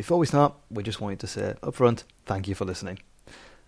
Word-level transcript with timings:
Before 0.00 0.16
we 0.16 0.24
start, 0.24 0.54
we 0.70 0.82
just 0.82 1.02
wanted 1.02 1.20
to 1.20 1.26
say 1.26 1.56
up 1.62 1.74
front, 1.74 2.04
thank 2.24 2.48
you 2.48 2.54
for 2.54 2.64
listening. 2.64 3.00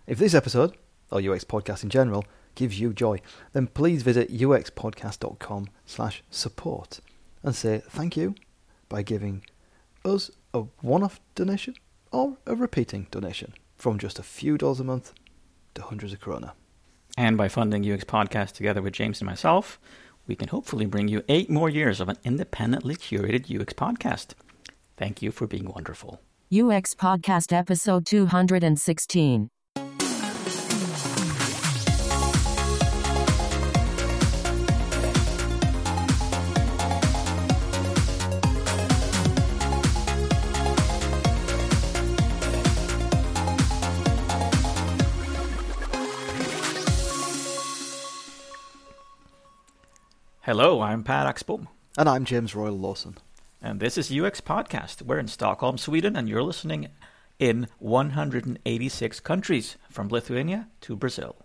If 0.07 0.19
this 0.19 0.33
episode, 0.33 0.75
or 1.11 1.21
UX 1.21 1.45
podcast 1.45 1.83
in 1.83 1.91
general, 1.91 2.25
gives 2.55 2.81
you 2.81 2.95
joy, 2.95 3.21
then 3.53 3.67
please 3.67 4.03
visit 4.03 4.32
uxpodcast.com 4.32 5.66
slash 5.84 6.22
support 6.30 7.00
and 7.42 7.54
say 7.54 7.82
thank 7.87 8.16
you 8.16 8.34
by 8.88 9.03
giving 9.03 9.45
us 10.06 10.30
a 10.54 10.60
one-off 10.80 11.21
donation 11.34 11.74
or 12.13 12.38
a 12.46 12.54
repeating 12.54 13.08
donation 13.10 13.53
from 13.76 13.99
just 13.99 14.19
a 14.19 14.22
few 14.22 14.56
dollars 14.56 14.80
a 14.80 14.85
month 14.85 15.12
to 15.74 15.83
hundreds 15.83 16.14
of 16.14 16.20
corona. 16.23 16.55
And 17.19 17.37
by 17.37 17.48
funding 17.48 17.84
UX 17.84 18.05
Podcast 18.05 18.52
together 18.52 18.80
with 18.80 18.95
James 18.95 19.20
and 19.20 19.27
myself, 19.27 19.78
we 20.27 20.34
can 20.34 20.48
hopefully 20.48 20.87
bring 20.87 21.09
you 21.09 21.24
eight 21.28 21.51
more 21.51 21.69
years 21.69 22.01
of 22.01 22.09
an 22.09 22.16
independently 22.24 22.96
curated 22.96 23.55
UX 23.55 23.74
podcast. 23.74 24.28
Thank 25.02 25.20
you 25.20 25.32
for 25.32 25.48
being 25.48 25.64
wonderful. 25.64 26.20
UX 26.55 26.95
Podcast 26.95 27.52
Episode 27.52 28.06
216. 28.06 29.48
Hello, 50.43 50.80
I'm 50.80 51.02
Per 51.02 51.12
Axbom, 51.12 51.66
And 51.98 52.09
I'm 52.09 52.24
James 52.24 52.55
Royal 52.55 52.79
Lawson. 52.79 53.16
And 53.65 53.79
this 53.79 53.97
is 53.97 54.11
UX 54.11 54.41
Podcast. 54.41 55.02
We're 55.02 55.21
in 55.21 55.29
Stockholm, 55.29 55.79
Sweden, 55.79 56.16
and 56.16 56.29
you're 56.29 56.43
listening 56.43 56.89
in 57.39 57.69
186 57.79 59.21
countries, 59.21 59.77
from 59.88 60.09
Lithuania 60.09 60.66
to 60.80 60.96
Brazil. 60.96 61.37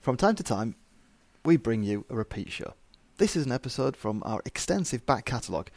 From 0.00 0.16
time 0.16 0.34
to 0.34 0.42
time, 0.42 0.74
we 1.44 1.56
bring 1.56 1.84
you 1.84 2.06
a 2.10 2.16
repeat 2.16 2.50
show. 2.50 2.74
This 3.18 3.36
is 3.36 3.46
an 3.46 3.52
episode 3.52 3.96
from 3.96 4.20
our 4.26 4.42
extensive 4.44 5.06
back 5.06 5.26
catalogue, 5.26 5.70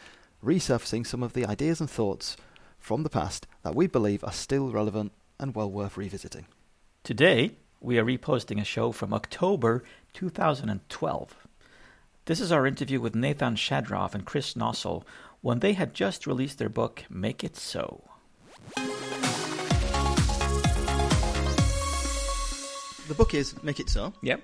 resurfacing 0.43 1.05
some 1.05 1.21
of 1.21 1.33
the 1.33 1.45
ideas 1.45 1.79
and 1.79 1.87
thoughts 1.87 2.37
from 2.79 3.03
the 3.03 3.09
past 3.09 3.45
that 3.61 3.75
we 3.75 3.85
believe 3.85 4.23
are 4.23 4.31
still 4.31 4.71
relevant 4.71 5.11
and 5.39 5.53
well 5.53 5.69
worth 5.69 5.95
revisiting. 5.95 6.47
Today, 7.03 7.51
we 7.79 7.99
are 7.99 8.03
reposting 8.03 8.59
a 8.59 8.65
show 8.65 8.91
from 8.91 9.13
October 9.13 9.83
2012. 10.13 11.35
This 12.27 12.41
is 12.41 12.51
our 12.51 12.67
interview 12.67 12.99
with 12.99 13.15
Nathan 13.15 13.55
Shedroff 13.55 14.13
and 14.13 14.25
Chris 14.25 14.53
Noessel 14.55 15.03
when 15.41 15.59
they 15.59 15.73
had 15.73 15.93
just 15.93 16.27
released 16.27 16.57
their 16.57 16.69
book, 16.69 17.03
Make 17.09 17.43
It 17.43 17.55
So. 17.55 18.03
The 23.07 23.13
book 23.15 23.33
is 23.33 23.61
Make 23.63 23.79
It 23.79 23.89
So, 23.89 24.11
Yep. 24.21 24.41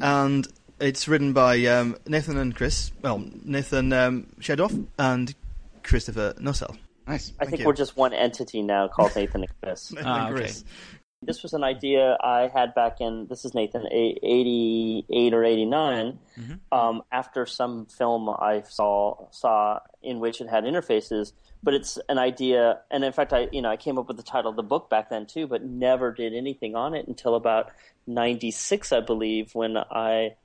and 0.00 0.46
it's 0.80 1.08
written 1.08 1.32
by 1.32 1.64
um, 1.66 1.96
Nathan 2.06 2.36
and 2.36 2.54
Chris. 2.54 2.92
Well, 3.02 3.24
Nathan 3.44 3.92
um, 3.92 4.26
Shedroff 4.40 4.86
and 4.98 5.34
Christopher 5.82 6.34
Noessel. 6.38 6.76
Nice. 7.08 7.32
I 7.40 7.40
Thank 7.40 7.50
think 7.50 7.60
you. 7.62 7.66
we're 7.66 7.72
just 7.72 7.96
one 7.96 8.12
entity 8.12 8.62
now 8.62 8.86
called 8.86 9.12
Nathan 9.16 9.42
and 9.42 9.50
Chris. 9.62 9.92
Nathan 9.92 10.06
Ah, 10.08 10.26
and 10.28 10.36
okay. 10.38 10.52
This 11.22 11.42
was 11.42 11.52
an 11.52 11.62
idea 11.62 12.16
I 12.22 12.48
had 12.48 12.74
back 12.74 13.00
in, 13.00 13.26
this 13.28 13.44
is 13.44 13.52
Nathan, 13.52 13.86
88 13.92 15.34
or 15.34 15.44
89, 15.44 16.18
um, 16.72 17.02
after 17.12 17.44
some 17.44 17.84
film 17.86 18.30
I 18.30 18.62
saw, 18.66 19.28
saw 19.30 19.80
in 20.02 20.18
which 20.18 20.40
it 20.40 20.48
had 20.48 20.64
interfaces. 20.64 21.32
But 21.62 21.74
it's 21.74 21.98
an 22.08 22.16
idea, 22.16 22.80
and 22.90 23.04
in 23.04 23.12
fact, 23.12 23.34
I 23.34 23.48
you 23.52 23.60
know 23.60 23.68
I 23.68 23.76
came 23.76 23.98
up 23.98 24.08
with 24.08 24.16
the 24.16 24.22
title 24.22 24.48
of 24.50 24.56
the 24.56 24.62
book 24.62 24.88
back 24.88 25.10
then 25.10 25.26
too, 25.26 25.46
but 25.46 25.62
never 25.62 26.10
did 26.10 26.32
anything 26.32 26.74
on 26.74 26.94
it 26.94 27.06
until 27.06 27.34
about 27.34 27.70
'96, 28.06 28.90
I 28.90 29.00
believe, 29.00 29.54
when 29.54 29.76
I 29.76 30.36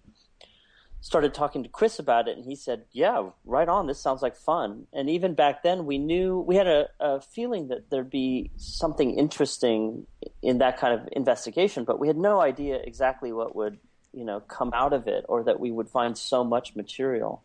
started 1.06 1.36
talking 1.36 1.62
to 1.62 1.70
Chris 1.70 2.00
about 2.00 2.28
it, 2.28 2.36
and 2.36 2.44
he 2.44 2.56
said, 2.56 2.84
"Yeah, 2.92 3.30
right 3.46 3.70
on. 3.70 3.86
This 3.86 4.02
sounds 4.02 4.24
like 4.24 4.36
fun." 4.36 4.88
And 4.92 5.08
even 5.08 5.36
back 5.36 5.62
then, 5.62 5.86
we 5.86 6.00
knew 6.00 6.40
we 6.40 6.56
had 6.56 6.66
a, 6.66 6.88
a 7.00 7.22
feeling 7.22 7.68
that 7.68 7.92
there'd 7.92 8.10
be 8.10 8.50
something 8.58 9.16
interesting 9.16 10.08
in 10.42 10.58
that 10.58 10.80
kind 10.80 11.00
of 11.00 11.08
investigation, 11.12 11.84
but 11.84 12.00
we 12.00 12.08
had 12.08 12.18
no 12.18 12.42
idea 12.42 12.78
exactly 12.78 13.32
what 13.32 13.56
would 13.56 13.78
you 14.14 14.26
know 14.26 14.40
come 14.40 14.72
out 14.74 14.94
of 14.94 15.08
it, 15.08 15.24
or 15.30 15.44
that 15.44 15.60
we 15.60 15.70
would 15.70 15.90
find 15.90 16.18
so 16.18 16.44
much 16.44 16.76
material. 16.76 17.44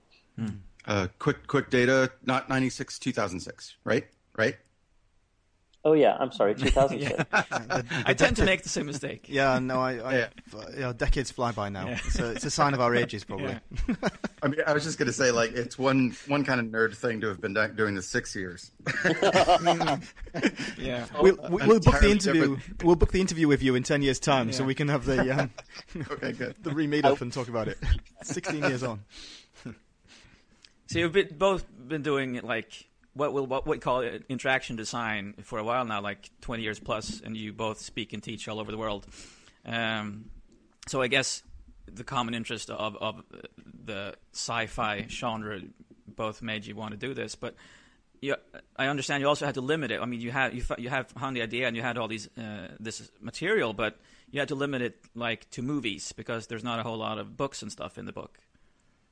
Uh, 0.87 1.09
quick, 1.19 1.47
quick 1.47 1.69
data. 1.69 2.11
Not 2.25 2.49
ninety 2.49 2.71
six, 2.71 2.99
two 2.99 3.13
thousand 3.13 3.41
six. 3.41 3.77
Right, 3.85 4.07
right. 4.39 4.57
Oh 5.83 5.95
yeah, 5.95 6.15
I'm 6.21 6.31
sorry, 6.31 6.55
2006. 6.57 7.25
I 8.05 8.13
tend 8.15 8.37
to 8.37 8.45
make 8.45 8.63
the 8.63 8.69
same 8.69 8.85
mistake. 8.87 9.27
Yeah, 9.29 9.59
no, 9.61 9.81
I, 9.81 9.93
I 9.97 10.15
Yeah. 10.19 10.27
you 10.75 10.81
know, 10.81 10.93
decades 10.93 11.31
fly 11.31 11.53
by 11.53 11.71
now. 11.71 11.89
It's, 11.89 12.19
a, 12.19 12.33
it's 12.33 12.45
a 12.45 12.51
sign 12.51 12.75
of 12.75 12.81
our 12.81 12.95
ages, 12.95 13.25
probably. 13.25 13.57
I 14.43 14.49
mean, 14.49 14.61
I 14.67 14.75
was 14.75 14.85
just 14.85 14.99
gonna 14.99 15.13
say, 15.13 15.31
like, 15.31 15.53
it's 15.53 15.79
one 15.79 16.15
one 16.29 16.45
kind 16.45 16.61
of 16.61 16.67
nerd 16.67 16.95
thing 16.97 17.23
to 17.23 17.29
have 17.29 17.41
been 17.41 17.55
do- 17.55 17.69
doing 17.69 17.95
the 17.95 18.03
six 18.03 18.37
years. 18.37 18.71
Yeah. 20.79 21.07
We'll, 21.21 21.37
we- 21.51 21.67
we'll 21.67 21.81
book 21.81 22.01
the 22.01 22.11
interview. 22.11 22.57
different. 22.57 22.83
We'll 22.85 22.97
book 22.97 23.13
the 23.13 23.21
interview 23.21 23.49
with 23.49 23.63
you 23.63 23.75
in 23.75 23.83
ten 23.83 24.03
years' 24.03 24.19
time, 24.21 24.53
so 24.53 24.65
we 24.65 24.75
can 24.75 24.89
have 24.89 25.05
the 25.05 25.31
um, 25.41 25.51
Okay, 26.13 26.33
good. 26.33 26.57
the 26.63 26.71
re-meet 26.73 27.05
up 27.05 27.21
and 27.21 27.33
talk 27.33 27.49
about 27.49 27.69
it. 27.69 27.79
Sixteen 28.23 28.63
years 28.63 28.83
on. 28.83 29.01
So 30.89 30.99
you've 30.99 31.13
been, 31.13 31.29
both 31.39 31.65
been 31.89 32.03
doing 32.03 32.41
like 32.43 32.87
what 33.15 33.33
will 33.33 33.47
what 33.47 33.67
we 33.67 33.79
call 33.79 34.01
it, 34.01 34.25
interaction 34.29 34.77
design 34.77 35.35
for 35.43 35.59
a 35.59 35.65
while 35.65 35.85
now, 35.85 36.01
like 36.01 36.31
20 36.43 36.63
years 36.63 36.79
plus, 36.79 37.21
and 37.25 37.37
you 37.37 37.53
both 37.53 37.81
speak 37.81 38.13
and 38.13 38.23
teach 38.23 38.47
all 38.49 38.61
over 38.61 38.71
the 38.71 38.79
world. 38.79 39.07
Um, 39.65 40.31
so 40.89 41.03
I 41.03 41.09
guess 41.09 41.43
the 41.87 42.05
common 42.05 42.35
interest 42.35 42.71
of, 42.71 42.97
of 42.97 43.23
the 43.85 44.15
sci-fi 44.33 45.07
genre 45.09 45.61
both 46.07 46.41
made 46.43 46.67
you 46.67 46.75
want 46.77 46.93
to 46.93 46.97
do 46.97 47.15
this, 47.15 47.35
but 47.35 47.55
you, 48.21 48.37
I 48.77 48.87
understand 48.89 49.23
you 49.23 49.29
also 49.29 49.47
had 49.47 49.55
to 49.55 49.61
limit 49.61 49.91
it. 49.91 50.01
I 50.01 50.05
mean, 50.07 50.21
you 50.21 50.31
had 50.31 50.55
you, 50.55 50.63
fa- 50.63 50.77
you 50.79 50.89
have 50.91 51.09
found 51.09 51.35
the 51.37 51.43
idea 51.43 51.67
and 51.67 51.75
you 51.77 51.83
had 51.83 51.97
all 51.99 52.07
these 52.09 52.29
uh, 52.39 52.69
this 52.79 53.11
material, 53.21 53.73
but 53.73 53.99
you 54.31 54.39
had 54.41 54.49
to 54.49 54.55
limit 54.55 54.83
it 54.83 54.99
like 55.15 55.51
to 55.51 55.63
movies 55.63 56.13
because 56.13 56.47
there's 56.47 56.63
not 56.65 56.79
a 56.79 56.83
whole 56.83 56.99
lot 56.99 57.19
of 57.19 57.37
books 57.37 57.63
and 57.63 57.73
stuff 57.73 57.99
in 57.99 58.05
the 58.05 58.13
book. 58.13 58.39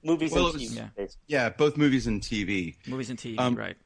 Movies 0.04 0.30
Well, 0.32 0.46
and 0.48 0.54
it 0.56 0.60
was- 0.60 0.70
TV. 0.72 0.76
yeah. 0.98 1.06
Yeah, 1.26 1.48
both 1.48 1.76
movies 1.76 2.06
and 2.06 2.20
TV. 2.22 2.76
Movies 2.86 3.10
and 3.10 3.18
TV, 3.18 3.38
Um, 3.40 3.54
right? 3.56 3.76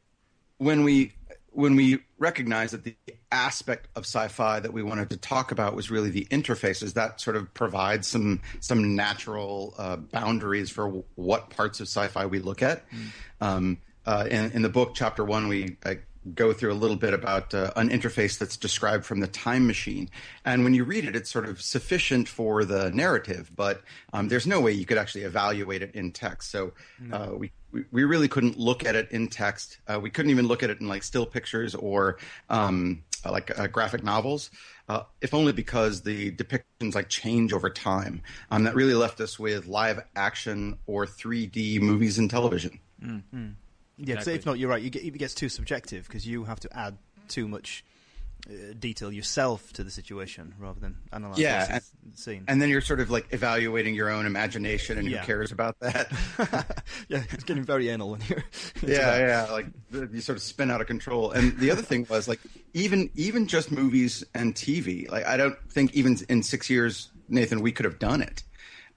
When 0.63 0.85
we 0.85 1.13
when 1.55 1.77
we 1.77 1.99
recognized 2.19 2.73
that 2.73 2.85
the 2.85 2.97
aspect 3.31 3.89
of 3.95 4.05
sci-fi 4.05 4.61
that 4.61 4.73
we 4.73 4.83
wanted 4.83 5.11
to 5.11 5.17
talk 5.19 5.53
about 5.53 5.75
was 5.75 5.91
really 5.91 6.09
the 6.09 6.27
interfaces 6.31 6.95
that 6.95 7.21
sort 7.21 7.37
of 7.37 7.53
provides 7.53 8.07
some 8.07 8.41
some 8.61 8.95
natural 8.95 9.75
uh, 9.77 9.97
boundaries 9.97 10.71
for 10.71 10.85
w- 10.85 11.05
what 11.17 11.51
parts 11.51 11.81
of 11.81 11.89
sci-fi 11.89 12.27
we 12.27 12.39
look 12.39 12.63
at. 12.63 12.85
Um, 13.41 13.79
uh, 14.07 14.27
in, 14.31 14.53
in 14.53 14.63
the 14.63 14.69
book, 14.69 14.93
chapter 14.95 15.25
one, 15.25 15.49
we 15.49 15.77
uh, 15.85 15.95
go 16.35 16.53
through 16.53 16.73
a 16.73 16.75
little 16.75 16.97
bit 16.97 17.15
about 17.15 17.53
uh, 17.55 17.73
an 17.77 17.91
interface 17.91 18.39
that's 18.39 18.57
described 18.57 19.05
from 19.05 19.21
the 19.21 19.27
time 19.27 19.67
machine, 19.67 20.09
and 20.45 20.65
when 20.65 20.75
you 20.75 20.85
read 20.85 21.05
it, 21.05 21.17
it's 21.17 21.31
sort 21.31 21.49
of 21.49 21.61
sufficient 21.61 22.29
for 22.29 22.65
the 22.65 22.91
narrative, 22.91 23.51
but 23.57 23.83
um, 24.13 24.29
there's 24.29 24.47
no 24.47 24.61
way 24.61 24.73
you 24.73 24.85
could 24.85 24.99
actually 24.99 25.25
evaluate 25.25 25.83
it 25.83 25.95
in 25.95 26.13
text. 26.13 26.51
So 26.51 26.73
uh, 27.13 27.31
we 27.37 27.51
we, 27.91 28.05
really 28.05 28.29
couldn't 28.29 28.59
look 28.59 28.85
at 28.85 28.95
it 28.95 29.11
in 29.11 29.29
text. 29.29 29.79
Uh, 29.89 29.99
we 30.01 30.11
couldn't 30.11 30.31
even 30.31 30.47
look 30.47 30.63
at 30.63 30.71
it 30.71 30.81
in 30.81 30.89
like 30.89 31.03
still 31.03 31.27
pictures 31.27 31.75
or 31.75 32.19
um, 32.51 33.03
uh, 33.25 33.33
like 33.33 33.59
uh, 33.59 33.67
graphic 33.67 34.03
novels, 34.03 34.51
uh, 34.89 35.03
if 35.21 35.33
only 35.35 35.53
because 35.53 36.03
the 36.03 36.33
depictions 36.33 36.95
like 36.95 37.09
change 37.09 37.53
over 37.53 37.71
time. 37.71 38.23
Um, 38.51 38.65
that 38.65 38.75
really 38.75 38.95
left 38.95 39.21
us 39.21 39.39
with 39.39 39.67
live 39.67 40.01
action 40.15 40.79
or 40.87 41.07
3D 41.07 41.81
movies 41.81 42.19
and 42.19 42.29
television. 42.29 42.79
Yeah, 44.05 44.15
Exactly. 44.17 44.35
if 44.35 44.47
not, 44.47 44.59
you're 44.59 44.69
right. 44.71 44.83
You 44.83 44.91
get, 44.91 45.05
it 45.05 45.17
gets 45.19 45.35
too 45.35 45.49
subjective 45.49 46.07
because 46.07 46.27
you 46.27 46.45
have 46.45 46.61
to 46.61 46.77
add 46.77 46.99
too 47.29 47.47
much 47.47 47.85
uh, 48.51 48.75
detail 48.77 49.13
yourself 49.13 49.73
to 49.75 49.85
the 49.85 49.91
situation 49.91 50.55
rather 50.59 50.81
than 50.81 50.97
analyze 51.13 51.39
Yeah, 51.39 51.79
the 51.79 52.17
scene. 52.17 52.45
And 52.49 52.61
then 52.61 52.69
you're 52.69 52.81
sort 52.81 52.99
of 52.99 53.11
like 53.11 53.29
evaluating 53.31 53.95
your 53.95 54.11
own 54.11 54.27
imagination, 54.27 54.99
and 54.99 55.09
Yeah. 55.09 55.21
who 55.21 55.27
cares 55.27 55.53
about 55.53 55.79
that? 55.79 56.11
yeah, 57.09 57.23
it's 57.31 57.45
getting 57.45 57.63
very 57.63 57.89
anal 57.89 58.15
in 58.17 58.21
here. 58.23 58.43
yeah, 58.83 59.19
yeah, 59.19 59.53
like 59.53 59.67
you 59.93 60.21
sort 60.21 60.37
of 60.37 60.43
spin 60.43 60.71
out 60.73 60.81
of 60.81 60.89
control. 60.89 61.31
And 61.31 61.57
the 61.59 61.71
other 61.71 61.83
thing 61.83 62.05
was 62.11 62.27
like 62.27 62.41
even 62.75 63.09
even 63.15 63.47
just 63.47 63.71
movies 63.71 64.25
and 64.35 64.55
TV. 64.57 65.09
Like 65.09 65.25
I 65.27 65.37
don't 65.37 65.57
think 65.71 65.95
even 65.95 66.17
in 66.29 66.43
six 66.43 66.69
years, 66.69 67.13
Nathan, 67.29 67.61
we 67.61 67.71
could 67.71 67.85
have 67.85 68.01
done 68.01 68.21
it. 68.23 68.43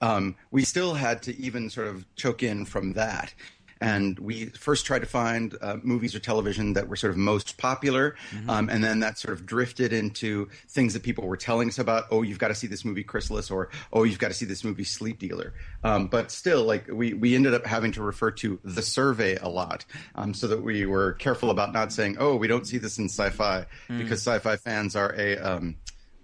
Um, 0.00 0.34
we 0.50 0.64
still 0.64 0.92
had 0.94 1.22
to 1.22 1.36
even 1.40 1.70
sort 1.70 1.86
of 1.86 2.04
choke 2.16 2.42
in 2.42 2.64
from 2.66 2.94
that. 2.94 3.32
And 3.80 4.18
we 4.18 4.46
first 4.46 4.86
tried 4.86 5.00
to 5.00 5.06
find 5.06 5.54
uh, 5.60 5.76
movies 5.82 6.14
or 6.14 6.18
television 6.18 6.72
that 6.74 6.88
were 6.88 6.96
sort 6.96 7.10
of 7.10 7.16
most 7.16 7.58
popular, 7.58 8.16
um, 8.48 8.68
and 8.70 8.82
then 8.82 9.00
that 9.00 9.18
sort 9.18 9.32
of 9.34 9.44
drifted 9.46 9.92
into 9.92 10.48
things 10.68 10.94
that 10.94 11.02
people 11.02 11.26
were 11.26 11.36
telling 11.36 11.68
us 11.68 11.78
about. 11.78 12.04
Oh, 12.10 12.22
you've 12.22 12.38
got 12.38 12.48
to 12.48 12.54
see 12.54 12.66
this 12.66 12.84
movie 12.84 13.04
Chrysalis, 13.04 13.50
or 13.50 13.68
oh, 13.92 14.04
you've 14.04 14.18
got 14.18 14.28
to 14.28 14.34
see 14.34 14.46
this 14.46 14.64
movie 14.64 14.84
Sleep 14.84 15.18
Dealer. 15.18 15.52
Um, 15.84 16.06
but 16.06 16.30
still, 16.30 16.64
like 16.64 16.88
we 16.88 17.12
we 17.14 17.34
ended 17.34 17.54
up 17.54 17.66
having 17.66 17.92
to 17.92 18.02
refer 18.02 18.30
to 18.32 18.58
the 18.64 18.82
survey 18.82 19.36
a 19.36 19.48
lot, 19.48 19.84
um, 20.14 20.32
so 20.34 20.46
that 20.48 20.62
we 20.62 20.86
were 20.86 21.12
careful 21.14 21.50
about 21.50 21.72
not 21.72 21.92
saying, 21.92 22.16
oh, 22.18 22.36
we 22.36 22.48
don't 22.48 22.66
see 22.66 22.78
this 22.78 22.98
in 22.98 23.06
sci-fi 23.06 23.66
because 23.88 24.20
sci-fi 24.26 24.56
fans 24.56 24.96
are 24.96 25.14
a 25.16 25.36
um, 25.38 25.76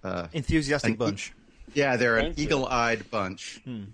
uh, 0.03 0.27
Enthusiastic 0.33 0.93
An- 0.93 0.97
bunch. 0.97 1.33
yeah, 1.75 1.97
they're 1.97 2.17
an 2.17 2.35
you. 2.37 2.45
eagle-eyed 2.45 3.11
bunch. 3.11 3.61
and 3.67 3.93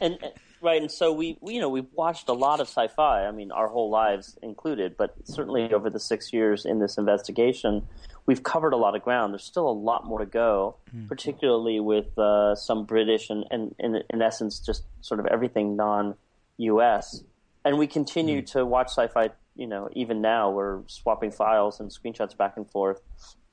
and- 0.00 0.18
right 0.60 0.80
and 0.80 0.90
so 0.90 1.12
we, 1.12 1.38
we 1.40 1.54
you 1.54 1.60
know 1.60 1.68
we've 1.68 1.92
watched 1.92 2.28
a 2.28 2.32
lot 2.32 2.60
of 2.60 2.68
sci-fi 2.68 3.26
i 3.26 3.30
mean 3.30 3.50
our 3.52 3.68
whole 3.68 3.90
lives 3.90 4.38
included 4.42 4.96
but 4.96 5.14
certainly 5.24 5.72
over 5.72 5.90
the 5.90 6.00
six 6.00 6.32
years 6.32 6.64
in 6.64 6.78
this 6.78 6.98
investigation 6.98 7.86
we've 8.26 8.42
covered 8.42 8.72
a 8.72 8.76
lot 8.76 8.96
of 8.96 9.02
ground. 9.02 9.32
There's 9.32 9.44
still 9.44 9.68
a 9.68 9.70
lot 9.70 10.04
more 10.04 10.18
to 10.18 10.26
go 10.26 10.76
particularly 11.08 11.78
with 11.80 12.18
uh, 12.18 12.54
some 12.54 12.84
british 12.84 13.30
and, 13.30 13.44
and, 13.50 13.74
and 13.78 14.02
in 14.10 14.22
essence 14.22 14.58
just 14.58 14.84
sort 15.00 15.20
of 15.20 15.26
everything 15.26 15.76
non-us 15.76 17.22
and 17.64 17.78
we 17.78 17.86
continue 17.86 18.42
to 18.42 18.64
watch 18.64 18.88
sci-fi 18.88 19.30
you 19.56 19.66
know 19.66 19.88
even 19.92 20.20
now. 20.20 20.50
We're 20.50 20.82
swapping 20.86 21.32
files 21.32 21.80
and 21.80 21.90
screenshots 21.90 22.36
back 22.36 22.56
and 22.56 22.70
forth 22.70 23.00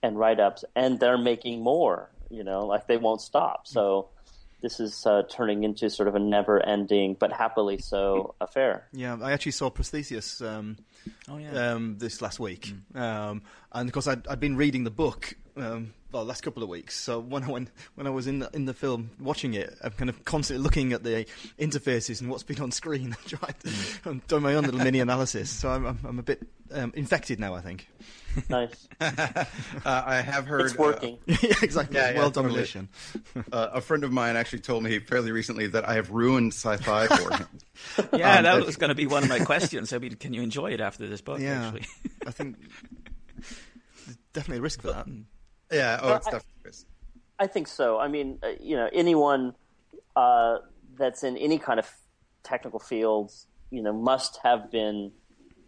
and 0.04 0.18
write-ups 0.18 0.66
and 0.76 1.00
they're 1.00 1.18
making 1.18 1.62
more 1.62 2.12
you 2.30 2.44
know 2.44 2.66
like 2.66 2.88
they 2.88 2.98
won't 2.98 3.22
stop. 3.22 3.68
So 3.68 4.10
this 4.64 4.80
is 4.80 5.06
uh, 5.06 5.22
turning 5.30 5.64
into 5.64 5.90
sort 5.92 6.08
of 6.08 6.16
a 6.16 6.20
never-ending, 6.20 7.18
but 7.20 7.32
happily 7.32 7.78
so, 7.78 8.34
affair. 8.42 8.88
Yeah, 8.94 9.18
I 9.22 9.34
actually 9.34 9.52
saw 9.52 9.70
Prometheus 9.70 10.42
um, 10.42 10.78
Oh 11.30 11.38
yeah. 11.38 11.74
um, 11.74 11.98
this 12.00 12.22
last 12.22 12.40
week, 12.40 12.74
um, 12.96 13.44
and 13.72 13.88
of 13.88 13.94
course 13.94 14.08
I'd, 14.08 14.28
I'd 14.28 14.40
been 14.40 14.56
reading 14.56 14.86
the 14.86 14.90
book. 14.92 15.36
Well, 16.14 16.26
last 16.26 16.42
couple 16.42 16.62
of 16.62 16.70
weeks. 16.70 16.96
So 16.96 17.20
when 17.20 17.44
I 17.44 17.50
went, 17.50 17.72
when 17.96 18.06
I 18.06 18.12
was 18.12 18.28
in 18.28 18.38
the, 18.38 18.50
in 18.54 18.66
the 18.66 18.74
film 18.76 19.10
watching 19.20 19.56
it, 19.56 19.76
I'm 19.84 19.92
kind 19.92 20.10
of 20.12 20.24
constantly 20.26 20.62
looking 20.64 20.94
at 20.94 21.04
the 21.04 21.26
interfaces 21.60 22.22
and 22.22 22.30
what's 22.30 22.44
been 22.44 22.62
on 22.62 22.72
screen. 22.72 23.16
Trying 23.26 23.56
to, 23.64 23.70
I'm 24.06 24.22
doing 24.28 24.44
my 24.44 24.54
own 24.54 24.64
little 24.64 24.80
mini 24.80 25.00
analysis. 25.00 25.50
So 25.50 25.72
I'm, 25.72 25.88
I'm, 25.88 26.00
I'm 26.08 26.20
a 26.20 26.24
bit 26.24 26.48
um, 26.72 26.94
infected 26.96 27.40
now. 27.40 27.56
I 27.56 27.62
think. 27.62 27.88
Nice. 28.48 28.88
Uh, 29.86 30.02
I 30.06 30.22
have 30.22 30.46
heard 30.48 30.62
It's 30.62 30.78
working. 30.78 31.18
yeah, 31.26 31.36
exactly. 31.62 31.98
Yeah, 31.98 32.12
yeah, 32.12 32.20
well 32.20 32.30
done, 32.30 32.46
totally. 32.46 32.88
Uh, 33.52 33.70
a 33.74 33.82
friend 33.82 34.04
of 34.06 34.14
mine 34.14 34.38
actually 34.38 34.60
told 34.60 34.82
me 34.84 35.00
fairly 35.00 35.32
recently 35.32 35.68
that 35.68 35.88
I 35.88 35.96
have 35.96 36.10
ruined 36.10 36.54
sci-fi 36.54 37.08
for 37.08 37.36
him. 37.36 37.48
yeah, 38.14 38.38
um, 38.38 38.44
that 38.44 38.58
but- 38.60 38.66
was 38.66 38.78
going 38.78 38.90
to 38.90 38.96
be 38.96 39.08
one 39.08 39.24
of 39.24 39.30
my 39.30 39.40
questions. 39.40 39.92
I 39.92 39.98
mean, 39.98 40.16
can 40.16 40.34
you 40.34 40.42
enjoy 40.42 40.72
it 40.72 40.80
after 40.80 41.06
this 41.08 41.20
book? 41.22 41.40
Yeah, 41.42 41.68
Actually, 41.68 41.86
I 42.26 42.32
think 42.32 42.56
definitely 44.32 44.60
a 44.60 44.62
risk 44.62 44.82
for 44.82 44.88
that. 44.94 45.06
Yeah, 45.74 46.00
oh, 46.02 46.08
Well, 46.08 46.16
it's 46.18 46.28
I- 46.28 46.32
definitely. 46.32 46.50
I 47.40 47.48
think 47.48 47.68
so. 47.68 48.00
I 48.00 48.08
mean, 48.08 48.40
uh, 48.44 48.52
you 48.62 48.76
know, 48.76 48.90
anyone 48.94 49.56
uh, 50.16 50.60
that's 50.98 51.24
in 51.24 51.36
any 51.38 51.58
kind 51.58 51.80
of 51.80 51.90
technical 52.44 52.80
fields, 52.80 53.48
you 53.72 53.82
know, 53.82 53.92
must 53.92 54.40
have 54.44 54.72
been 54.72 55.12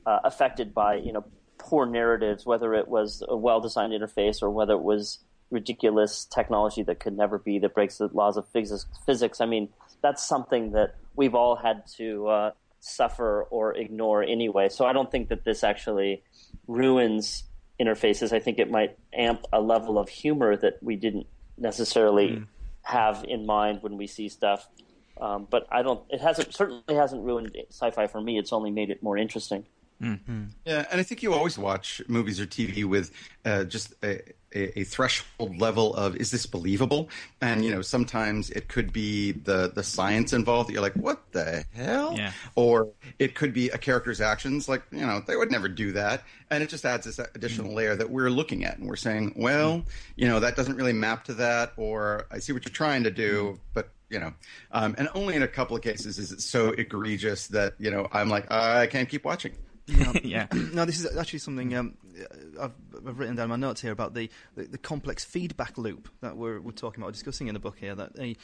uh, 0.06 0.20
affected 0.24 0.74
by, 0.74 0.96
you 0.96 1.12
know, 1.12 1.26
poor 1.58 1.86
narratives, 1.86 2.46
whether 2.46 2.74
it 2.76 2.88
was 2.88 3.24
a 3.28 3.36
well-designed 3.36 3.94
interface 3.94 4.44
or 4.44 4.50
whether 4.52 4.74
it 4.74 4.84
was 4.84 5.20
ridiculous 5.50 6.26
technology 6.26 6.84
that 6.84 7.00
could 7.00 7.18
never 7.18 7.40
be 7.40 7.60
that 7.60 7.74
breaks 7.74 7.98
the 7.98 8.08
laws 8.08 8.38
of 8.38 8.48
physics. 8.50 8.86
Physics. 9.06 9.42
I 9.42 9.46
mean, 9.46 9.70
that's 10.02 10.26
something 10.26 10.72
that 10.74 10.96
we've 11.16 11.36
all 11.36 11.56
had 11.56 11.88
to 11.98 12.28
uh, 12.28 12.52
suffer 12.80 13.44
or 13.50 13.74
ignore 13.76 14.22
anyway. 14.24 14.70
So 14.70 14.86
I 14.86 14.94
don't 14.94 15.10
think 15.10 15.30
that 15.30 15.44
this 15.44 15.64
actually 15.64 16.24
ruins 16.68 17.44
interfaces. 17.80 18.32
I 18.34 18.40
think 18.40 18.60
it 18.60 18.70
might 18.70 18.98
amp 19.14 19.46
a 19.52 19.62
level 19.62 19.98
of 20.00 20.10
humor 20.10 20.56
that 20.58 20.82
we 20.82 20.96
didn't 20.96 21.28
necessarily 21.58 22.44
have 22.84 23.26
in 23.28 23.46
mind 23.46 23.82
when 23.82 23.98
we 23.98 24.08
see 24.08 24.30
stuff. 24.30 24.68
Um, 25.20 25.48
but 25.50 25.68
I 25.72 25.82
don't. 25.82 26.04
It 26.10 26.22
hasn't 26.22 26.54
certainly 26.54 26.84
hasn't 26.90 27.24
ruined 27.24 27.56
sci-fi 27.70 28.08
for 28.08 28.22
me. 28.22 28.38
It's 28.38 28.52
only 28.52 28.72
made 28.72 28.90
it 28.90 29.02
more 29.02 29.18
interesting. 29.18 29.66
Yeah, 30.66 30.86
and 30.92 31.00
I 31.00 31.04
think 31.04 31.24
you 31.24 31.34
always 31.34 31.58
watch 31.58 32.02
movies 32.08 32.40
or 32.40 32.46
TV 32.46 32.84
with 32.84 33.12
uh, 33.46 33.64
just 33.64 33.94
a, 34.04 34.20
a, 34.56 34.80
a 34.80 34.84
threshold 34.84 35.60
level 35.60 35.94
of 35.96 36.16
is 36.16 36.32
this 36.32 36.46
believable? 36.46 37.10
And 37.42 37.64
you 37.64 37.72
know, 37.72 37.82
sometimes 37.82 38.50
it 38.50 38.68
could 38.68 38.92
be 38.94 39.34
the 39.34 39.72
the 39.74 39.84
science 39.84 40.34
involved 40.34 40.70
that 40.70 40.74
you're 40.74 40.82
like, 40.82 40.94
what 40.94 41.22
the 41.32 41.66
hell? 41.74 42.14
Yeah. 42.16 42.32
Or 42.56 42.90
it 43.20 43.36
could 43.36 43.54
be 43.54 43.70
a 43.70 43.78
character's 43.78 44.22
actions, 44.22 44.68
like 44.68 44.84
you 44.92 45.06
know, 45.06 45.22
they 45.26 45.36
would 45.36 45.52
never 45.52 45.68
do 45.68 45.92
that, 45.92 46.24
and 46.50 46.64
it 46.64 46.70
just 46.70 46.86
adds 46.86 47.06
this 47.06 47.20
additional 47.20 47.68
mm-hmm. 47.68 47.78
layer 47.78 47.96
that 47.96 48.10
we're 48.10 48.30
looking 48.30 48.64
at, 48.64 48.78
and 48.78 48.88
we're 48.88 48.96
saying, 48.96 49.34
well, 49.36 49.80
mm-hmm. 49.80 49.90
you 50.16 50.28
know, 50.28 50.40
that 50.40 50.56
doesn't 50.56 50.76
really 50.76 50.94
map 50.94 51.26
to 51.26 51.34
that, 51.36 51.74
or 51.78 52.28
I 52.32 52.40
see 52.40 52.54
what 52.54 52.66
you're 52.66 52.74
trying 52.74 53.04
to 53.04 53.12
do, 53.12 53.44
mm-hmm. 53.44 53.60
but 53.74 53.90
you 54.10 54.20
know, 54.20 54.34
um, 54.72 54.96
and 54.98 55.10
only 55.16 55.36
in 55.36 55.44
a 55.44 55.48
couple 55.48 55.76
of 55.76 55.82
cases 55.82 56.20
is 56.20 56.32
it 56.32 56.42
so 56.42 56.70
egregious 56.70 57.48
that 57.48 57.74
you 57.80 57.92
know 57.92 58.08
I'm 58.12 58.30
like, 58.30 58.52
I 58.52 58.88
can't 58.88 59.10
keep 59.10 59.26
watching. 59.26 59.54
yeah. 60.24 60.48
No, 60.74 60.86
this 60.86 61.00
is 61.00 61.18
actually 61.18 61.40
something 61.40 61.76
um, 61.76 61.96
I've, 62.60 62.72
I've 63.08 63.20
written 63.20 63.36
down 63.36 63.50
my 63.50 63.56
notes 63.56 63.82
here 63.82 63.92
about 63.92 64.14
the, 64.14 64.30
the, 64.56 64.64
the 64.64 64.78
complex 64.78 65.24
feedback 65.24 65.78
loop 65.78 66.10
that 66.22 66.36
we're, 66.38 66.60
we're 66.60 66.72
talking 66.72 67.04
about, 67.04 67.14
discussing 67.14 67.48
in 67.48 67.54
the 67.54 67.60
book 67.60 67.78
here. 67.80 67.96
That 67.96 68.12
a, 68.20 68.36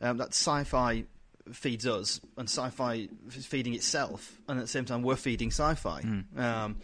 um, 0.00 0.18
that 0.18 0.28
sci-fi 0.28 1.04
feeds 1.52 1.86
us, 1.86 2.20
and 2.36 2.48
sci-fi 2.48 3.08
is 3.34 3.46
feeding 3.46 3.74
itself, 3.74 4.40
and 4.48 4.58
at 4.58 4.62
the 4.62 4.68
same 4.68 4.84
time 4.84 5.02
we're 5.02 5.16
feeding 5.16 5.48
sci-fi. 5.50 6.00
Um, 6.36 6.76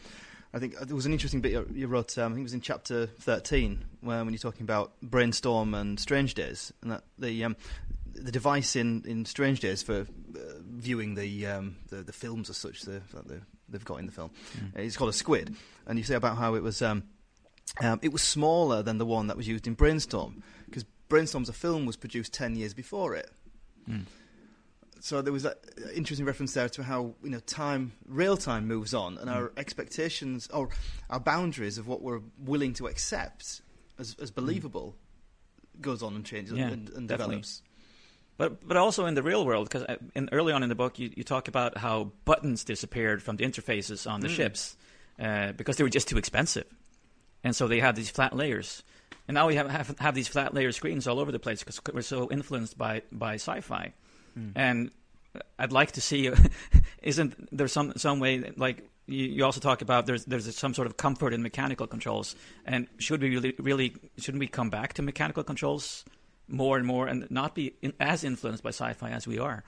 I 0.55 0.59
think 0.59 0.79
there 0.79 0.97
was 0.97 1.07
an 1.07 1.13
interesting 1.13 1.41
bit 1.43 1.53
you- 1.53 1.71
you 1.75 1.87
wrote. 1.87 2.17
Um, 2.17 2.33
I 2.33 2.35
think 2.37 2.41
it 2.41 2.45
was 2.45 2.55
in 2.55 2.63
chapter 2.63 3.07
thirteen, 3.07 3.85
where 4.01 4.25
when 4.25 4.33
you're 4.33 4.39
talking 4.39 4.63
about 4.63 4.93
brainstorm 5.03 5.75
and 5.75 6.01
Strange 6.01 6.33
Days, 6.35 6.73
and 6.83 6.91
that 6.93 7.05
the 7.19 7.45
um, 7.45 7.57
the 8.15 8.33
device 8.33 8.75
in, 8.77 9.05
in 9.07 9.27
Strange 9.27 9.61
Days 9.61 9.83
for 9.83 10.01
uh, 10.01 10.41
viewing 10.65 11.15
the, 11.15 11.47
um, 11.47 11.77
the 11.91 11.97
the 11.97 12.13
films 12.13 12.49
as 12.49 12.57
such 12.57 12.83
the, 12.83 13.03
the, 13.27 13.43
they've 13.69 13.85
got 13.85 13.99
in 13.99 14.07
the 14.07 14.13
film. 14.13 14.31
Uh, 14.77 14.81
It's 14.81 14.97
called 14.97 15.11
a 15.11 15.15
squid, 15.15 15.55
and 15.87 15.99
you 15.99 16.05
say 16.05 16.15
about 16.15 16.37
how 16.37 16.55
it 16.55 16.63
was 16.63 16.83
um, 16.83 17.03
um, 17.81 17.99
it 18.03 18.13
was 18.13 18.23
smaller 18.23 18.83
than 18.83 18.99
the 18.99 19.07
one 19.07 19.27
that 19.29 19.37
was 19.37 19.47
used 19.49 19.67
in 19.67 19.75
Brainstorm 19.75 20.43
because 20.67 20.85
Brainstorm's 21.09 21.49
a 21.49 21.53
film 21.53 21.87
was 21.87 21.97
produced 21.97 22.33
ten 22.33 22.57
years 22.57 22.75
before 22.75 23.15
it. 23.15 23.31
So 25.01 25.23
there 25.23 25.33
was 25.33 25.43
that 25.45 25.59
interesting 25.95 26.27
reference 26.27 26.55
there 26.55 26.69
to 26.71 26.83
how 26.83 27.15
you 27.23 27.31
know 27.31 27.39
time, 27.41 27.93
real 28.09 28.37
time 28.37 28.67
moves 28.67 28.95
on, 28.95 29.19
and 29.19 29.29
our 29.31 29.53
expectations 29.57 30.49
or 30.53 30.71
our 31.11 31.21
boundaries 31.21 31.79
of 31.79 31.87
what 31.87 32.03
we're 32.03 32.23
willing 32.39 32.73
to 32.75 32.87
accept 32.89 33.61
as, 33.99 34.17
as 34.21 34.31
believable 34.31 34.97
goes 35.81 36.03
on 36.03 36.17
and 36.17 36.25
changes 36.25 36.57
Yeah, 36.59 36.69
and, 36.71 36.89
and 36.91 37.09
develops. 37.09 37.63
But 38.39 38.67
but 38.67 38.77
also 38.77 39.07
in 39.07 39.15
the 39.15 39.23
real 39.23 39.47
world, 39.47 39.69
because 39.69 39.85
uh, 39.85 39.97
in, 40.15 40.29
early 40.31 40.53
on 40.53 40.63
in 40.63 40.69
the 40.69 40.75
book, 40.75 40.99
you, 40.99 41.11
you 41.17 41.25
talk 41.25 41.49
about 41.49 41.79
how 41.79 42.13
buttons 42.25 42.65
disappeared 42.65 43.23
from 43.23 43.37
the 43.37 43.45
interfaces 43.45 44.11
on 44.11 44.21
the 44.21 44.29
hmm. 44.29 44.35
ships 44.35 44.77
uh, 45.19 45.53
because 45.53 45.77
they 45.77 45.85
were 45.85 45.91
just 45.91 46.09
too 46.09 46.19
expensive, 46.19 46.67
and 47.43 47.57
so 47.57 47.67
they 47.67 47.81
had 47.81 47.97
these 47.97 48.11
flat 48.11 48.37
layers. 48.37 48.83
And 49.27 49.35
now 49.35 49.47
we 49.47 49.57
have 49.57 49.71
have, 49.71 49.99
have 49.99 50.15
these 50.15 50.29
flat 50.29 50.53
layer 50.53 50.71
screens 50.73 51.07
all 51.07 51.19
over 51.19 51.33
the 51.33 51.39
place 51.39 51.61
because 51.61 51.81
we're 51.93 52.03
so 52.03 52.31
influenced 52.31 52.77
by 52.77 53.03
by 53.11 53.35
sci-fi. 53.35 53.95
Hmm. 54.35 54.51
And 54.55 54.91
uh, 55.35 55.41
I'd 55.59 55.73
like 55.73 55.93
to 55.93 56.03
see, 56.03 56.31
isn't 57.03 57.57
there 57.57 57.69
some 57.69 57.95
some 57.97 58.21
way 58.21 58.53
like 58.57 58.87
you, 59.07 59.25
you 59.27 59.45
also 59.47 59.61
talk 59.61 59.81
about 59.81 60.05
there's 60.05 60.27
there's 60.27 60.55
some 60.55 60.75
sort 60.75 60.87
of 60.87 60.99
comfort 60.99 61.33
in 61.33 61.43
mechanical 61.43 61.87
controls, 61.87 62.37
and 62.67 62.87
should 62.99 63.23
we 63.23 63.31
really 63.31 63.55
really 63.59 63.95
shouldn't 64.19 64.41
we 64.41 64.47
come 64.47 64.69
back 64.69 64.93
to 64.95 65.03
mechanical 65.03 65.43
controls 65.43 66.05
more 66.49 66.77
and 66.77 66.87
more 66.87 67.07
and 67.07 67.31
not 67.31 67.55
be 67.55 67.75
in, 67.83 67.93
as 68.01 68.25
influenced 68.25 68.63
by 68.63 68.71
sci-fi 68.71 69.11
as 69.11 69.27
we 69.27 69.39
are? 69.39 69.65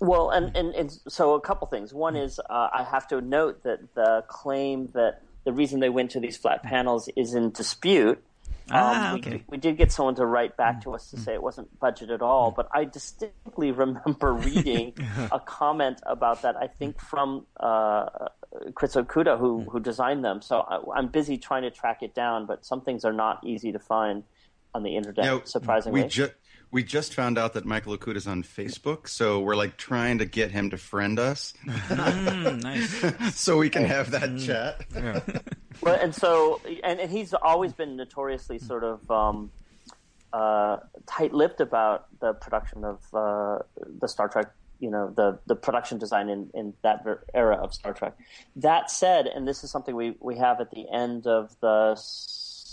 Well, 0.00 0.30
and, 0.30 0.56
and, 0.56 0.74
and 0.74 0.98
so 1.08 1.34
a 1.34 1.40
couple 1.40 1.66
things. 1.66 1.92
One 1.92 2.16
is 2.16 2.38
uh, 2.38 2.68
I 2.72 2.84
have 2.84 3.06
to 3.08 3.20
note 3.20 3.62
that 3.64 3.94
the 3.94 4.24
claim 4.28 4.88
that 4.94 5.22
the 5.44 5.52
reason 5.52 5.80
they 5.80 5.90
went 5.90 6.12
to 6.12 6.20
these 6.20 6.36
flat 6.36 6.62
panels 6.62 7.08
is 7.16 7.34
in 7.34 7.50
dispute. 7.50 8.22
Ah, 8.72 9.12
we, 9.14 9.18
okay. 9.18 9.42
we 9.48 9.58
did 9.58 9.76
get 9.76 9.90
someone 9.90 10.14
to 10.14 10.24
write 10.24 10.56
back 10.56 10.82
to 10.82 10.94
us 10.94 11.10
to 11.10 11.18
say 11.18 11.34
it 11.34 11.42
wasn't 11.42 11.76
budget 11.80 12.08
at 12.10 12.22
all, 12.22 12.52
but 12.52 12.68
I 12.72 12.84
distinctly 12.84 13.72
remember 13.72 14.32
reading 14.32 14.94
a 15.32 15.40
comment 15.40 16.00
about 16.06 16.42
that. 16.42 16.56
I 16.56 16.68
think 16.68 17.00
from 17.00 17.46
uh, 17.58 18.06
Chris 18.74 18.94
Okuda, 18.94 19.38
who 19.38 19.64
who 19.68 19.80
designed 19.80 20.24
them. 20.24 20.40
So 20.40 20.60
I, 20.60 20.98
I'm 20.98 21.08
busy 21.08 21.36
trying 21.36 21.62
to 21.62 21.70
track 21.70 22.02
it 22.02 22.14
down, 22.14 22.46
but 22.46 22.64
some 22.64 22.80
things 22.80 23.04
are 23.04 23.12
not 23.12 23.44
easy 23.44 23.72
to 23.72 23.78
find 23.78 24.22
on 24.74 24.82
the 24.82 24.96
internet. 24.96 25.24
Now, 25.24 25.42
surprisingly, 25.44 26.02
we 26.02 26.08
just 26.08 26.32
we 26.70 26.84
just 26.84 27.14
found 27.14 27.36
out 27.38 27.54
that 27.54 27.64
Michael 27.64 27.96
Okuda's 27.96 28.26
on 28.26 28.42
Facebook, 28.42 29.08
so 29.08 29.40
we're 29.40 29.56
like 29.56 29.76
trying 29.76 30.18
to 30.18 30.24
get 30.24 30.50
him 30.52 30.70
to 30.70 30.76
friend 30.76 31.18
us 31.18 31.54
Mm, 31.66 32.62
nice. 32.62 33.34
so 33.34 33.56
we 33.56 33.70
can 33.70 33.84
have 33.84 34.10
that 34.12 34.38
chat. 34.38 35.42
Well, 35.80 35.98
and 36.00 36.14
so, 36.14 36.60
and, 36.84 37.00
and 37.00 37.10
he's 37.10 37.34
always 37.34 37.72
been 37.72 37.96
notoriously 37.96 38.58
sort 38.58 38.84
of 38.84 39.10
um, 39.10 39.50
uh, 40.32 40.78
tight-lipped 41.06 41.60
about 41.60 42.06
the 42.20 42.34
production 42.34 42.84
of 42.84 43.02
uh, 43.14 43.58
the 43.98 44.08
Star 44.08 44.28
Trek 44.28 44.52
you 44.80 44.90
know 44.90 45.12
the 45.14 45.38
the 45.46 45.54
production 45.54 45.98
design 45.98 46.28
in, 46.28 46.50
in 46.54 46.72
that 46.82 47.04
era 47.34 47.56
of 47.56 47.74
Star 47.74 47.92
Trek. 47.92 48.16
That 48.56 48.90
said, 48.90 49.26
and 49.26 49.46
this 49.46 49.62
is 49.62 49.70
something 49.70 49.94
we, 49.94 50.16
we 50.20 50.36
have 50.38 50.60
at 50.60 50.70
the 50.70 50.86
end 50.90 51.26
of 51.26 51.54
the 51.60 51.94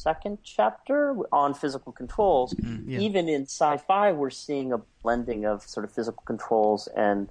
second 0.07 0.37
chapter 0.43 1.15
on 1.33 1.53
physical 1.53 1.91
controls. 1.91 2.53
Mm, 2.53 2.83
yeah. 2.87 2.99
Even 2.99 3.27
in 3.27 3.43
sci-fi, 3.43 4.13
we're 4.13 4.29
seeing 4.29 4.71
a 4.71 4.79
blending 5.03 5.45
of 5.45 5.63
sort 5.63 5.83
of 5.83 5.91
physical 5.91 6.23
controls 6.25 6.87
and 6.95 7.29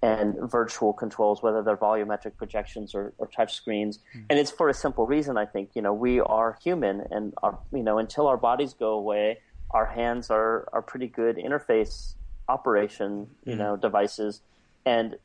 and 0.00 0.36
virtual 0.48 0.92
controls, 0.92 1.42
whether 1.42 1.60
they're 1.60 1.76
volumetric 1.76 2.36
projections 2.36 2.94
or, 2.94 3.12
or 3.18 3.26
touch 3.26 3.52
screens. 3.54 3.98
Mm. 4.14 4.26
And 4.30 4.38
it's 4.38 4.52
for 4.52 4.68
a 4.68 4.74
simple 4.74 5.06
reason, 5.06 5.36
I 5.36 5.44
think. 5.44 5.70
You 5.74 5.82
know, 5.82 5.92
we 5.92 6.20
are 6.20 6.56
human, 6.62 7.02
and 7.10 7.34
our, 7.42 7.58
you 7.72 7.82
know, 7.82 7.98
until 7.98 8.28
our 8.28 8.36
bodies 8.36 8.74
go 8.74 8.90
away, 8.92 9.40
our 9.70 9.86
hands 9.86 10.30
are 10.30 10.68
are 10.72 10.82
pretty 10.82 11.08
good 11.08 11.36
interface 11.36 12.14
operation, 12.48 13.28
you 13.44 13.54
mm. 13.54 13.58
know, 13.58 13.76
devices, 13.76 14.42
and 14.84 15.16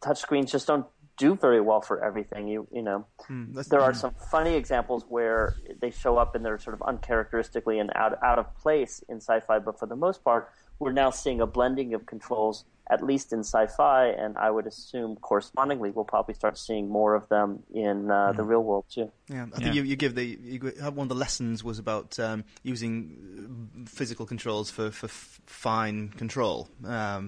touch 0.00 0.18
screens 0.18 0.50
just 0.50 0.66
don't 0.66 0.86
do 1.24 1.30
very 1.46 1.60
well 1.68 1.80
for 1.88 1.96
everything. 2.08 2.42
You 2.52 2.60
you 2.78 2.82
know, 2.88 2.98
that's- 3.28 3.68
there 3.72 3.82
are 3.88 3.94
some 4.04 4.14
funny 4.34 4.54
examples 4.62 5.02
where 5.16 5.44
they 5.82 5.90
show 6.02 6.14
up 6.22 6.30
and 6.34 6.40
they're 6.44 6.58
sort 6.66 6.74
of 6.78 6.82
uncharacteristically 6.92 7.76
and 7.82 7.90
out 8.02 8.12
out 8.28 8.38
of 8.42 8.46
place 8.64 8.94
in 9.10 9.16
sci-fi, 9.28 9.56
but 9.66 9.74
for 9.80 9.86
the 9.86 9.96
most 10.06 10.18
part, 10.28 10.42
we're 10.80 10.92
now 11.04 11.10
seeing 11.22 11.40
a 11.40 11.46
blending 11.46 11.92
of 11.96 12.00
controls, 12.14 12.56
at 12.94 13.00
least 13.10 13.26
in 13.36 13.40
sci-fi, 13.40 14.02
and 14.22 14.32
I 14.46 14.48
would 14.54 14.66
assume 14.72 15.10
correspondingly 15.28 15.90
we'll 15.94 16.10
probably 16.16 16.34
start 16.42 16.56
seeing 16.66 16.86
more 17.00 17.12
of 17.20 17.24
them 17.28 17.48
in 17.88 17.96
uh, 18.10 18.32
the 18.38 18.44
real 18.52 18.64
world 18.68 18.86
too. 18.96 19.08
Yeah, 19.28 19.44
I 19.54 19.58
think 19.58 19.66
Yeah. 19.66 19.72
you, 19.76 19.82
you 19.90 19.96
give 20.04 20.14
the 20.20 20.24
you 20.52 20.58
one 21.00 21.04
of 21.08 21.12
the 21.14 21.20
lessons 21.26 21.56
was 21.70 21.78
about 21.78 22.18
um, 22.26 22.38
using 22.72 22.94
uh, 23.04 23.84
physical 23.98 24.24
controls 24.32 24.66
for 24.76 24.90
for 24.90 25.06
f- 25.06 25.40
fine 25.46 25.98
control. 26.22 26.68
Um, 26.98 27.22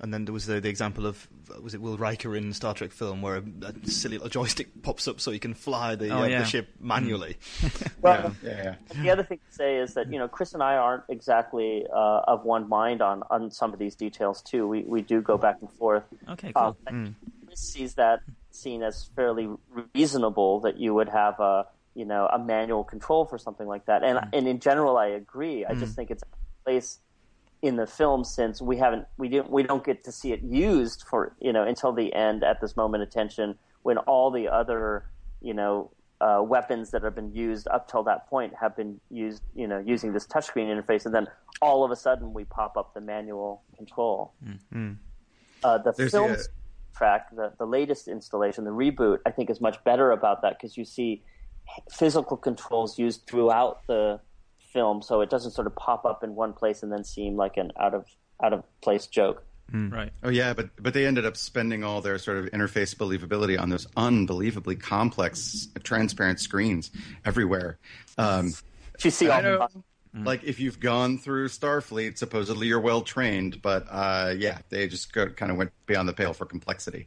and 0.00 0.12
then 0.14 0.24
there 0.24 0.32
was 0.32 0.46
the, 0.46 0.60
the 0.60 0.68
example 0.68 1.06
of 1.06 1.28
was 1.62 1.74
it 1.74 1.80
Will 1.80 1.96
Riker 1.96 2.34
in 2.36 2.52
Star 2.52 2.74
Trek 2.74 2.92
film 2.92 3.22
where 3.22 3.36
a, 3.36 3.42
a 3.66 3.86
silly 3.90 4.16
little 4.18 4.28
joystick 4.30 4.82
pops 4.82 5.06
up 5.08 5.20
so 5.20 5.30
you 5.30 5.40
can 5.40 5.52
fly 5.54 5.94
the, 5.96 6.10
Oh, 6.10 6.20
uh, 6.22 6.26
yeah. 6.26 6.38
the 6.40 6.44
ship 6.46 6.68
manually. 6.80 7.36
Well, 8.02 8.34
Yeah, 8.42 8.76
yeah. 8.94 9.02
the 9.02 9.10
other 9.10 9.22
thing 9.22 9.38
to 9.50 9.54
say 9.54 9.76
is 9.76 9.94
that 9.94 10.10
you 10.12 10.18
know 10.18 10.26
Chris 10.28 10.54
and 10.54 10.62
I 10.62 10.76
aren't 10.76 11.04
exactly 11.08 11.84
uh, 11.92 12.20
of 12.26 12.44
one 12.44 12.68
mind 12.68 13.02
on, 13.02 13.22
on 13.30 13.50
some 13.50 13.72
of 13.72 13.78
these 13.78 13.94
details 13.94 14.40
too. 14.42 14.66
We 14.66 14.82
we 14.82 15.02
do 15.02 15.20
go 15.20 15.36
back 15.36 15.56
and 15.60 15.70
forth. 15.72 16.04
Okay, 16.30 16.52
Uh, 16.56 16.72
cool. 16.88 17.08
Chris 17.46 17.60
sees 17.60 17.94
that 17.94 18.20
scene 18.52 18.82
as 18.82 19.04
fairly 19.14 19.48
reasonable 19.94 20.60
that 20.60 20.78
you 20.78 20.94
would 20.94 21.08
have 21.08 21.38
a 21.40 21.66
you 21.94 22.04
know 22.04 22.26
a 22.32 22.38
manual 22.38 22.84
control 22.84 23.24
for 23.24 23.36
something 23.38 23.66
like 23.66 23.84
that, 23.86 24.02
and 24.02 24.18
and 24.32 24.46
in 24.48 24.60
general 24.60 24.96
I 24.96 25.06
agree. 25.08 25.64
I 25.66 25.74
just 25.74 25.94
think 25.94 26.10
it's 26.10 26.22
a 26.22 26.64
place 26.64 26.98
in 27.62 27.76
the 27.76 27.86
film 27.86 28.24
since 28.24 28.60
we 28.62 28.76
haven't 28.78 29.06
we 29.18 29.28
didn't 29.28 29.50
we 29.50 29.62
don't 29.62 29.84
get 29.84 30.02
to 30.04 30.12
see 30.12 30.32
it 30.32 30.42
used 30.42 31.04
for 31.08 31.34
you 31.40 31.52
know 31.52 31.62
until 31.62 31.92
the 31.92 32.14
end 32.14 32.42
at 32.42 32.60
this 32.60 32.76
moment 32.76 33.02
of 33.02 33.10
tension 33.10 33.54
when 33.82 33.98
all 33.98 34.30
the 34.30 34.48
other 34.48 35.04
you 35.42 35.52
know 35.52 35.90
uh, 36.22 36.42
weapons 36.42 36.90
that 36.90 37.02
have 37.02 37.14
been 37.14 37.34
used 37.34 37.66
up 37.68 37.90
till 37.90 38.02
that 38.02 38.28
point 38.28 38.52
have 38.60 38.76
been 38.76 39.00
used 39.10 39.42
you 39.54 39.66
know 39.66 39.78
using 39.78 40.12
this 40.12 40.26
touchscreen 40.26 40.66
interface 40.68 41.04
and 41.04 41.14
then 41.14 41.26
all 41.62 41.84
of 41.84 41.90
a 41.90 41.96
sudden 41.96 42.32
we 42.32 42.44
pop 42.44 42.76
up 42.76 42.94
the 42.94 43.00
manual 43.00 43.62
control. 43.76 44.32
Uh, 45.62 45.76
the 45.78 45.92
There's 45.92 46.10
film 46.10 46.32
the- 46.32 46.48
track, 46.96 47.34
the, 47.34 47.52
the 47.58 47.66
latest 47.66 48.08
installation, 48.08 48.64
the 48.64 48.70
reboot, 48.70 49.18
I 49.26 49.30
think 49.30 49.50
is 49.50 49.60
much 49.60 49.82
better 49.84 50.10
about 50.10 50.42
that 50.42 50.58
because 50.58 50.76
you 50.76 50.84
see 50.84 51.22
physical 51.90 52.36
controls 52.36 52.98
used 52.98 53.26
throughout 53.26 53.86
the 53.86 54.20
film, 54.72 55.02
so 55.02 55.20
it 55.20 55.30
doesn't 55.30 55.52
sort 55.52 55.66
of 55.66 55.74
pop 55.76 56.04
up 56.04 56.22
in 56.24 56.34
one 56.34 56.52
place 56.52 56.82
and 56.82 56.92
then 56.92 57.04
seem 57.04 57.36
like 57.36 57.56
an 57.56 57.72
out 57.78 57.94
of 57.94 58.06
out 58.42 58.52
of 58.52 58.64
place 58.80 59.06
joke. 59.06 59.44
Right. 59.72 60.10
Oh 60.24 60.30
yeah, 60.30 60.52
but 60.52 60.70
but 60.80 60.94
they 60.94 61.06
ended 61.06 61.24
up 61.24 61.36
spending 61.36 61.84
all 61.84 62.00
their 62.00 62.18
sort 62.18 62.38
of 62.38 62.46
interface 62.46 62.94
believability 62.94 63.60
on 63.60 63.68
those 63.68 63.86
unbelievably 63.96 64.76
complex, 64.76 65.68
transparent 65.84 66.40
screens 66.40 66.90
everywhere. 67.24 67.78
Um, 68.18 68.52
You 69.04 69.10
see 69.10 69.28
all 69.28 69.38
I 69.38 69.42
know, 69.42 69.68
the 70.12 70.20
like 70.24 70.42
if 70.44 70.58
you've 70.58 70.80
gone 70.80 71.18
through 71.18 71.48
Starfleet, 71.48 72.18
supposedly 72.18 72.66
you're 72.66 72.80
well 72.80 73.02
trained, 73.02 73.62
but 73.62 73.86
uh, 73.88 74.34
yeah, 74.36 74.58
they 74.68 74.88
just 74.88 75.12
go, 75.12 75.28
kind 75.28 75.52
of 75.52 75.58
went 75.58 75.70
beyond 75.86 76.08
the 76.08 76.12
pale 76.12 76.32
for 76.32 76.46
complexity. 76.46 77.06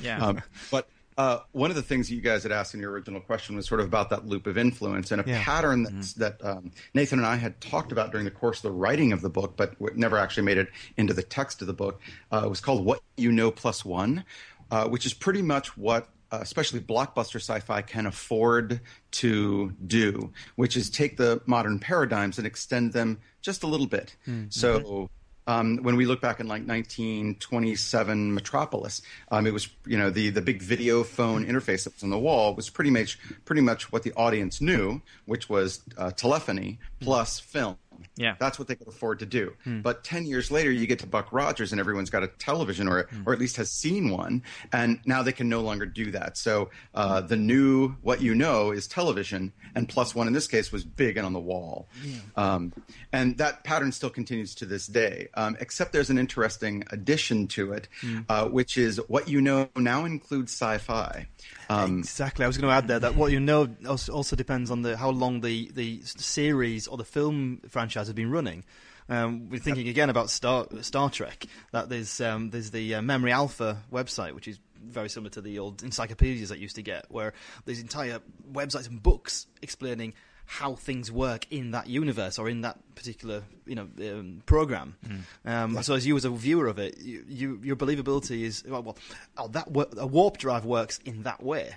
Yeah. 0.00 0.24
Um, 0.24 0.42
but 0.70 0.88
uh, 1.18 1.40
one 1.52 1.68
of 1.68 1.76
the 1.76 1.82
things 1.82 2.08
that 2.08 2.14
you 2.14 2.20
guys 2.20 2.44
had 2.44 2.52
asked 2.52 2.74
in 2.74 2.80
your 2.80 2.92
original 2.92 3.20
question 3.20 3.56
was 3.56 3.66
sort 3.66 3.80
of 3.80 3.86
about 3.86 4.08
that 4.10 4.26
loop 4.26 4.46
of 4.46 4.56
influence 4.56 5.10
and 5.10 5.20
a 5.20 5.24
Yeah. 5.28 5.42
pattern 5.42 5.82
that's, 5.82 6.12
that 6.14 6.42
um, 6.44 6.70
Nathan 6.94 7.18
and 7.18 7.26
I 7.26 7.36
had 7.36 7.60
talked 7.60 7.90
about 7.92 8.12
during 8.12 8.24
the 8.24 8.30
course 8.30 8.58
of 8.58 8.62
the 8.62 8.70
writing 8.70 9.12
of 9.12 9.20
the 9.20 9.28
book, 9.28 9.56
but 9.56 9.74
never 9.96 10.16
actually 10.16 10.44
made 10.44 10.58
it 10.58 10.68
into 10.96 11.12
the 11.12 11.24
text 11.24 11.60
of 11.60 11.66
the 11.66 11.74
book. 11.74 12.00
Uh, 12.32 12.42
it 12.44 12.48
was 12.48 12.60
called 12.60 12.84
"What 12.84 13.02
You 13.16 13.32
Know 13.32 13.50
Plus 13.50 13.84
One," 13.84 14.24
uh, 14.70 14.88
which 14.88 15.04
is 15.04 15.12
pretty 15.12 15.42
much 15.42 15.76
what. 15.76 16.08
Uh, 16.30 16.40
especially 16.42 16.78
blockbuster 16.78 17.36
sci-fi 17.36 17.80
can 17.80 18.04
afford 18.04 18.82
to 19.10 19.72
do, 19.86 20.30
which 20.56 20.76
is 20.76 20.90
take 20.90 21.16
the 21.16 21.40
modern 21.46 21.78
paradigms 21.78 22.36
and 22.36 22.46
extend 22.46 22.92
them 22.92 23.18
just 23.40 23.62
a 23.62 23.66
little 23.66 23.86
bit. 23.86 24.14
So 24.50 25.08
um, 25.48 25.78
when 25.78 25.96
we 25.96 26.04
look 26.04 26.20
back 26.20 26.40
in 26.40 26.46
like 26.46 26.66
1927 26.66 28.34
Metropolis, 28.34 29.00
um, 29.30 29.46
it 29.46 29.52
was 29.52 29.68
you 29.86 29.96
know 29.96 30.10
the 30.10 30.28
the 30.28 30.42
big 30.42 30.62
video 30.62 31.02
phone 31.02 31.44
interface 31.44 31.84
that 31.84 31.94
was 31.94 32.02
on 32.02 32.10
the 32.10 32.18
wall 32.18 32.54
was 32.54 32.68
pretty 32.68 32.90
much 32.90 33.18
pretty 33.46 33.62
much 33.62 33.90
what 33.90 34.02
the 34.02 34.12
audience 34.12 34.60
knew, 34.60 35.00
which 35.24 35.48
was 35.48 35.80
uh, 35.96 36.10
telephony 36.10 36.78
plus 37.00 37.40
film. 37.40 37.78
Yeah. 38.16 38.36
That's 38.38 38.58
what 38.58 38.68
they 38.68 38.74
could 38.74 38.88
afford 38.88 39.18
to 39.20 39.26
do. 39.26 39.54
But 39.82 40.04
10 40.04 40.26
years 40.26 40.50
later, 40.50 40.70
you 40.70 40.86
get 40.86 40.98
to 41.00 41.06
Buck 41.06 41.32
Rogers 41.32 41.72
and 41.72 41.80
everyone's 41.80 42.10
got 42.10 42.22
a 42.22 42.28
television 42.28 42.88
or, 42.88 43.08
or 43.26 43.32
at 43.32 43.38
least 43.38 43.56
has 43.56 43.70
seen 43.70 44.10
one. 44.10 44.42
And 44.72 45.00
now 45.04 45.22
they 45.22 45.32
can 45.32 45.48
no 45.48 45.60
longer 45.60 45.86
do 45.86 46.10
that. 46.12 46.36
So 46.36 46.70
uh, 46.94 47.20
the 47.20 47.36
new, 47.36 47.90
what 48.02 48.20
you 48.20 48.34
know 48.34 48.70
is 48.70 48.86
television. 48.86 49.52
And 49.74 49.88
plus 49.88 50.14
one 50.14 50.26
in 50.26 50.32
this 50.32 50.46
case 50.48 50.72
was 50.72 50.84
big 50.84 51.16
and 51.16 51.26
on 51.26 51.32
the 51.32 51.40
wall. 51.40 51.88
Um, 52.36 52.72
and 53.12 53.36
that 53.38 53.64
pattern 53.64 53.92
still 53.92 54.10
continues 54.10 54.54
to 54.56 54.66
this 54.66 54.86
day, 54.86 55.28
um, 55.34 55.56
except 55.60 55.92
there's 55.92 56.10
an 56.10 56.18
interesting 56.18 56.84
addition 56.90 57.46
to 57.48 57.72
it, 57.72 57.88
uh, 58.28 58.46
which 58.46 58.76
is 58.76 58.98
what 59.08 59.28
you 59.28 59.40
know 59.40 59.68
now 59.76 60.04
includes 60.04 60.52
sci 60.52 60.78
fi. 60.78 61.26
Um, 61.68 61.98
Exactly. 61.98 62.44
I 62.44 62.48
was 62.48 62.56
going 62.56 62.70
to 62.70 62.74
add 62.74 62.88
there 62.88 62.98
that 63.00 63.14
what 63.14 63.30
you 63.30 63.40
know 63.40 63.68
also, 63.88 64.36
depends 64.36 64.70
on 64.70 64.82
the 64.82 64.96
how 64.96 65.10
long 65.10 65.40
the, 65.40 65.70
the 65.74 66.00
series 66.04 66.88
or 66.88 66.96
the 66.96 67.04
film 67.04 67.60
franchise 67.68 68.06
has 68.06 68.14
been 68.14 68.30
running. 68.30 68.64
Um, 69.10 69.48
we're 69.48 69.60
thinking 69.60 69.88
again 69.88 70.10
about 70.10 70.28
Star 70.30 70.66
Star 70.82 71.10
Trek. 71.10 71.46
That 71.72 71.88
there's 71.88 72.20
um, 72.20 72.50
there's 72.50 72.70
the 72.70 72.96
uh, 72.96 73.02
Memory 73.02 73.32
Alpha 73.32 73.82
website, 73.90 74.34
which 74.34 74.48
is 74.48 74.58
very 74.82 75.08
similar 75.08 75.30
to 75.30 75.40
the 75.40 75.58
old 75.58 75.82
encyclopedias 75.82 76.50
that 76.50 76.58
you 76.58 76.62
used 76.62 76.76
to 76.76 76.82
get, 76.82 77.06
where 77.10 77.32
there's 77.64 77.80
entire 77.80 78.20
websites 78.52 78.88
and 78.88 79.02
books 79.02 79.46
explaining 79.62 80.14
how 80.50 80.74
things 80.74 81.12
work 81.12 81.46
in 81.50 81.72
that 81.72 81.88
universe 81.88 82.38
or 82.38 82.48
in 82.48 82.62
that 82.62 82.78
particular 82.94 83.42
you 83.66 83.74
know 83.74 83.86
um, 84.00 84.42
program. 84.46 84.96
Um, 85.44 85.82
so 85.82 85.94
as 85.94 86.06
you 86.06 86.16
as 86.16 86.24
a 86.24 86.30
viewer 86.30 86.66
of 86.66 86.78
it, 86.78 86.98
you, 86.98 87.22
you, 87.28 87.60
your 87.62 87.76
believability 87.76 88.42
is 88.42 88.64
well, 88.66 88.82
well 88.82 88.96
oh, 89.36 89.48
that 89.48 89.70
wo- 89.70 89.90
a 89.98 90.06
warp 90.06 90.38
drive 90.38 90.64
works 90.64 91.00
in 91.04 91.22
that 91.24 91.42
way. 91.42 91.74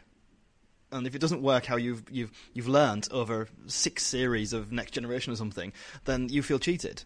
And 0.94 1.06
if 1.06 1.16
it 1.16 1.20
doesn't 1.20 1.42
work 1.42 1.66
how 1.66 1.76
you've 1.76 2.04
you've 2.10 2.32
you've 2.54 2.70
learned 2.70 3.10
over 3.12 3.50
six 3.68 4.06
series 4.06 4.54
of 4.54 4.72
Next 4.72 4.92
Generation 4.92 5.34
or 5.34 5.36
something, 5.36 5.74
then 6.06 6.30
you 6.30 6.42
feel 6.42 6.58
cheated. 6.58 7.04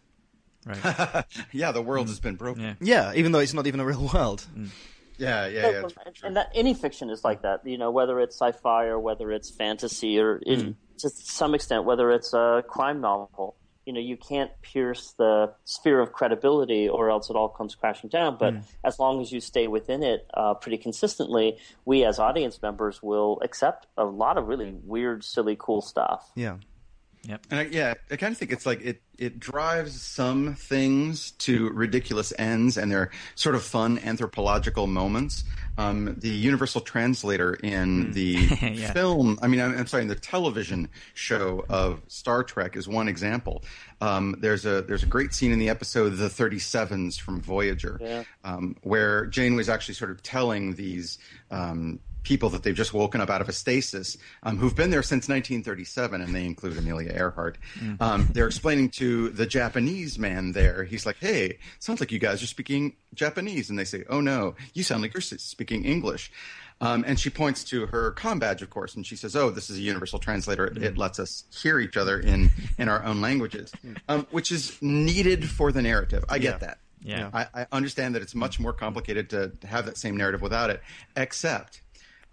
Right. 0.67 1.25
yeah, 1.51 1.71
the 1.71 1.81
world 1.81 2.09
has 2.09 2.19
been 2.19 2.35
broken. 2.35 2.61
Yeah. 2.61 2.73
Yeah, 2.79 3.13
even 3.15 3.31
though 3.31 3.39
it's 3.39 3.53
not 3.53 3.65
even 3.65 3.79
a 3.79 3.85
real 3.85 4.09
world. 4.13 4.45
Yeah, 5.17 5.47
yeah, 5.47 5.69
yeah. 5.69 5.83
and, 5.83 5.93
and 6.23 6.37
that 6.37 6.51
any 6.53 6.73
fiction 6.73 7.09
is 7.09 7.23
like 7.23 7.41
that. 7.41 7.65
You 7.65 7.77
know, 7.77 7.89
whether 7.89 8.19
it's 8.19 8.35
sci-fi 8.35 8.85
or 8.85 8.99
whether 8.99 9.31
it's 9.31 9.49
fantasy 9.49 10.19
or 10.19 10.37
in, 10.37 10.75
to 10.99 11.09
some 11.09 11.55
extent 11.55 11.85
whether 11.85 12.11
it's 12.11 12.33
a 12.33 12.63
crime 12.67 13.01
novel. 13.01 13.55
You 13.85 13.93
know, 13.93 13.99
you 13.99 14.17
can't 14.17 14.49
pierce 14.63 15.13
the 15.15 15.53
sphere 15.63 16.01
of 16.01 16.11
credibility, 16.11 16.89
or 16.89 17.11
else 17.11 17.29
it 17.29 17.35
all 17.35 17.49
comes 17.49 17.75
crashing 17.75 18.09
down. 18.09 18.37
But 18.39 18.55
as 18.83 18.97
long 18.97 19.21
as 19.21 19.31
you 19.31 19.39
stay 19.39 19.67
within 19.67 20.01
it 20.01 20.27
uh, 20.33 20.55
pretty 20.55 20.77
consistently, 20.77 21.59
we 21.85 22.03
as 22.03 22.17
audience 22.17 22.59
members 22.63 23.03
will 23.03 23.39
accept 23.43 23.85
a 23.95 24.03
lot 24.03 24.39
of 24.39 24.47
really 24.47 24.73
weird, 24.83 25.23
silly, 25.23 25.55
cool 25.59 25.81
stuff. 25.83 26.31
Yeah. 26.33 26.57
And 27.49 27.59
I, 27.59 27.63
yeah, 27.63 27.93
I 28.11 28.15
kind 28.17 28.31
of 28.31 28.37
think 28.37 28.51
it's 28.51 28.65
like 28.65 28.81
it 28.81 29.01
it 29.17 29.39
drives 29.39 29.99
some 30.01 30.55
things 30.55 31.31
to 31.31 31.69
ridiculous 31.69 32.33
ends, 32.37 32.77
and 32.77 32.91
they're 32.91 33.11
sort 33.35 33.55
of 33.55 33.63
fun 33.63 33.99
anthropological 33.99 34.87
moments. 34.87 35.43
Um, 35.77 36.15
the 36.19 36.29
universal 36.29 36.79
translator 36.81 37.53
in 37.55 38.11
the 38.13 38.33
Yeah. 38.61 38.93
film, 38.93 39.37
I 39.41 39.47
mean, 39.47 39.59
I'm, 39.59 39.77
I'm 39.77 39.87
sorry, 39.87 40.03
in 40.03 40.07
the 40.07 40.15
television 40.15 40.87
show 41.13 41.65
of 41.67 42.01
Star 42.07 42.43
Trek 42.43 42.77
is 42.77 42.87
one 42.87 43.07
example. 43.09 43.63
Um, 44.01 44.35
there's 44.39 44.65
a 44.65 44.81
there's 44.83 45.03
a 45.03 45.07
great 45.07 45.33
scene 45.33 45.51
in 45.51 45.59
the 45.59 45.69
episode 45.69 46.11
The 46.11 46.27
37s 46.29 47.19
from 47.19 47.41
Voyager, 47.41 47.97
Yeah. 48.01 48.23
um, 48.43 48.75
where 48.83 49.25
Janeway 49.25 49.67
actually 49.67 49.95
sort 49.95 50.11
of 50.11 50.21
telling 50.23 50.75
these 50.75 51.17
um, 51.51 51.99
people 52.25 52.49
that 52.49 52.63
they've 52.63 52.75
just 52.75 52.93
woken 52.93 53.21
up 53.21 53.29
out 53.29 53.39
of 53.39 53.47
a 53.47 53.53
stasis, 53.53 54.17
um, 54.43 54.57
who've 54.57 54.75
been 54.75 54.89
there 54.89 55.01
since 55.03 55.29
1937, 55.29 56.19
and 56.21 56.35
they 56.35 56.45
include 56.45 56.77
Amelia 56.77 57.13
Earhart. 57.13 57.57
Um, 58.01 58.27
they're 58.33 58.47
explaining 58.47 58.89
to 58.89 59.29
the 59.29 59.45
Japanese 59.45 60.19
man 60.19 60.51
there, 60.51 60.83
he's 60.83 61.05
like, 61.05 61.17
"Hey, 61.19 61.59
sounds 61.79 61.99
like 62.01 62.11
you 62.11 62.19
guys 62.19 62.43
are 62.43 62.47
speaking 62.47 62.95
Japanese," 63.13 63.69
and 63.69 63.79
they 63.79 63.85
say, 63.85 64.03
"Oh 64.09 64.19
no, 64.19 64.55
you 64.73 64.83
sound 64.83 65.01
like 65.03 65.13
you're 65.13 65.21
speaking 65.21 65.85
English." 65.85 66.31
Um, 66.81 67.05
and 67.07 67.17
she 67.17 67.29
points 67.29 67.63
to 67.65 67.85
her 67.85 68.11
com 68.11 68.37
badge, 68.39 68.61
of 68.61 68.69
course, 68.69 68.95
and 68.95 69.05
she 69.07 69.15
says, 69.15 69.33
"Oh, 69.33 69.49
this 69.49 69.69
is 69.69 69.77
a 69.77 69.81
universal 69.81 70.19
translator. 70.19 70.65
It, 70.67 70.77
it 70.83 70.97
lets 70.97 71.19
us 71.19 71.45
hear 71.63 71.79
each 71.79 71.95
other 71.95 72.19
in 72.19 72.49
in 72.77 72.89
our 72.89 73.01
own 73.05 73.21
languages, 73.21 73.71
um, 74.09 74.27
which 74.31 74.51
is 74.51 74.77
needed 74.81 75.49
for 75.49 75.71
the 75.71 75.81
narrative. 75.81 76.25
I 76.27 76.37
get 76.39 76.55
Yeah. 76.55 76.57
that. 76.67 76.77
Yeah. 77.01 77.29
I, 77.33 77.61
I 77.61 77.67
understand 77.71 78.15
that 78.15 78.23
it's 78.23 78.33
much 78.33 78.59
more 78.59 78.73
complicated 78.73 79.29
to, 79.29 79.49
to 79.61 79.67
have 79.67 79.85
that 79.85 79.95
same 79.95 80.17
narrative 80.17 80.41
without 80.41 80.69
it, 80.71 80.81
except 81.15 81.81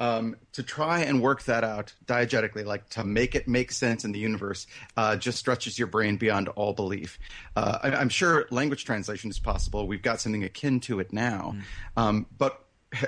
um, 0.02 0.34
to 0.50 0.64
try 0.64 1.02
and 1.02 1.22
work 1.22 1.44
that 1.44 1.62
out 1.62 1.94
diegetically, 2.06 2.64
like 2.64 2.88
to 2.90 3.04
make 3.04 3.36
it 3.36 3.46
make 3.46 3.70
sense 3.70 4.04
in 4.04 4.10
the 4.10 4.18
universe, 4.18 4.66
uh, 4.96 5.14
just 5.14 5.38
stretches 5.38 5.78
your 5.78 5.86
brain 5.86 6.16
beyond 6.16 6.48
all 6.48 6.72
belief. 6.72 7.20
Uh, 7.54 7.78
I, 7.84 7.92
I'm 7.92 8.08
sure 8.08 8.46
language 8.50 8.84
translation 8.84 9.30
is 9.30 9.38
possible. 9.38 9.86
We've 9.86 10.02
got 10.02 10.20
something 10.20 10.42
akin 10.42 10.80
to 10.80 10.98
it 10.98 11.12
now, 11.12 11.54
um, 11.96 12.26
but. 12.36 12.64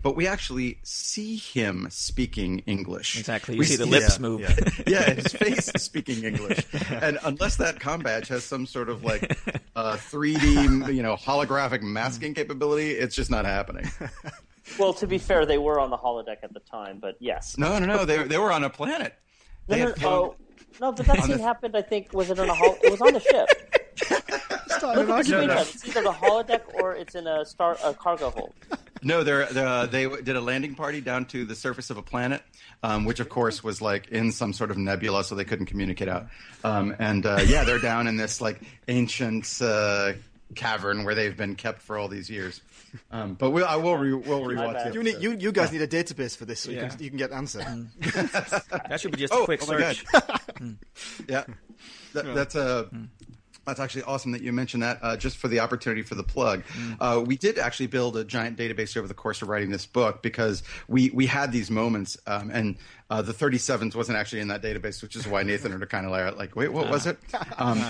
But 0.00 0.14
we 0.14 0.28
actually 0.28 0.78
see 0.84 1.34
him 1.34 1.88
speaking 1.90 2.60
English. 2.66 3.18
Exactly. 3.18 3.56
You 3.56 3.58
We 3.58 3.64
see 3.64 3.74
the 3.74 3.84
lips 3.84 4.14
yeah, 4.14 4.22
move. 4.22 4.40
yeah. 4.42 4.54
yeah, 4.86 5.10
his 5.14 5.32
face 5.32 5.68
is 5.74 5.82
speaking 5.82 6.22
English, 6.22 6.64
and 6.88 7.18
unless 7.24 7.56
that 7.56 7.80
com 7.80 8.00
badge 8.00 8.28
has 8.28 8.44
some 8.44 8.64
sort 8.64 8.90
of 8.90 9.02
like 9.02 9.36
uh, 9.76 9.96
3D, 9.96 10.94
you 10.94 11.02
know, 11.02 11.16
holographic 11.16 11.82
masking 11.82 12.32
capability, 12.32 12.92
it's 12.92 13.16
just 13.16 13.28
not 13.28 13.44
happening. 13.44 13.90
Well, 14.78 14.92
to 14.94 15.06
be 15.06 15.18
fair, 15.18 15.46
they 15.46 15.58
were 15.58 15.78
on 15.80 15.90
the 15.90 15.96
holodeck 15.98 16.38
at 16.42 16.52
the 16.52 16.60
time, 16.60 16.98
but 17.00 17.16
yes. 17.20 17.56
No, 17.58 17.78
no, 17.78 17.86
no, 17.86 18.04
they 18.04 18.22
they 18.24 18.38
were 18.38 18.52
on 18.52 18.64
a 18.64 18.70
planet. 18.70 19.14
No, 19.68 19.74
They 19.76 19.82
no, 19.82 19.88
had 19.90 20.02
no, 20.02 20.08
oh, 20.08 20.36
no, 20.80 20.92
but 20.92 21.06
that 21.06 21.24
scene 21.24 21.36
the- 21.38 21.42
happened. 21.42 21.76
I 21.76 21.82
think 21.82 22.12
was 22.12 22.30
it 22.30 22.38
on 22.38 22.48
a 22.48 22.54
hol- 22.54 22.78
it 22.82 22.90
was 22.90 23.00
on 23.00 23.12
the 23.12 23.20
ship. 23.20 23.48
Look 24.80 24.96
at 24.98 25.06
the 25.06 25.12
arguing. 25.12 25.48
no. 25.48 25.58
It's 25.60 25.86
either 25.88 26.02
the 26.02 26.12
holodeck 26.12 26.62
or 26.74 26.94
it's 26.94 27.14
in 27.14 27.26
a 27.26 27.44
star 27.44 27.76
a 27.84 27.92
cargo 27.94 28.30
hold. 28.30 28.54
No, 29.02 29.22
they're, 29.24 29.46
they're, 29.46 29.86
they 29.86 30.08
did 30.08 30.34
a 30.36 30.40
landing 30.40 30.74
party 30.74 31.00
down 31.00 31.24
to 31.26 31.44
the 31.44 31.54
surface 31.54 31.90
of 31.90 31.98
a 31.98 32.02
planet, 32.02 32.42
um, 32.82 33.04
which 33.04 33.20
of 33.20 33.28
course 33.28 33.62
was 33.62 33.80
like 33.80 34.08
in 34.08 34.32
some 34.32 34.52
sort 34.52 34.70
of 34.70 34.76
nebula, 34.78 35.22
so 35.24 35.34
they 35.34 35.44
couldn't 35.44 35.66
communicate 35.66 36.08
out. 36.08 36.26
Um, 36.64 36.94
and 36.98 37.24
uh, 37.26 37.40
yeah, 37.46 37.64
they're 37.64 37.78
down 37.80 38.06
in 38.08 38.16
this 38.16 38.40
like 38.40 38.60
ancient 38.88 39.60
uh, 39.60 40.12
cavern 40.54 41.04
where 41.04 41.14
they've 41.14 41.36
been 41.36 41.54
kept 41.54 41.82
for 41.82 41.98
all 41.98 42.08
these 42.08 42.30
years. 42.30 42.60
Um, 43.10 43.34
but 43.34 43.50
we'll, 43.50 43.66
I 43.66 43.76
will 43.76 43.96
re, 43.98 44.14
we'll 44.14 44.40
rewatch 44.42 44.72
bad. 44.72 44.86
it. 44.88 44.94
You, 44.94 45.02
need, 45.02 45.16
you, 45.20 45.32
you 45.32 45.52
guys 45.52 45.70
need 45.72 45.82
a 45.82 45.86
database 45.88 46.36
for 46.36 46.46
this 46.46 46.60
so 46.60 46.70
you, 46.70 46.78
Yeah. 46.78 46.88
can, 46.88 47.02
you 47.02 47.10
can 47.10 47.18
get 47.18 47.32
answer. 47.32 47.60
That 48.00 48.98
should 49.00 49.12
be 49.12 49.18
just 49.18 49.32
Oh, 49.32 49.42
a 49.42 49.44
quick 49.44 49.60
oh 49.62 49.66
search. 49.66 50.04
Yeah, 51.28 51.44
that, 52.14 52.34
that's 52.34 52.56
uh, 52.56 52.86
that's 53.66 53.78
actually 53.80 54.04
awesome 54.04 54.32
that 54.32 54.40
you 54.42 54.50
mentioned 54.52 54.82
that. 54.82 54.98
Uh, 55.02 55.16
just 55.16 55.36
for 55.36 55.48
the 55.48 55.60
opportunity 55.60 56.00
for 56.02 56.14
the 56.14 56.22
plug, 56.24 56.62
uh, 57.00 57.22
we 57.24 57.36
did 57.36 57.58
actually 57.58 57.86
build 57.88 58.16
a 58.16 58.24
giant 58.24 58.56
database 58.56 58.96
over 58.96 59.06
the 59.06 59.14
course 59.14 59.42
of 59.42 59.48
writing 59.48 59.70
this 59.70 59.84
book 59.86 60.22
because 60.22 60.62
we 60.88 61.10
we 61.10 61.26
had 61.26 61.52
these 61.52 61.70
moments, 61.70 62.16
um, 62.26 62.50
and 62.50 62.78
uh, 63.10 63.22
the 63.22 63.32
37s 63.32 63.94
wasn't 63.94 64.18
actually 64.18 64.40
in 64.40 64.48
that 64.48 64.62
database, 64.62 65.02
which 65.02 65.16
is 65.16 65.26
why 65.26 65.42
Nathan 65.42 65.72
are 65.72 65.86
kind 65.86 66.04
of 66.04 66.12
like, 66.12 66.36
like, 66.36 66.56
wait, 66.56 66.72
what 66.72 66.90
was 66.90 67.06
it? 67.06 67.18
Um, 67.58 67.82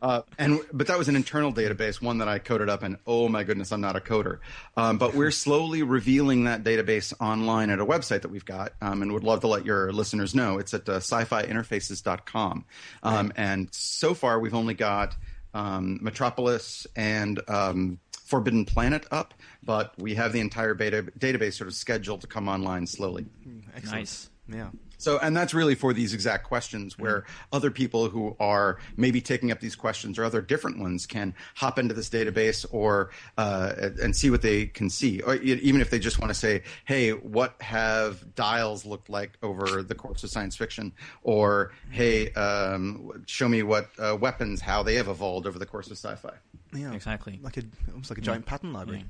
uh, 0.00 0.22
and 0.38 0.60
but 0.72 0.86
that 0.86 0.96
was 0.96 1.08
an 1.08 1.16
internal 1.16 1.52
database, 1.52 2.00
one 2.00 2.18
that 2.18 2.28
I 2.28 2.38
coded 2.38 2.70
up, 2.70 2.82
and 2.82 2.96
oh 3.06 3.28
my 3.28 3.44
goodness, 3.44 3.70
I'm 3.70 3.80
not 3.80 3.94
a 3.94 4.00
coder. 4.00 4.38
Um, 4.76 4.96
but 4.96 5.14
we're 5.14 5.30
slowly 5.30 5.82
revealing 5.82 6.44
that 6.44 6.62
database 6.62 7.12
online 7.20 7.68
at 7.68 7.80
a 7.80 7.84
website 7.84 8.22
that 8.22 8.30
we've 8.30 8.44
got, 8.44 8.72
um, 8.80 9.02
and 9.02 9.12
would 9.12 9.24
love 9.24 9.40
to 9.40 9.46
let 9.46 9.66
your 9.66 9.92
listeners 9.92 10.34
know. 10.34 10.58
It's 10.58 10.72
at 10.72 10.88
uh, 10.88 10.96
sci-fi-interfaces.com, 10.96 12.64
um, 13.02 13.32
and 13.36 13.68
so 13.72 14.14
far 14.14 14.40
we've 14.40 14.54
only 14.54 14.74
got 14.74 15.14
um, 15.52 15.98
Metropolis 16.00 16.86
and 16.96 17.40
um, 17.48 17.98
Forbidden 18.24 18.64
Planet 18.64 19.06
up, 19.10 19.34
but 19.62 19.92
we 19.98 20.14
have 20.14 20.32
the 20.32 20.40
entire 20.40 20.74
beta 20.74 21.02
database 21.18 21.54
sort 21.54 21.68
of 21.68 21.74
scheduled 21.74 22.22
to 22.22 22.26
come 22.26 22.48
online 22.48 22.86
slowly. 22.86 23.26
Excellent. 23.74 24.00
Nice. 24.00 24.30
Yeah. 24.52 24.70
So, 24.98 25.18
and 25.18 25.34
that's 25.34 25.54
really 25.54 25.74
for 25.74 25.94
these 25.94 26.12
exact 26.12 26.44
questions 26.44 26.98
where 26.98 27.24
other 27.54 27.70
people 27.70 28.10
who 28.10 28.36
are 28.38 28.76
maybe 28.98 29.22
taking 29.22 29.50
up 29.50 29.58
these 29.60 29.74
questions 29.74 30.18
or 30.18 30.24
other 30.24 30.42
different 30.42 30.78
ones 30.78 31.06
can 31.06 31.34
hop 31.54 31.78
into 31.78 31.94
this 31.94 32.10
database 32.10 32.66
or 32.70 33.08
uh, 33.38 33.72
and 34.02 34.14
see 34.14 34.28
what 34.28 34.42
they 34.42 34.66
can 34.66 34.90
see, 34.90 35.22
or 35.22 35.36
even 35.36 35.80
if 35.80 35.88
they 35.88 35.98
just 35.98 36.18
want 36.20 36.28
to 36.28 36.34
say, 36.34 36.62
"Hey, 36.84 37.12
what 37.12 37.54
have 37.62 38.34
dials 38.34 38.84
looked 38.84 39.08
like 39.08 39.38
over 39.42 39.82
the 39.82 39.94
course 39.94 40.22
of 40.22 40.28
science 40.28 40.54
fiction?" 40.54 40.92
or 41.22 41.72
"Hey, 41.90 42.30
um, 42.34 43.24
show 43.26 43.48
me 43.48 43.62
what 43.62 43.88
uh, 43.98 44.18
weapons, 44.20 44.60
how 44.60 44.82
they 44.82 44.96
have 44.96 45.08
evolved 45.08 45.46
over 45.46 45.58
the 45.58 45.66
course 45.66 45.86
of 45.86 45.96
sci-fi." 45.96 46.34
Yeah. 46.74 46.92
Exactly. 46.92 47.40
Like 47.42 47.56
a 47.56 47.62
almost 47.88 48.10
like 48.10 48.18
a 48.18 48.22
giant 48.22 48.44
pattern 48.44 48.74
library. 48.74 49.06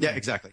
Yeah, 0.00 0.16
exactly. 0.16 0.50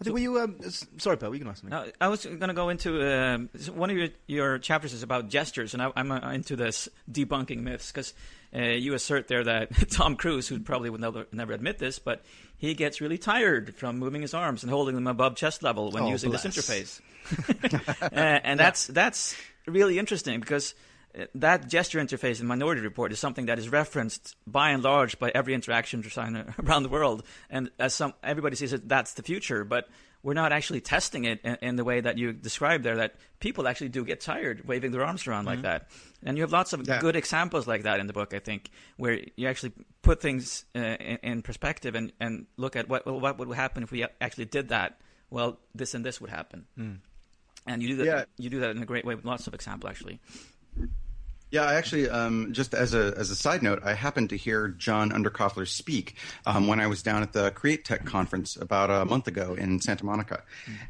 I 0.00 0.04
think 0.04 0.14
were 0.14 0.20
you 0.20 0.40
um, 0.40 0.56
sorry, 0.98 1.16
Paul, 1.16 1.30
were 1.30 1.36
you 1.36 1.44
going 1.44 1.54
to 1.54 1.58
ask 1.58 1.64
me? 1.64 1.70
No, 1.70 1.86
I 2.00 2.08
was 2.08 2.24
going 2.24 2.38
to 2.40 2.54
go 2.54 2.68
into 2.68 3.02
um, 3.06 3.48
one 3.74 3.90
of 3.90 3.96
your, 3.96 4.08
your 4.26 4.58
chapters 4.58 4.92
is 4.92 5.02
about 5.02 5.28
gestures, 5.28 5.74
and 5.74 5.82
I, 5.82 5.90
I'm 5.96 6.10
uh, 6.12 6.30
into 6.32 6.56
this 6.56 6.88
debunking 7.10 7.58
myths 7.62 7.90
because 7.90 8.14
uh, 8.54 8.60
you 8.60 8.94
assert 8.94 9.28
there 9.28 9.42
that 9.44 9.70
Tom 9.90 10.16
Cruise, 10.16 10.46
who 10.48 10.60
probably 10.60 10.90
would 10.90 11.00
never, 11.00 11.26
never 11.32 11.52
admit 11.52 11.78
this, 11.78 11.98
but 11.98 12.24
he 12.56 12.74
gets 12.74 13.00
really 13.00 13.18
tired 13.18 13.74
from 13.74 13.98
moving 13.98 14.22
his 14.22 14.34
arms 14.34 14.62
and 14.62 14.70
holding 14.70 14.94
them 14.94 15.06
above 15.06 15.36
chest 15.36 15.62
level 15.62 15.90
when 15.90 16.04
Oh, 16.04 16.08
using 16.10 16.30
bless. 16.30 16.44
this 16.44 16.56
interface. 16.56 17.00
uh, 18.02 18.08
and 18.14 18.58
that's 18.60 18.86
that's 18.86 19.36
really 19.66 19.98
interesting 19.98 20.38
because 20.40 20.72
uh, 20.72 20.76
that 21.34 21.68
gesture 21.68 21.98
interface 22.00 22.40
in 22.40 22.46
Minority 22.46 22.80
Report 22.80 23.12
is 23.12 23.18
something 23.18 23.46
that 23.46 23.58
is 23.58 23.68
referenced 23.68 24.36
by 24.46 24.70
and 24.70 24.82
large 24.82 25.18
by 25.18 25.30
every 25.34 25.54
interaction 25.54 26.00
designer 26.00 26.54
around 26.62 26.82
the 26.82 26.88
world, 26.88 27.22
and 27.50 27.70
as 27.78 27.94
some 27.94 28.14
everybody 28.22 28.56
sees 28.56 28.72
it, 28.72 28.88
that's 28.88 29.14
the 29.14 29.22
future. 29.22 29.64
But 29.64 29.88
we're 30.22 30.34
not 30.34 30.52
actually 30.52 30.80
testing 30.80 31.24
it 31.24 31.40
in, 31.44 31.56
in 31.62 31.76
the 31.76 31.84
way 31.84 32.00
that 32.00 32.18
you 32.18 32.32
described 32.32 32.84
there. 32.84 32.96
That 32.96 33.14
people 33.40 33.68
actually 33.68 33.90
do 33.90 34.04
get 34.04 34.20
tired 34.20 34.66
waving 34.66 34.90
their 34.90 35.04
arms 35.04 35.26
around 35.26 35.44
like 35.46 35.62
that, 35.62 35.88
and 36.24 36.36
you 36.36 36.42
have 36.42 36.52
lots 36.52 36.72
of 36.72 36.86
Yeah. 36.86 37.00
good 37.00 37.16
examples 37.16 37.66
like 37.66 37.84
that 37.84 38.00
in 38.00 38.06
the 38.06 38.12
book. 38.12 38.34
I 38.34 38.38
think 38.38 38.70
where 38.96 39.20
you 39.36 39.48
actually 39.48 39.72
put 40.02 40.20
things 40.20 40.64
uh, 40.74 40.80
in, 40.80 41.18
in 41.22 41.42
perspective 41.42 41.94
and, 41.94 42.12
and 42.20 42.46
look 42.56 42.76
at 42.76 42.88
what 42.88 43.06
well, 43.06 43.20
what 43.20 43.38
would 43.38 43.56
happen 43.56 43.82
if 43.82 43.90
we 43.90 44.04
actually 44.20 44.46
did 44.46 44.68
that. 44.68 44.98
Well, 45.30 45.58
this 45.74 45.94
and 45.94 46.04
this 46.04 46.20
would 46.20 46.30
happen. 46.30 46.66
And 47.68 47.82
you 47.82 47.88
do 47.88 47.96
that. 47.96 48.06
Yeah. 48.06 48.24
You 48.38 48.48
do 48.50 48.60
that 48.60 48.70
in 48.70 48.82
a 48.82 48.86
great 48.86 49.04
way 49.04 49.16
with 49.16 49.24
lots 49.24 49.46
of 49.48 49.54
example, 49.54 49.88
actually. 49.90 50.20
Yeah, 51.52 51.62
I 51.62 51.74
actually, 51.74 52.10
um, 52.10 52.52
just 52.52 52.74
as 52.74 52.92
a 52.92 53.14
as 53.16 53.30
a 53.30 53.36
side 53.36 53.62
note, 53.62 53.80
I 53.84 53.92
happened 53.92 54.30
to 54.30 54.36
hear 54.36 54.66
John 54.66 55.12
Underkoffler 55.12 55.66
speak 55.68 56.16
um, 56.44 56.66
when 56.66 56.80
I 56.80 56.88
was 56.88 57.04
down 57.04 57.22
at 57.22 57.32
the 57.32 57.52
Create 57.52 57.84
Tech 57.84 58.04
conference 58.04 58.56
about 58.56 58.90
a 58.90 59.04
month 59.04 59.28
ago 59.28 59.54
in 59.54 59.80
Santa 59.80 60.04
Monica, 60.04 60.42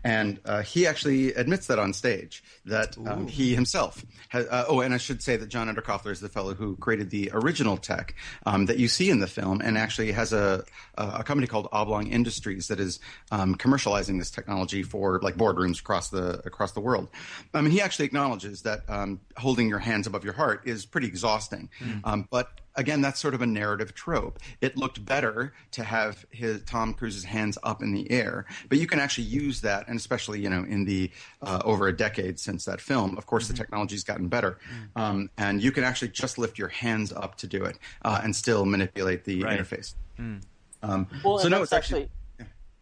and 0.03 0.40
uh, 0.47 0.62
he 0.62 0.87
actually 0.87 1.35
admits 1.35 1.66
that 1.66 1.79
on 1.79 1.92
stage 1.92 2.42
that 2.64 2.97
um, 3.07 3.29
he 3.29 3.55
himself 3.55 4.03
has. 4.31 4.47
Uh, 4.47 4.64
oh, 4.66 4.81
and 4.81 4.95
I 4.95 4.97
should 4.97 5.23
say 5.23 5.37
that 5.37 5.51
John 5.51 5.69
Underkoffler 5.69 6.11
is 6.11 6.21
the 6.21 6.31
fellow 6.31 6.55
who 6.55 6.77
created 6.77 7.11
the 7.11 7.31
original 7.35 7.77
tech 7.77 8.14
um, 8.47 8.64
that 8.64 8.79
you 8.79 8.88
see 8.88 9.11
in 9.11 9.19
the 9.19 9.27
film, 9.27 9.61
and 9.61 9.77
actually 9.77 10.12
has 10.12 10.33
a 10.33 10.64
a 10.97 11.23
company 11.23 11.47
called 11.47 11.69
Oblong 11.71 12.07
Industries 12.07 12.69
that 12.69 12.81
is 12.81 12.99
um, 13.31 13.57
commercializing 13.57 14.19
this 14.19 14.31
technology 14.31 14.83
for 14.83 15.21
like 15.21 15.37
boardrooms 15.37 15.81
across 15.81 16.09
the 16.09 16.40
across 16.47 16.73
the 16.73 16.81
world. 16.81 17.09
I 17.53 17.61
mean, 17.61 17.73
he 17.73 17.83
actually 17.83 18.07
acknowledges 18.07 18.62
that 18.62 18.88
um, 18.88 19.21
holding 19.37 19.69
your 19.69 19.81
hands 19.81 20.07
above 20.07 20.25
your 20.25 20.33
heart 20.33 20.45
is 20.64 20.87
pretty 20.87 21.06
exhausting. 21.06 21.68
Um, 22.04 22.26
but 22.30 22.61
again, 22.74 23.00
that's 23.00 23.18
sort 23.20 23.35
of 23.35 23.42
a 23.42 23.46
narrative 23.46 23.94
trope. 23.94 24.38
It 24.61 24.76
looked 24.76 25.04
better 25.04 25.54
to 25.72 25.85
have 25.85 26.24
his 26.30 26.62
Tom 26.64 26.94
Cruise's 26.94 27.24
hands 27.24 27.56
up 27.62 27.82
in 27.82 27.92
the 27.92 28.11
air, 28.11 28.46
but 28.68 28.78
you 28.78 28.87
can 28.87 29.00
actually 29.00 29.24
use 29.24 29.61
that, 29.62 29.88
and 29.88 29.96
especially 29.96 30.40
you 30.40 30.50
know 30.50 30.64
in 30.68 30.85
the 30.85 31.11
uh, 31.42 31.61
over 31.64 31.88
a 31.88 31.96
decade 31.96 32.38
since 32.38 32.64
that 32.66 32.80
film, 32.80 33.16
of 33.18 33.26
course, 33.26 33.48
the 33.48 33.54
technology's 33.54 34.04
gotten 34.04 34.28
better, 34.28 34.59
um, 34.94 35.30
and 35.38 35.62
you 35.62 35.72
can 35.72 35.85
actually 35.85 36.09
just 36.09 36.38
lift 36.38 36.59
your 36.59 36.68
hands 36.68 37.12
up 37.12 37.37
to 37.38 37.46
do 37.46 37.64
it 37.64 37.78
uh, 38.04 38.20
and 38.22 38.35
still 38.37 38.64
manipulate 38.64 39.24
the 39.24 39.42
Right. 39.44 39.59
interface. 39.59 39.94
Um, 40.82 41.09
Well, 41.24 41.38
so 41.38 41.48
no, 41.48 41.62
it's 41.62 41.72
actually. 41.72 42.09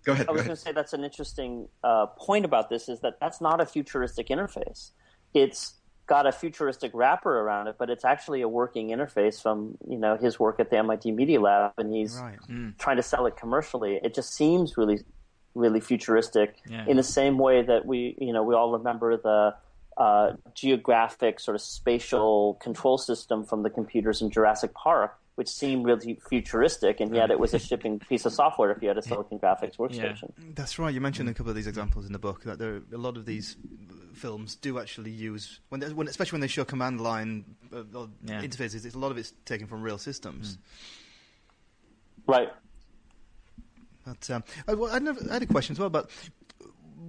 Go 0.05 0.12
ahead. 0.12 0.29
I 0.29 0.33
was 0.33 0.42
going 0.42 0.55
to 0.55 0.61
say 0.62 0.72
that's 0.72 0.92
an 0.92 1.03
interesting 1.03 1.66
uh, 1.83 2.07
point 2.07 2.44
about 2.44 2.68
this 2.68 2.90
is 2.90 3.00
that 3.00 3.18
that's 3.20 3.40
not 3.40 3.62
a 3.62 3.64
futuristic 3.66 4.29
interface. 4.29 4.90
It's 5.33 5.74
got 6.07 6.27
a 6.27 6.33
futuristic 6.33 6.90
wrapper 6.95 7.40
around 7.40 7.67
it, 7.69 7.77
but 7.79 7.88
it's 7.90 8.05
actually 8.05 8.43
a 8.43 8.49
working 8.49 8.88
interface 8.88 9.40
from 9.40 9.77
you 9.88 9.97
know 9.99 10.17
his 10.17 10.38
work 10.38 10.61
at 10.61 10.71
the 10.71 10.77
MIT 10.79 11.12
Media 11.12 11.40
Lab, 11.40 11.73
and 11.79 11.93
he's 11.95 12.19
Right. 12.21 12.38
trying 12.79 12.97
to 12.97 13.03
sell 13.03 13.27
it 13.27 13.37
commercially. 13.37 13.99
It 14.03 14.14
just 14.14 14.35
seems 14.35 14.77
really, 14.77 15.01
really 15.55 15.81
futuristic 15.81 16.57
Yeah. 16.69 16.85
in 16.87 16.97
the 16.97 17.03
same 17.03 17.38
way 17.38 17.62
that 17.62 17.87
we 17.87 18.17
you 18.19 18.33
know 18.33 18.43
we 18.43 18.55
all 18.55 18.73
remember 18.73 19.17
the. 19.17 19.55
Uh, 19.97 20.33
geographic 20.55 21.38
sort 21.38 21.55
of 21.55 21.61
spatial 21.61 22.55
control 22.55 22.99
system 22.99 23.45
from 23.45 23.62
the 23.62 23.71
computers 23.71 24.21
in 24.23 24.29
Jurassic 24.29 24.75
Park 24.75 25.17
which 25.37 25.49
seemed 25.49 25.85
really 25.85 26.18
futuristic, 26.29 27.01
and 27.01 27.14
yet 27.14 27.31
it 27.31 27.38
was 27.38 27.55
a 27.55 27.59
shipping 27.59 27.99
piece 27.99 28.25
of 28.25 28.33
software 28.33 28.70
if 28.70 28.81
you 28.81 28.88
had 28.88 28.99
a 28.99 29.03
Silicon 29.03 29.38
Graphics 29.38 29.77
workstation. 29.77 30.31
That's 30.55 30.79
right. 30.79 30.94
You 30.94 31.01
mentioned 31.01 31.29
a 31.29 31.35
couple 31.35 31.51
of 31.51 31.57
these 31.57 31.66
examples 31.66 32.07
in 32.07 32.12
the 32.12 32.18
book 32.18 32.44
that 32.44 32.59
there 32.59 32.83
a 32.92 32.97
lot 32.99 33.16
of 33.16 33.27
these 33.27 33.57
films 34.14 34.55
do 34.55 34.79
actually 34.79 35.11
use 35.11 35.59
when, 35.70 35.81
when 35.97 36.07
especially 36.07 36.37
when 36.37 36.40
they 36.40 36.47
show 36.47 36.64
command 36.64 37.01
line 37.01 37.44
uh, 37.73 37.83
or 37.94 38.09
Yeah. 38.25 38.42
interfaces. 38.42 38.85
It's, 38.85 38.94
a 38.94 38.99
lot 38.99 39.11
of 39.11 39.18
it's 39.18 39.33
taken 39.44 39.66
from 39.66 39.83
real 39.83 39.99
systems. 39.99 40.59
Right. 42.27 42.53
But 44.07 44.31
um, 44.31 44.44
I, 44.68 44.73
I, 44.73 44.99
never, 44.99 45.20
I 45.31 45.35
had 45.35 45.42
a 45.42 45.47
question 45.47 45.75
as 45.75 45.81
well. 45.81 45.90
But 45.90 46.11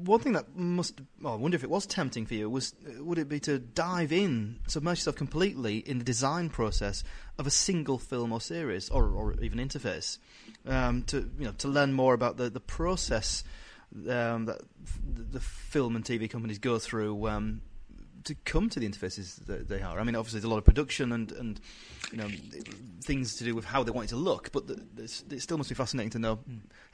one 0.04 0.20
thing 0.20 0.34
that 0.34 0.56
must, 0.56 1.00
well, 1.22 1.34
I 1.34 1.38
wonder 1.38 1.56
if 1.56 1.64
it 1.64 1.70
was 1.70 1.86
tempting 1.86 2.26
for 2.26 2.34
you 2.34 2.50
was, 2.50 2.74
uh, 2.88 3.04
would 3.04 3.18
it 3.18 3.30
be 3.30 3.40
to 3.42 3.60
dive 3.60 4.12
in, 4.12 4.60
submerge 4.68 5.00
yourself 5.00 5.16
completely 5.16 5.78
in 5.78 6.00
the 6.00 6.04
design 6.04 6.50
process 6.50 7.04
of 7.38 7.48
a 7.48 7.52
single 7.52 7.98
film 7.98 8.32
or 8.32 8.42
series, 8.42 8.90
or, 8.90 9.06
or 9.10 9.36
even 9.42 9.60
interface, 9.60 10.18
um, 10.68 11.04
to 11.04 11.30
you 11.38 11.46
know 11.46 11.52
to 11.54 11.68
learn 11.68 11.94
more 11.94 12.14
about 12.14 12.38
the 12.38 12.50
the 12.50 12.60
process 12.60 13.44
um, 14.10 14.46
that 14.46 14.62
f- 14.84 15.00
the 15.32 15.40
film 15.40 15.96
and 15.96 16.06
TV 16.06 16.30
companies 16.30 16.60
go 16.60 16.80
through. 16.80 17.28
Um, 17.28 17.62
to 18.24 18.34
come 18.44 18.72
to 18.72 18.80
the 18.80 18.90
interfaces 18.90 19.46
that 19.46 19.70
they 19.70 19.84
are. 19.84 20.00
I 20.00 20.04
mean, 20.04 20.16
obviously, 20.16 20.40
there's 20.40 20.46
a 20.46 20.50
lot 20.50 20.58
of 20.58 20.66
production 20.66 21.12
and, 21.12 21.32
and 21.34 21.62
you 22.12 22.18
know 22.18 22.28
things 23.04 23.36
to 23.36 23.44
do 23.44 23.54
with 23.54 23.66
how 23.66 23.84
they 23.84 23.92
want 23.92 24.06
it 24.06 24.10
to 24.10 24.16
look, 24.16 24.52
but 24.52 24.66
the, 24.66 24.84
it 24.98 25.42
still 25.42 25.58
must 25.58 25.70
be 25.70 25.76
fascinating 25.76 26.10
to 26.12 26.20
know 26.20 26.40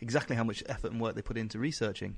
exactly 0.01 0.35
how 0.35 0.43
much 0.43 0.61
effort 0.67 0.91
and 0.91 0.99
work 0.99 1.15
they 1.15 1.21
put 1.21 1.37
into 1.37 1.57
researching. 1.57 2.17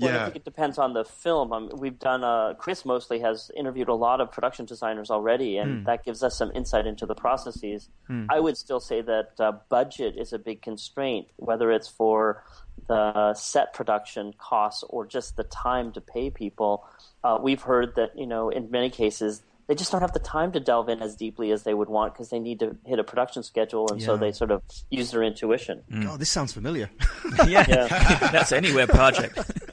Well, 0.00 0.10
I 0.10 0.14
Yeah. 0.14 0.24
think 0.26 0.36
it 0.36 0.44
depends 0.44 0.78
on 0.78 0.92
the 0.92 1.04
film. 1.04 1.52
Um, 1.52 1.70
we've 1.76 1.98
done. 1.98 2.22
Uh, 2.22 2.54
Chris 2.54 2.84
mostly 2.84 3.18
has 3.20 3.50
interviewed 3.56 3.88
a 3.88 3.94
lot 3.94 4.20
of 4.20 4.30
production 4.30 4.64
designers 4.64 5.10
already, 5.10 5.58
and 5.58 5.84
that 5.86 6.04
gives 6.04 6.22
us 6.22 6.36
some 6.36 6.52
insight 6.54 6.86
into 6.86 7.04
the 7.06 7.14
processes. 7.16 7.88
I 8.28 8.38
would 8.40 8.56
still 8.56 8.80
say 8.80 9.00
that 9.02 9.32
uh, 9.40 9.52
budget 9.68 10.16
is 10.16 10.32
a 10.32 10.38
big 10.38 10.62
constraint, 10.62 11.26
whether 11.36 11.70
it's 11.72 11.88
for 11.88 12.44
the 12.86 13.34
set 13.34 13.72
production 13.74 14.32
costs 14.38 14.84
or 14.88 15.04
just 15.04 15.36
the 15.36 15.44
time 15.44 15.92
to 15.92 16.00
pay 16.00 16.30
people. 16.30 16.84
Uh, 17.24 17.38
we've 17.42 17.62
heard 17.62 17.94
that 17.96 18.16
you 18.16 18.26
know, 18.26 18.48
in 18.50 18.70
many 18.70 18.88
cases, 18.90 19.42
they 19.66 19.74
just 19.74 19.92
don't 19.92 20.00
have 20.00 20.12
the 20.14 20.18
time 20.20 20.50
to 20.52 20.60
delve 20.60 20.88
in 20.88 21.02
as 21.02 21.14
deeply 21.14 21.50
as 21.50 21.64
they 21.64 21.74
would 21.74 21.88
want 21.90 22.14
because 22.14 22.30
they 22.30 22.38
need 22.38 22.58
to 22.60 22.74
hit 22.86 22.98
a 22.98 23.04
production 23.04 23.42
schedule, 23.42 23.90
and 23.90 24.00
so 24.02 24.16
they 24.16 24.32
sort 24.32 24.50
of 24.50 24.62
use 24.90 25.10
their 25.10 25.22
intuition. 25.22 25.82
God, 26.00 26.18
this 26.20 26.30
sounds 26.30 26.52
familiar. 26.54 26.88
yeah, 27.46 27.66
Yeah. 27.68 27.86
that's 28.32 28.52
anywhere 28.52 28.86
web 28.86 28.90
project. 28.96 29.38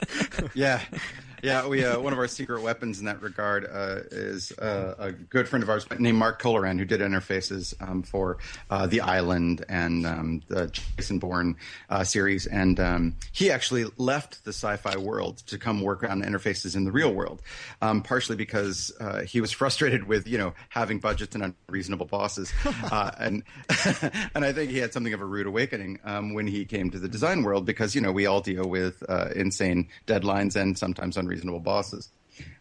yeah 0.54 0.80
yeah 1.42 1.66
we 1.66 1.84
uh, 1.84 1.98
one 1.98 2.12
of 2.12 2.18
our 2.18 2.28
secret 2.28 2.62
weapons 2.62 2.98
in 2.98 3.06
that 3.06 3.20
regard 3.22 3.64
uh, 3.64 4.00
is 4.10 4.52
uh, 4.58 4.94
a 4.98 5.12
good 5.12 5.48
friend 5.48 5.62
of 5.62 5.70
ours 5.70 5.86
named 5.98 6.18
mark 6.18 6.40
Coleran, 6.40 6.78
who 6.78 6.84
did 6.84 7.00
interfaces 7.00 7.74
um, 7.80 8.02
for 8.02 8.38
uh, 8.70 8.86
the 8.86 9.00
island 9.00 9.64
and 9.68 10.06
um, 10.06 10.42
the 10.48 10.66
jason 10.68 11.18
bourne 11.18 11.56
uh, 11.90 12.04
series. 12.04 12.46
And 12.46 12.78
um, 12.80 13.16
he 13.32 13.50
actually 13.50 13.86
left 13.96 14.44
the 14.44 14.52
sci-fi 14.52 14.96
world 14.96 15.38
to 15.46 15.58
come 15.58 15.80
work 15.80 16.02
on 16.02 16.22
interfaces 16.22 16.76
in 16.76 16.84
the 16.84 16.92
real 16.92 17.12
world 17.12 17.42
um, 17.82 18.02
partially 18.02 18.36
because 18.36 18.92
uh, 19.00 19.22
he 19.22 19.40
was 19.40 19.52
frustrated 19.52 20.06
with 20.06 20.26
you 20.26 20.38
know 20.38 20.54
having 20.68 20.98
budgets 20.98 21.34
and 21.34 21.54
unreasonable 21.68 22.06
bosses. 22.06 22.52
Uh, 22.86 23.10
and 23.18 23.42
and 24.34 24.44
i 24.44 24.52
think 24.52 24.70
he 24.70 24.78
had 24.78 24.92
something 24.92 25.12
of 25.12 25.20
a 25.20 25.24
rude 25.24 25.46
awakening 25.46 25.98
um, 26.04 26.34
when 26.34 26.46
he 26.46 26.64
came 26.64 26.90
to 26.90 26.98
the 26.98 27.08
design 27.08 27.42
world 27.42 27.64
because 27.64 27.94
you 27.94 28.00
know 28.00 28.12
we 28.12 28.26
all 28.26 28.40
deal 28.40 28.68
with 28.68 29.02
uh, 29.08 29.28
insane 29.34 29.88
deadlines 30.06 30.56
and 30.56 30.78
sometimes 30.78 31.16
unreasonable 31.26 31.60
bosses. 31.60 32.10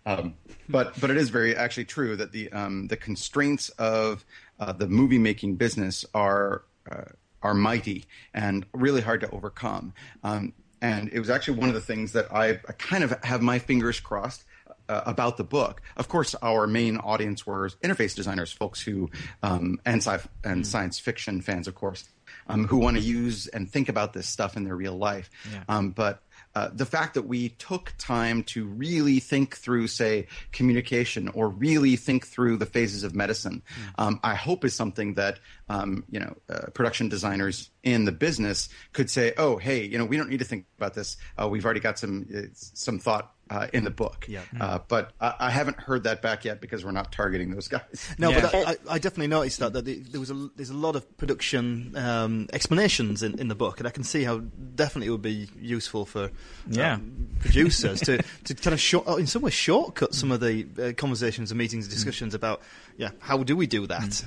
Um, 0.06 0.36
but 0.69 0.99
but 0.99 1.10
it 1.10 1.17
is 1.17 1.30
very 1.30 1.56
actually 1.56 1.86
true 1.86 2.15
that 2.15 2.32
the 2.32 2.51
um, 2.51 2.88
the 2.88 2.97
constraints 2.97 3.69
of 3.69 4.25
uh, 4.60 4.71
the 4.71 4.88
movie 4.88 5.17
making 5.17 5.56
business 5.56 6.06
are 6.13 6.63
uh, 6.89 7.12
are 7.41 7.54
mighty 7.54 8.06
and 8.34 8.65
really 8.73 9.01
hard 9.01 9.21
to 9.21 9.30
overcome. 9.32 9.93
Um, 10.23 10.54
and 10.82 11.10
it 11.12 11.19
was 11.19 11.30
actually 11.30 11.58
one 11.58 11.69
of 11.69 11.75
the 11.75 11.82
things 11.82 12.13
that 12.13 12.32
I, 12.34 12.49
I 12.49 12.73
kind 12.78 13.04
of 13.04 13.12
have 13.23 13.41
my 13.41 13.60
fingers 13.60 13.99
crossed 13.99 14.43
uh, 14.88 15.01
about 15.06 15.38
the 15.38 15.43
book. 15.43 15.82
Of 15.97 16.08
course, 16.08 16.36
our 16.36 16.67
main 16.67 16.97
audience 16.97 17.45
were 17.45 17.69
interface 17.84 18.15
designers, 18.15 18.51
folks 18.51 18.82
who 18.82 19.10
um, 19.41 19.80
and 19.86 20.01
sci 20.01 20.19
and 20.43 20.65
science 20.65 20.99
fiction 20.99 21.41
fans, 21.41 21.67
of 21.67 21.75
course, 21.75 22.08
um, 22.47 22.65
who 22.67 22.78
want 22.78 22.97
to 22.97 23.04
use 23.04 23.47
and 23.47 23.69
think 23.69 23.89
about 23.89 24.13
this 24.13 24.28
stuff 24.28 24.58
in 24.58 24.63
their 24.63 24.75
real 24.75 24.97
life. 24.97 25.30
Um, 25.69 25.91
but 25.91 26.21
uh, 26.56 26.70
the 26.74 26.86
fact 26.86 27.13
that 27.15 27.24
we 27.24 27.50
took 27.50 27.94
time 27.98 28.44
to 28.44 28.65
really 28.65 29.20
think 29.20 29.58
through, 29.58 29.88
say, 29.88 30.28
communication 30.54 31.28
or 31.30 31.50
really 31.50 31.98
think 31.98 32.26
through 32.26 32.56
the 32.58 32.65
phases 32.65 33.04
of 33.04 33.13
medicine, 33.13 33.62
um, 33.98 34.20
I 34.24 34.36
hope 34.36 34.63
is 34.63 34.74
something 34.74 35.15
that 35.15 35.39
um, 35.68 36.06
you 36.10 36.20
know 36.20 36.36
uh, 36.50 36.68
production 36.74 37.10
designers 37.10 37.70
in 37.84 38.06
the 38.06 38.12
business 38.12 38.70
could 38.94 39.10
say, 39.10 39.34
"Oh, 39.38 39.58
hey, 39.58 39.84
you 39.84 39.98
know, 39.98 40.06
we 40.06 40.15
don't 40.18 40.30
need 40.30 40.39
to 40.39 40.46
think 40.46 40.65
about 40.78 40.94
this. 40.94 41.18
Uh, 41.38 41.50
we've 41.50 41.65
already 41.65 41.82
got 41.82 42.00
some 42.00 42.26
uh, 42.36 42.41
some 42.54 43.00
thought." 43.00 43.35
Uh, 43.47 43.67
in 43.73 43.84
the 43.84 43.91
book, 43.91 44.25
Yeah. 44.27 44.41
Uh, 44.60 44.79
but 44.88 45.12
I, 45.21 45.36
I 45.39 45.49
haven't 45.51 45.79
heard 45.79 46.05
that 46.05 46.23
back 46.23 46.45
yet 46.45 46.60
because 46.62 46.84
we're 46.84 46.91
not 46.91 47.12
targeting 47.12 47.51
those 47.51 47.67
guys. 47.67 48.10
No, 48.17 48.31
Yeah. 48.31 48.41
but 48.41 48.55
I, 48.55 48.60
I 48.71 48.75
I 48.95 48.97
definitely 48.97 49.27
noticed 49.27 49.60
that, 49.60 49.73
that 49.73 49.86
the, 49.86 49.99
there 49.99 50.19
was 50.19 50.31
a 50.31 50.49
there's 50.55 50.71
a 50.71 50.75
lot 50.75 50.95
of 50.95 51.15
production 51.17 51.95
um, 51.95 52.47
explanations 52.53 53.21
in, 53.21 53.39
in 53.39 53.47
the 53.47 53.53
book, 53.53 53.79
and 53.79 53.88
I 53.88 53.91
can 53.91 54.03
see 54.03 54.23
how 54.23 54.39
definitely 54.73 55.08
it 55.08 55.12
would 55.12 55.21
be 55.21 55.47
useful 55.62 56.05
for 56.08 56.31
Yeah. 56.67 56.95
um, 56.95 57.27
producers 57.39 57.99
to, 58.01 58.17
to 58.45 58.55
kind 58.55 58.73
of 58.73 58.79
short, 58.79 59.08
in 59.19 59.27
some 59.27 59.43
way 59.43 59.51
shortcut 59.51 60.15
some 60.15 60.31
of 60.31 60.39
the 60.39 60.65
uh, 60.81 60.93
conversations 60.93 61.51
and 61.51 61.58
meetings 61.60 61.86
and 61.86 61.93
discussions 61.93 62.34
about 62.34 62.62
yeah 62.97 63.12
how 63.19 63.43
do 63.43 63.55
we 63.55 63.67
do 63.67 63.86
that? 63.86 64.25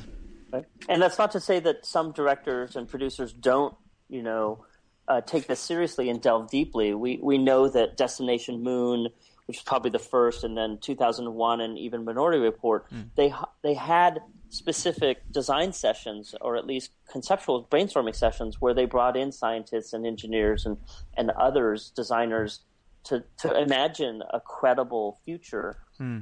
Right? 0.52 0.64
And 0.88 1.02
that's 1.02 1.18
not 1.18 1.32
to 1.32 1.40
say 1.40 1.58
that 1.60 1.84
some 1.84 2.12
directors 2.12 2.76
and 2.76 2.88
producers 2.88 3.32
don't, 3.32 3.74
you 4.08 4.22
know, 4.22 4.64
uh, 5.08 5.20
take 5.22 5.46
this 5.46 5.60
seriously 5.60 6.08
and 6.10 6.20
delve 6.20 6.50
deeply. 6.50 6.94
We 6.94 7.18
we 7.22 7.38
know 7.38 7.68
that 7.68 7.96
Destination 7.96 8.62
Moon, 8.62 9.08
which 9.46 9.56
was 9.56 9.62
probably 9.62 9.90
the 9.90 9.98
first, 9.98 10.44
and 10.44 10.56
then 10.56 10.78
2001, 10.80 11.60
and 11.60 11.78
even 11.78 12.04
Minority 12.04 12.38
Report, 12.38 12.86
they 13.16 13.32
they 13.62 13.74
had 13.74 14.20
specific 14.50 15.30
design 15.30 15.72
sessions, 15.72 16.34
or 16.40 16.56
at 16.56 16.66
least 16.66 16.90
conceptual 17.10 17.64
brainstorming 17.64 18.14
sessions, 18.14 18.60
where 18.60 18.74
they 18.74 18.84
brought 18.86 19.16
in 19.16 19.32
scientists 19.32 19.92
and 19.92 20.06
engineers 20.06 20.66
and 20.66 20.76
and 21.16 21.30
others, 21.30 21.90
designers, 21.96 22.60
to 23.04 23.24
to 23.38 23.58
imagine 23.58 24.22
a 24.30 24.40
credible 24.40 25.18
future. 25.24 25.76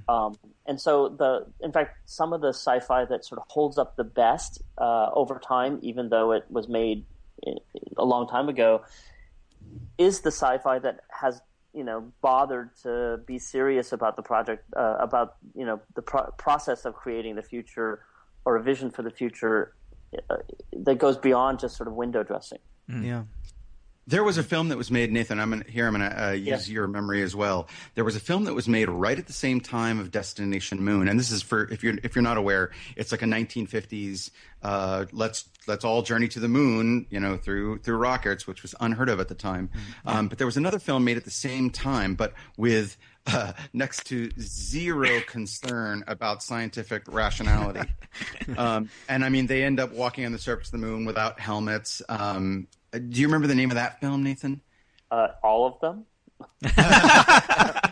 Um, 0.08 0.38
and 0.64 0.80
so 0.80 1.08
the, 1.10 1.46
in 1.60 1.70
fact, 1.70 1.98
some 2.06 2.32
of 2.32 2.40
the 2.40 2.48
sci-fi 2.48 3.04
that 3.04 3.24
sort 3.26 3.40
of 3.40 3.46
holds 3.48 3.76
up 3.76 3.96
the 3.96 4.04
best 4.04 4.62
uh, 4.78 5.10
over 5.12 5.38
time, 5.38 5.78
even 5.82 6.08
though 6.08 6.32
it 6.32 6.44
was 6.48 6.66
made 6.66 7.04
a 7.96 8.04
long 8.04 8.28
time 8.28 8.48
ago, 8.48 8.82
is 9.98 10.20
the 10.20 10.30
sci-fi 10.30 10.78
that 10.80 11.00
has 11.10 11.40
you 11.72 11.84
know 11.84 12.10
bothered 12.22 12.70
to 12.82 13.20
be 13.26 13.38
serious 13.38 13.92
about 13.92 14.16
the 14.16 14.22
project, 14.22 14.64
uh, 14.76 14.96
about 15.00 15.36
you 15.54 15.64
know 15.66 15.80
the 15.94 16.02
pro- 16.02 16.30
process 16.38 16.84
of 16.84 16.94
creating 16.94 17.36
the 17.36 17.42
future 17.42 18.02
or 18.44 18.56
a 18.56 18.62
vision 18.62 18.90
for 18.90 19.02
the 19.02 19.10
future 19.10 19.74
uh, 20.30 20.36
that 20.72 20.96
goes 20.98 21.16
beyond 21.18 21.58
just 21.58 21.76
sort 21.76 21.88
of 21.88 21.94
window 21.94 22.22
dressing. 22.22 22.58
Yeah, 22.88 23.24
There 24.06 24.22
was 24.22 24.38
a 24.38 24.44
film 24.44 24.68
that 24.68 24.78
was 24.78 24.92
made, 24.92 25.10
Nathan. 25.10 25.40
I'm 25.40 25.50
gonna, 25.50 25.64
here. 25.68 25.88
I'm 25.88 25.96
going 25.98 26.08
to 26.08 26.28
uh, 26.28 26.30
use 26.30 26.68
Yeah. 26.68 26.74
your 26.74 26.86
memory 26.86 27.22
as 27.22 27.34
well. 27.34 27.66
There 27.96 28.04
was 28.04 28.14
a 28.14 28.20
film 28.20 28.44
that 28.44 28.54
was 28.54 28.68
made 28.68 28.88
right 28.88 29.18
at 29.18 29.26
the 29.26 29.32
same 29.32 29.60
time 29.60 29.98
of 29.98 30.12
Destination 30.12 30.80
Moon, 30.84 31.08
and 31.08 31.18
this 31.18 31.32
is 31.32 31.42
for 31.42 31.64
if 31.72 31.82
you're 31.82 31.96
if 32.04 32.14
you're 32.14 32.22
not 32.22 32.36
aware, 32.36 32.70
it's 32.94 33.10
like 33.10 33.22
a 33.22 33.26
1950s. 33.26 34.30
Uh, 34.62 35.06
let's 35.10 35.48
let's 35.66 35.84
all 35.84 36.02
journey 36.02 36.28
to 36.28 36.40
the 36.40 36.48
moon, 36.48 37.06
you 37.10 37.20
know, 37.20 37.36
through 37.36 37.78
through 37.78 37.96
rockets, 37.96 38.46
which 38.46 38.62
was 38.62 38.74
unheard 38.80 39.08
of 39.08 39.20
at 39.20 39.28
the 39.28 39.34
time. 39.34 39.70
Um, 40.04 40.28
but 40.28 40.38
there 40.38 40.46
was 40.46 40.56
another 40.56 40.78
film 40.78 41.04
made 41.04 41.16
at 41.16 41.24
the 41.24 41.30
same 41.30 41.70
time, 41.70 42.14
but 42.14 42.32
with 42.56 42.96
uh, 43.26 43.52
next 43.72 44.04
to 44.06 44.30
zero 44.38 45.20
concern 45.26 46.04
about 46.06 46.42
scientific 46.42 47.02
rationality. 47.08 47.88
um, 48.56 48.88
and 49.08 49.24
I 49.24 49.28
mean, 49.28 49.46
they 49.46 49.62
end 49.64 49.80
up 49.80 49.92
walking 49.92 50.24
on 50.26 50.32
the 50.32 50.38
surface 50.38 50.68
of 50.68 50.72
the 50.72 50.86
moon 50.86 51.04
without 51.04 51.40
helmets. 51.40 52.02
Um, 52.08 52.68
do 52.92 53.20
you 53.20 53.26
remember 53.26 53.46
the 53.46 53.54
name 53.54 53.70
of 53.70 53.74
that 53.76 54.00
film, 54.00 54.22
Nathan? 54.22 54.60
Uh, 55.10 55.28
all 55.42 55.66
of 55.66 55.80
them? 55.80 56.04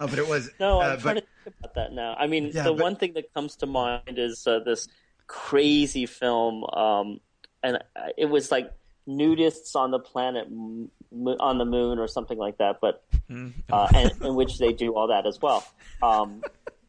Oh, 0.00 0.08
but 0.08 0.18
it 0.18 0.26
was 0.26 0.50
No, 0.58 0.80
I'm 0.80 0.92
uh, 0.92 0.96
trying 0.96 1.14
but 1.14 1.20
to 1.20 1.26
think 1.44 1.56
about 1.60 1.74
that 1.74 1.92
now. 1.92 2.16
I 2.18 2.26
mean, 2.26 2.50
Yeah, 2.52 2.64
the 2.64 2.72
but- 2.72 2.82
one 2.82 2.96
thing 2.96 3.12
that 3.14 3.32
comes 3.34 3.54
to 3.56 3.66
mind 3.66 4.18
is 4.18 4.44
uh, 4.48 4.58
this 4.64 4.88
crazy 5.26 6.06
film, 6.06 6.64
um, 6.64 7.20
and 7.62 7.78
it 8.16 8.26
was 8.26 8.50
like 8.50 8.72
nudists 9.08 9.74
on 9.74 9.90
the 9.90 9.98
planet 9.98 10.46
on 10.48 11.58
the 11.58 11.64
moon 11.64 11.98
or 11.98 12.08
something 12.08 12.38
like 12.38 12.58
that, 12.58 12.78
but 12.80 13.04
uh, 13.72 13.88
and, 13.94 14.12
in 14.22 14.34
which 14.34 14.58
they 14.58 14.72
do 14.72 14.94
all 14.94 15.08
that 15.08 15.26
as 15.26 15.40
well. 15.40 15.66
Um, 16.02 16.42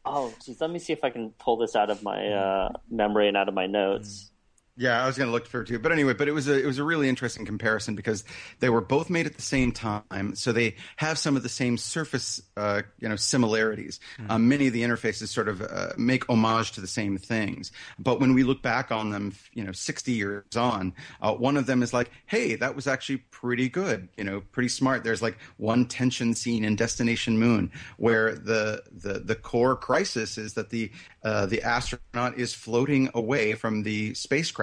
oh, 0.05 0.33
geez, 0.43 0.61
let 0.61 0.69
me 0.69 0.79
see 0.79 0.93
if 0.93 1.03
I 1.03 1.09
can 1.09 1.31
pull 1.31 1.57
this 1.57 1.75
out 1.75 1.89
of 1.89 2.03
my 2.03 2.27
uh, 2.27 2.69
memory 2.89 3.27
and 3.27 3.37
out 3.37 3.47
of 3.47 3.53
my 3.53 3.67
notes. 3.67 4.31
Yeah, 4.75 5.03
I 5.03 5.05
was 5.05 5.19
going 5.19 5.27
to 5.27 5.31
look 5.31 5.45
for 5.45 5.61
it 5.61 5.67
too, 5.67 5.77
but 5.77 5.91
anyway, 5.91 6.13
but 6.13 6.27
it 6.27 6.31
was 6.31 6.47
a 6.47 6.59
it 6.59 6.65
was 6.65 6.79
a 6.79 6.83
really 6.83 7.07
interesting 7.07 7.45
comparison 7.45 7.93
because 7.93 8.23
they 8.59 8.69
were 8.69 8.81
both 8.81 9.07
made 9.07 9.27
at 9.27 9.35
the 9.35 9.41
same 9.43 9.71
time, 9.71 10.33
so 10.33 10.51
they 10.51 10.77
have 10.95 11.19
some 11.19 11.35
of 11.35 11.43
the 11.43 11.49
same 11.49 11.77
surface, 11.77 12.41
uh, 12.57 12.81
you 12.97 13.07
know, 13.07 13.15
similarities. 13.15 13.99
Um, 14.29 14.49
many 14.49 14.65
of 14.65 14.73
the 14.73 14.81
interfaces 14.81 15.27
sort 15.27 15.47
of 15.47 15.61
uh, 15.61 15.89
make 15.95 16.27
homage 16.27 16.71
to 16.71 16.81
the 16.81 16.87
same 16.87 17.19
things, 17.19 17.71
but 17.99 18.19
when 18.19 18.33
we 18.33 18.41
look 18.41 18.63
back 18.63 18.91
on 18.91 19.11
them, 19.11 19.35
you 19.53 19.63
know, 19.63 19.73
sixty 19.73 20.13
years 20.13 20.57
on, 20.57 20.93
uh, 21.21 21.35
one 21.35 21.55
of 21.55 21.67
them 21.67 21.83
is 21.83 21.93
like, 21.93 22.09
hey, 22.25 22.55
that 22.55 22.75
was 22.75 22.87
actually 22.87 23.17
pretty 23.29 23.69
good, 23.69 24.09
you 24.17 24.23
know, 24.23 24.41
pretty 24.53 24.69
smart. 24.69 25.03
There's 25.03 25.21
like 25.21 25.37
one 25.57 25.85
tension 25.85 26.33
scene 26.33 26.65
in 26.65 26.75
Destination 26.75 27.37
Moon 27.37 27.71
where 27.97 28.33
the 28.33 28.81
the 28.91 29.19
the 29.19 29.35
core 29.35 29.75
crisis 29.75 30.39
is 30.39 30.55
that 30.55 30.71
the 30.71 30.89
uh, 31.23 31.45
the 31.45 31.61
astronaut 31.61 32.39
is 32.39 32.55
floating 32.55 33.11
away 33.13 33.53
from 33.53 33.83
the 33.83 34.15
spacecraft 34.15 34.62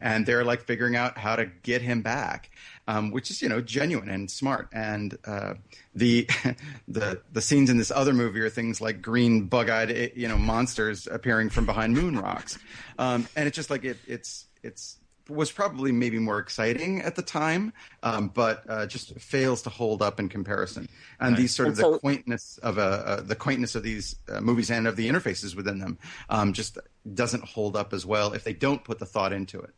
and 0.00 0.26
they're 0.26 0.44
like 0.44 0.62
figuring 0.62 0.96
out 0.96 1.18
how 1.18 1.36
to 1.36 1.46
get 1.62 1.82
him 1.82 2.02
back 2.02 2.50
um, 2.88 3.10
which 3.10 3.30
is 3.30 3.42
you 3.42 3.48
know 3.48 3.60
genuine 3.60 4.08
and 4.08 4.28
smart. 4.28 4.68
And 4.72 5.16
uh, 5.24 5.54
the 5.94 6.28
the 6.88 7.20
the 7.30 7.42
scenes 7.42 7.70
in 7.70 7.76
this 7.76 7.92
other 7.92 8.14
movie 8.14 8.40
are 8.40 8.50
things 8.50 8.80
like 8.80 9.00
green 9.02 9.44
bug-eyed 9.44 10.12
you 10.16 10.26
know 10.26 10.38
monsters 10.38 11.06
appearing 11.06 11.50
from 11.50 11.66
behind 11.66 11.94
moon 11.94 12.18
rocks. 12.18 12.58
Um, 12.98 13.28
and 13.36 13.46
it's 13.46 13.54
just 13.54 13.70
like 13.70 13.84
it 13.84 13.98
it's 14.08 14.46
it's 14.62 14.96
was 15.28 15.52
probably 15.52 15.92
maybe 15.92 16.18
more 16.18 16.38
exciting 16.38 17.02
at 17.02 17.14
the 17.16 17.22
time, 17.22 17.72
um, 18.02 18.28
but 18.28 18.64
uh, 18.68 18.86
just 18.86 19.14
fails 19.20 19.62
to 19.62 19.70
hold 19.70 20.02
up 20.02 20.18
in 20.18 20.28
comparison. 20.28 20.88
And 21.20 21.36
these 21.36 21.54
sort 21.54 21.68
of 21.68 21.72
And 21.74 21.78
so- 21.78 21.92
the 21.92 21.98
quaintness 21.98 22.58
of 22.62 22.78
uh, 22.78 22.82
uh, 22.82 23.20
the 23.20 23.36
quaintness 23.36 23.74
of 23.74 23.82
these 23.82 24.16
uh, 24.28 24.40
movies 24.40 24.70
and 24.70 24.86
of 24.86 24.96
the 24.96 25.08
interfaces 25.08 25.54
within 25.54 25.78
them 25.78 25.98
um, 26.28 26.52
just 26.52 26.78
doesn't 27.14 27.44
hold 27.44 27.76
up 27.76 27.92
as 27.92 28.04
well 28.06 28.32
if 28.32 28.44
they 28.44 28.52
don't 28.54 28.84
put 28.84 28.98
the 28.98 29.06
thought 29.06 29.32
into 29.32 29.60
it. 29.60 29.74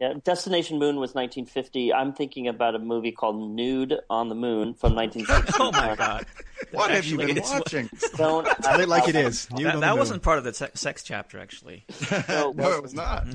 Yeah, 0.00 0.14
Destination 0.24 0.78
Moon 0.78 0.96
was 0.96 1.14
1950. 1.14 1.92
I'm 1.92 2.14
thinking 2.14 2.48
about 2.48 2.74
a 2.74 2.78
movie 2.78 3.12
called 3.12 3.50
Nude 3.54 3.98
on 4.08 4.30
the 4.30 4.34
Moon 4.34 4.72
from 4.74 4.94
1960. 4.94 5.52
Oh 5.62 5.70
my 5.72 5.94
god! 5.94 6.26
What 6.72 6.90
have 6.90 7.04
you 7.04 7.18
Actually, 7.20 7.34
been 7.34 7.42
watching? 7.42 7.90
Don't 8.16 8.46
Tell 8.62 8.80
it 8.80 8.88
like 8.88 9.08
it 9.08 9.16
is. 9.16 9.50
Nude 9.50 9.66
That, 9.66 9.74
on 9.76 9.80
that 9.80 9.92
the 9.94 9.98
wasn't 9.98 10.22
part 10.22 10.38
of 10.38 10.44
the 10.44 10.52
se- 10.54 10.70
sex 10.74 11.02
chapter, 11.02 11.38
actually. 11.38 11.84
No, 12.28 12.52
no, 12.52 12.72
it 12.76 12.82
was 12.82 12.94
not. 12.94 13.26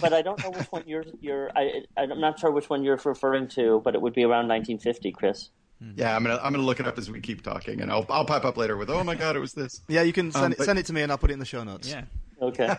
but 0.00 0.12
I 0.12 0.22
don't 0.22 0.42
know 0.42 0.50
which 0.50 0.66
one 0.70 0.82
you're. 0.86 1.04
you're 1.20 1.50
I, 1.56 1.82
I'm 1.96 2.20
not 2.20 2.38
sure 2.38 2.50
which 2.50 2.68
one 2.70 2.84
you're 2.84 3.00
referring 3.04 3.48
to, 3.48 3.80
but 3.84 3.94
it 3.94 4.00
would 4.02 4.12
be 4.14 4.22
around 4.22 4.48
1950, 4.48 5.12
Chris. 5.12 5.50
Yeah, 5.96 6.14
I'm 6.14 6.22
gonna 6.22 6.38
I'm 6.42 6.52
gonna 6.52 6.64
look 6.64 6.78
it 6.80 6.86
up 6.86 6.96
as 6.98 7.10
we 7.10 7.20
keep 7.20 7.42
talking, 7.42 7.80
and 7.82 7.90
I'll 7.90 8.06
I'll 8.08 8.24
pipe 8.24 8.44
up 8.44 8.56
later 8.56 8.76
with 8.76 8.88
oh 8.90 9.02
my 9.04 9.14
god, 9.16 9.34
it 9.36 9.40
was 9.40 9.52
this. 9.54 9.80
Yeah, 9.88 10.02
you 10.02 10.12
can 10.12 10.30
send, 10.30 10.44
Um, 10.46 10.52
it, 10.52 10.58
but- 10.58 10.64
send 10.64 10.78
it 10.78 10.86
to 10.86 10.92
me 10.92 11.02
and 11.02 11.10
I'll 11.12 11.18
put 11.18 11.30
it 11.30 11.34
in 11.34 11.40
the 11.40 11.44
show 11.44 11.64
notes. 11.64 11.90
Yeah. 11.90 12.04
Okay. 12.40 12.74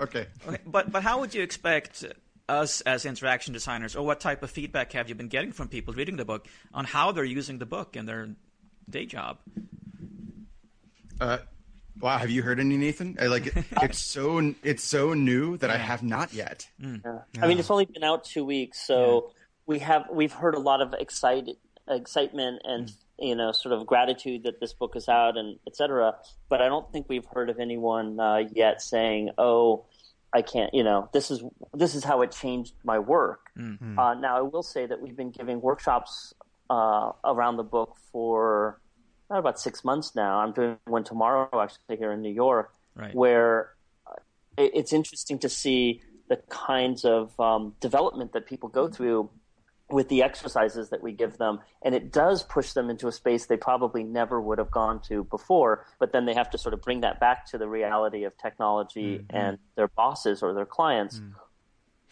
Okay. 0.00 0.26
Okay, 0.46 0.58
but 0.66 0.90
but 0.90 1.02
how 1.02 1.20
would 1.20 1.34
you 1.34 1.42
expect 1.42 2.04
us 2.50 2.80
as 2.82 3.06
interaction 3.06 3.54
designers, 3.54 3.96
or 3.96 4.04
what 4.04 4.20
type 4.20 4.42
of 4.42 4.50
feedback 4.50 4.92
have 4.92 5.08
you 5.08 5.14
been 5.14 5.28
getting 5.28 5.52
from 5.52 5.68
people 5.68 5.94
reading 5.94 6.16
the 6.16 6.24
book 6.24 6.46
on 6.74 6.84
how 6.84 7.12
they're 7.12 7.24
using 7.24 7.58
the 7.58 7.66
book 7.66 7.96
in 7.96 8.06
their 8.06 8.30
day 8.88 9.06
job? 9.06 9.38
Uh, 11.20 11.38
wow, 12.00 12.18
have 12.18 12.30
you 12.30 12.42
heard 12.42 12.58
any 12.58 12.76
Nathan? 12.76 13.16
I 13.20 13.26
like 13.26 13.46
it, 13.46 13.64
it's 13.82 13.98
so 13.98 14.54
it's 14.62 14.82
so 14.82 15.14
new 15.14 15.56
that 15.58 15.70
I 15.70 15.76
have 15.76 16.02
not 16.02 16.32
yet. 16.32 16.68
Yeah. 16.78 17.20
I 17.40 17.46
mean, 17.46 17.58
it's 17.58 17.70
only 17.70 17.84
been 17.84 18.04
out 18.04 18.24
two 18.24 18.44
weeks, 18.44 18.84
so 18.84 19.30
we 19.66 19.78
have 19.78 20.06
we've 20.12 20.32
heard 20.32 20.54
a 20.54 20.60
lot 20.60 20.80
of 20.80 20.94
excited 20.94 21.56
excitement 21.88 22.62
and 22.64 22.92
you 23.18 23.34
know 23.34 23.52
sort 23.52 23.72
of 23.72 23.86
gratitude 23.86 24.44
that 24.44 24.60
this 24.60 24.72
book 24.72 24.96
is 24.96 25.08
out 25.08 25.36
and 25.36 25.58
etc. 25.66 26.16
But 26.48 26.62
I 26.62 26.68
don't 26.68 26.90
think 26.92 27.06
we've 27.08 27.26
heard 27.32 27.50
of 27.50 27.60
anyone 27.60 28.18
uh, 28.18 28.42
yet 28.52 28.82
saying, 28.82 29.30
"Oh, 29.38 29.86
I 30.32 30.42
can't." 30.42 30.72
You 30.74 30.84
know, 30.84 31.08
this 31.12 31.30
is 31.30 31.42
this 31.74 31.94
is 31.94 32.04
how 32.04 32.22
it 32.22 32.32
changed 32.32 32.74
my 32.84 32.98
work. 32.98 33.40
Uh, 33.98 34.14
now, 34.14 34.36
I 34.36 34.42
will 34.42 34.62
say 34.62 34.86
that 34.86 35.00
we've 35.00 35.16
been 35.16 35.30
giving 35.30 35.60
workshops 35.60 36.32
uh, 36.70 37.12
around 37.24 37.56
the 37.56 37.64
book 37.64 37.96
for 38.12 38.80
not 39.28 39.38
about 39.38 39.58
six 39.60 39.84
months 39.84 40.14
now. 40.14 40.38
I'm 40.40 40.52
doing 40.52 40.76
one 40.86 41.04
tomorrow, 41.04 41.48
actually, 41.60 41.96
here 41.96 42.12
in 42.12 42.20
New 42.22 42.32
York, 42.32 42.72
Right. 42.96 43.14
where 43.14 43.74
it, 44.58 44.70
it's 44.74 44.92
interesting 44.92 45.38
to 45.40 45.48
see 45.48 46.02
the 46.28 46.36
kinds 46.48 47.04
of 47.04 47.38
um, 47.40 47.74
development 47.80 48.32
that 48.32 48.46
people 48.46 48.68
go 48.68 48.88
through 48.88 49.30
with 49.92 50.08
the 50.08 50.22
exercises 50.22 50.90
that 50.90 51.02
we 51.02 51.12
give 51.12 51.38
them 51.38 51.60
and 51.82 51.94
it 51.94 52.12
does 52.12 52.42
push 52.42 52.72
them 52.72 52.90
into 52.90 53.08
a 53.08 53.12
space 53.12 53.46
they 53.46 53.56
probably 53.56 54.04
never 54.04 54.40
would 54.40 54.58
have 54.58 54.70
gone 54.70 55.00
to 55.00 55.24
before 55.24 55.86
but 55.98 56.12
then 56.12 56.24
they 56.26 56.34
have 56.34 56.50
to 56.50 56.58
sort 56.58 56.74
of 56.74 56.82
bring 56.82 57.00
that 57.00 57.18
back 57.20 57.46
to 57.46 57.58
the 57.58 57.68
reality 57.68 58.24
of 58.24 58.36
technology 58.38 59.24
and 59.30 59.58
their 59.76 59.88
bosses 59.88 60.42
or 60.42 60.52
their 60.54 60.66
clients. 60.66 61.20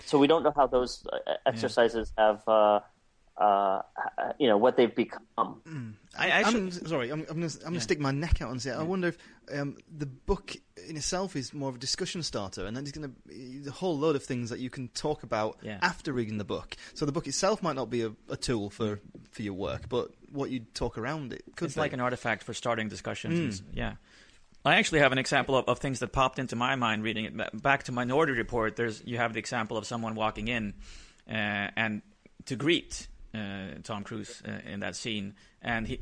So 0.05 0.19
we 0.19 0.27
don't 0.27 0.43
know 0.43 0.53
how 0.55 0.67
those 0.67 1.07
uh, 1.13 1.35
exercises 1.47 2.13
have 2.17 2.47
uh, 2.47 2.81
uh, 3.41 3.83
you 4.39 4.49
know 4.49 4.57
what 4.59 4.77
they've 4.77 4.95
become 4.95 5.61
I 6.19 6.29
actually, 6.31 6.61
I'm 6.63 6.71
sorry. 6.73 7.11
I'm, 7.11 7.25
I'm 7.31 7.39
going 7.39 7.49
to 7.49 7.59
I'm 7.61 7.73
gonna 7.73 7.81
stick 7.81 8.01
my 8.01 8.11
neck 8.11 8.43
out 8.43 8.51
and 8.51 8.61
say 8.61 8.73
I 8.73 8.83
wonder 8.83 9.09
if 9.09 9.19
um, 9.55 9.77
the 9.97 10.07
book 10.07 10.57
in 10.89 10.97
itself 10.97 11.37
is 11.37 11.55
more 11.55 11.69
of 11.69 11.77
a 11.77 11.79
discussion 11.79 12.23
starter, 12.25 12.67
and 12.67 12.77
then 12.77 12.83
it's 12.85 12.93
going 12.93 13.09
to 13.09 13.29
be 13.29 13.63
a 13.69 13.71
whole 13.71 13.97
load 13.97 14.17
of 14.17 14.25
things 14.25 14.51
that 14.51 14.59
you 14.59 14.69
can 14.71 14.89
talk 14.89 15.23
about 15.23 15.59
Yeah. 15.63 15.79
after 15.81 16.13
reading 16.13 16.39
the 16.39 16.45
book. 16.45 16.77
So 16.95 17.07
the 17.07 17.13
book 17.13 17.27
itself 17.29 17.63
might 17.63 17.77
not 17.77 17.89
be 17.91 18.03
a, 18.03 18.13
a 18.29 18.37
tool 18.37 18.71
for 18.71 18.99
for 19.31 19.43
your 19.43 19.55
work, 19.55 19.89
but 19.89 20.11
what 20.33 20.51
you 20.51 20.61
talk 20.75 20.99
around 20.99 21.33
it 21.33 21.43
could 21.55 21.67
it's 21.67 21.75
be. 21.77 21.81
like 21.81 21.93
an 21.93 22.01
artifact 22.01 22.43
for 22.43 22.53
starting 22.55 22.89
discussions. 22.89 23.39
and 23.39 23.53
s- 23.53 23.63
yeah. 23.73 23.95
I 24.65 24.75
actually 24.75 24.99
have 24.99 25.13
an 25.13 25.19
example 25.19 25.57
of, 25.57 25.67
of 25.67 25.79
things 25.79 26.01
that 26.01 26.09
popped 26.13 26.39
into 26.41 26.57
my 26.57 26.75
mind 26.75 27.05
reading 27.05 27.25
it. 27.27 27.63
Back 27.63 27.85
to 27.85 27.93
Minority 27.93 28.33
Report, 28.33 28.75
there's 28.75 29.03
you 29.07 29.17
have 29.19 29.33
the 29.33 29.39
example 29.39 29.77
of 29.77 29.87
someone 29.87 30.17
walking 30.17 30.49
in 30.49 30.75
uh, 31.31 31.71
and 31.77 32.03
to 32.47 32.57
greet 32.57 33.07
uh, 33.35 33.81
Tom 33.83 34.05
Cruise 34.05 34.43
uh, 34.47 34.71
in 34.71 34.81
that 34.81 34.97
scene, 34.97 35.35
and 35.63 35.87
he 35.87 36.01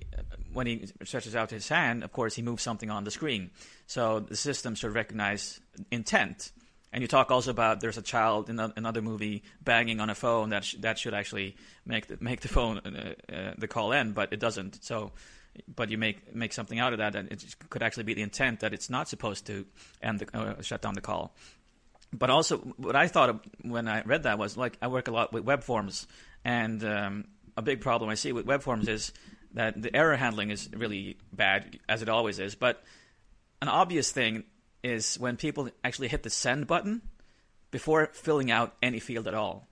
when 0.52 0.66
he 0.66 0.88
stretches 1.04 1.34
out 1.34 1.50
his 1.50 1.68
hand, 1.68 2.04
of 2.04 2.12
course, 2.12 2.34
he 2.34 2.42
moves 2.42 2.62
something 2.62 2.90
on 2.90 3.04
the 3.04 3.10
screen. 3.10 3.50
So 3.86 4.20
the 4.20 4.36
system 4.36 4.76
sort 4.76 4.90
of 4.90 4.94
recognize 4.94 5.60
intent. 5.90 6.52
And 6.92 7.02
you 7.02 7.08
talk 7.08 7.30
also 7.30 7.50
about 7.50 7.80
there's 7.80 7.98
a 7.98 8.02
child 8.02 8.48
in 8.48 8.58
a, 8.58 8.72
another 8.76 9.02
movie 9.02 9.42
banging 9.62 10.00
on 10.00 10.08
a 10.08 10.14
phone 10.14 10.50
that 10.50 10.64
sh- 10.64 10.76
that 10.80 10.98
should 10.98 11.14
actually 11.14 11.56
make 11.84 12.06
the, 12.06 12.16
make 12.20 12.40
the 12.40 12.48
phone 12.48 12.78
uh, 12.78 13.14
uh, 13.30 13.52
the 13.58 13.68
call 13.68 13.92
end, 13.92 14.14
but 14.14 14.32
it 14.32 14.40
doesn't. 14.40 14.82
So, 14.82 15.12
but 15.74 15.90
you 15.90 15.98
make 15.98 16.34
make 16.34 16.52
something 16.52 16.78
out 16.78 16.92
of 16.92 16.98
that, 16.98 17.14
and 17.14 17.30
it 17.30 17.44
could 17.68 17.82
actually 17.82 18.04
be 18.04 18.14
the 18.14 18.22
intent 18.22 18.60
that 18.60 18.72
it's 18.72 18.88
not 18.88 19.08
supposed 19.08 19.46
to 19.46 19.66
end 20.00 20.20
the, 20.20 20.38
uh, 20.38 20.62
shut 20.62 20.80
down 20.80 20.94
the 20.94 21.00
call. 21.00 21.34
But 22.18 22.30
also, 22.30 22.58
what 22.76 22.96
I 22.96 23.08
thought 23.08 23.30
of 23.30 23.40
when 23.62 23.88
I 23.88 24.02
read 24.02 24.22
that 24.22 24.38
was 24.38 24.56
like 24.56 24.78
I 24.80 24.88
work 24.88 25.08
a 25.08 25.10
lot 25.10 25.32
with 25.32 25.44
web 25.44 25.62
forms, 25.62 26.06
and 26.44 26.82
um, 26.84 27.24
a 27.56 27.62
big 27.62 27.80
problem 27.80 28.08
I 28.10 28.14
see 28.14 28.32
with 28.32 28.46
web 28.46 28.62
forms 28.62 28.88
is 28.88 29.12
that 29.52 29.80
the 29.80 29.94
error 29.94 30.16
handling 30.16 30.50
is 30.50 30.68
really 30.72 31.18
bad, 31.32 31.78
as 31.88 32.02
it 32.02 32.08
always 32.08 32.38
is. 32.38 32.54
But 32.54 32.82
an 33.60 33.68
obvious 33.68 34.10
thing 34.10 34.44
is 34.82 35.18
when 35.18 35.36
people 35.36 35.68
actually 35.82 36.08
hit 36.08 36.22
the 36.22 36.30
send 36.30 36.66
button 36.66 37.02
before 37.70 38.10
filling 38.12 38.50
out 38.50 38.76
any 38.82 39.00
field 39.00 39.26
at 39.26 39.34
all. 39.34 39.66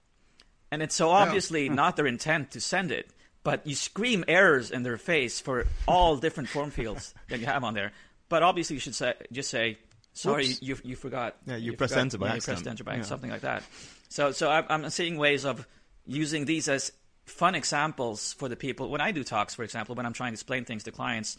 And 0.70 0.82
it's 0.82 0.94
so 0.94 1.10
obviously 1.10 1.68
not 1.68 1.96
their 1.96 2.06
intent 2.06 2.50
to 2.52 2.60
send 2.60 2.90
it, 2.90 3.08
but 3.44 3.66
you 3.66 3.74
scream 3.74 4.24
errors 4.26 4.70
in 4.70 4.82
their 4.82 4.96
face 4.96 5.40
for 5.40 5.66
all 5.86 6.16
different 6.16 6.48
form 6.48 6.70
fields 6.70 7.14
that 7.28 7.38
you 7.38 7.46
have 7.46 7.62
on 7.62 7.74
there. 7.74 7.92
But 8.28 8.42
obviously, 8.42 8.74
you 8.74 8.80
should 8.80 8.94
say 8.94 9.14
just 9.30 9.50
say, 9.50 9.78
"Sorry, 10.14 10.46
you 10.60 10.76
you 10.82 10.96
forgot." 10.96 11.36
Yeah, 11.46 11.56
you 11.56 11.74
pressed 11.76 11.92
forgot- 11.92 12.00
enter 12.02 12.18
by 12.18 12.26
yeah, 12.26 12.32
you 12.32 12.36
accident. 12.38 12.58
pressed 12.64 12.66
enter 12.72 12.84
by 12.84 12.96
Yeah. 12.96 13.02
something 13.02 13.30
like 13.30 13.42
that. 13.42 13.62
So, 14.08 14.32
so 14.32 14.50
I'm, 14.50 14.64
I'm 14.68 14.90
seeing 14.90 15.16
ways 15.18 15.44
of 15.44 15.66
using 16.06 16.44
these 16.46 16.68
as 16.68 16.90
fun 17.26 17.54
examples 17.54 18.32
for 18.34 18.48
the 18.48 18.56
people 18.56 18.88
when 18.90 19.00
I 19.00 19.10
do 19.12 19.24
talks, 19.24 19.54
for 19.54 19.62
example, 19.64 19.94
when 19.94 20.06
I'm 20.06 20.12
trying 20.12 20.32
to 20.32 20.34
explain 20.34 20.64
things 20.64 20.84
to 20.84 20.90
clients. 20.92 21.36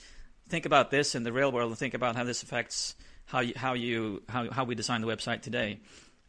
Think 0.49 0.65
about 0.65 0.91
this 0.91 1.15
in 1.15 1.23
the 1.23 1.31
real 1.33 1.51
world, 1.51 1.69
and 1.71 1.77
think 1.77 1.93
about 1.95 2.15
how 2.15 2.23
this 2.23 2.43
affects 2.43 2.95
how 3.25 3.39
you 3.39 3.53
how 3.55 3.73
you 3.73 4.21
how, 4.29 4.49
how 4.51 4.63
we 4.63 4.75
design 4.75 5.01
the 5.01 5.07
website 5.07 5.41
today. 5.41 5.79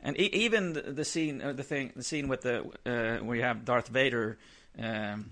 And 0.00 0.18
e- 0.20 0.30
even 0.32 0.72
the, 0.74 0.82
the 0.82 1.04
scene, 1.04 1.40
uh, 1.42 1.52
the 1.52 1.62
thing, 1.62 1.92
the 1.96 2.02
scene 2.02 2.28
with 2.28 2.42
the 2.42 2.60
uh, 2.86 3.24
where 3.24 3.36
you 3.36 3.42
have 3.42 3.64
Darth 3.64 3.88
Vader. 3.88 4.38
Um, 4.78 5.30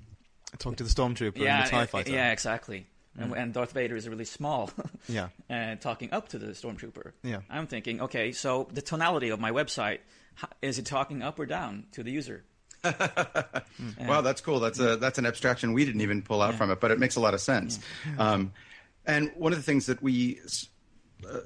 Talk 0.58 0.76
to 0.76 0.84
the 0.84 0.90
stormtrooper 0.90 1.36
yeah, 1.38 1.58
and 1.58 1.66
the 1.66 1.70
Tie 1.70 1.86
Fighter. 1.86 2.12
yeah, 2.12 2.30
exactly. 2.32 2.86
And, 3.16 3.32
and 3.36 3.52
Darth 3.52 3.72
Vader 3.72 3.94
is 3.94 4.08
really 4.08 4.24
small, 4.24 4.70
Yeah. 5.08 5.28
uh, 5.48 5.76
talking 5.76 6.12
up 6.12 6.28
to 6.30 6.38
the 6.38 6.48
stormtrooper. 6.48 7.12
Yeah. 7.22 7.40
I'm 7.48 7.66
thinking, 7.68 8.00
okay, 8.02 8.32
so 8.32 8.68
the 8.72 8.82
tonality 8.82 9.28
of 9.28 9.38
my 9.38 9.52
website 9.52 10.00
is 10.62 10.78
it 10.80 10.86
talking 10.86 11.22
up 11.22 11.38
or 11.38 11.46
down 11.46 11.86
to 11.92 12.02
the 12.02 12.10
user? 12.10 12.44
Wow, 14.06 14.20
that's 14.20 14.40
cool. 14.40 14.60
That's 14.60 14.78
a 14.78 14.96
that's 14.96 15.18
an 15.18 15.26
abstraction 15.26 15.72
we 15.72 15.84
didn't 15.84 16.00
even 16.02 16.22
pull 16.22 16.42
out 16.42 16.54
from 16.54 16.70
it, 16.70 16.80
but 16.80 16.90
it 16.90 16.98
makes 16.98 17.16
a 17.16 17.20
lot 17.20 17.34
of 17.34 17.40
sense. 17.40 17.78
Um, 18.18 18.52
and 19.06 19.30
one 19.36 19.52
of 19.52 19.58
the 19.58 19.62
things 19.64 19.86
that 19.86 20.02
we, 20.02 20.40
uh, 21.28 21.38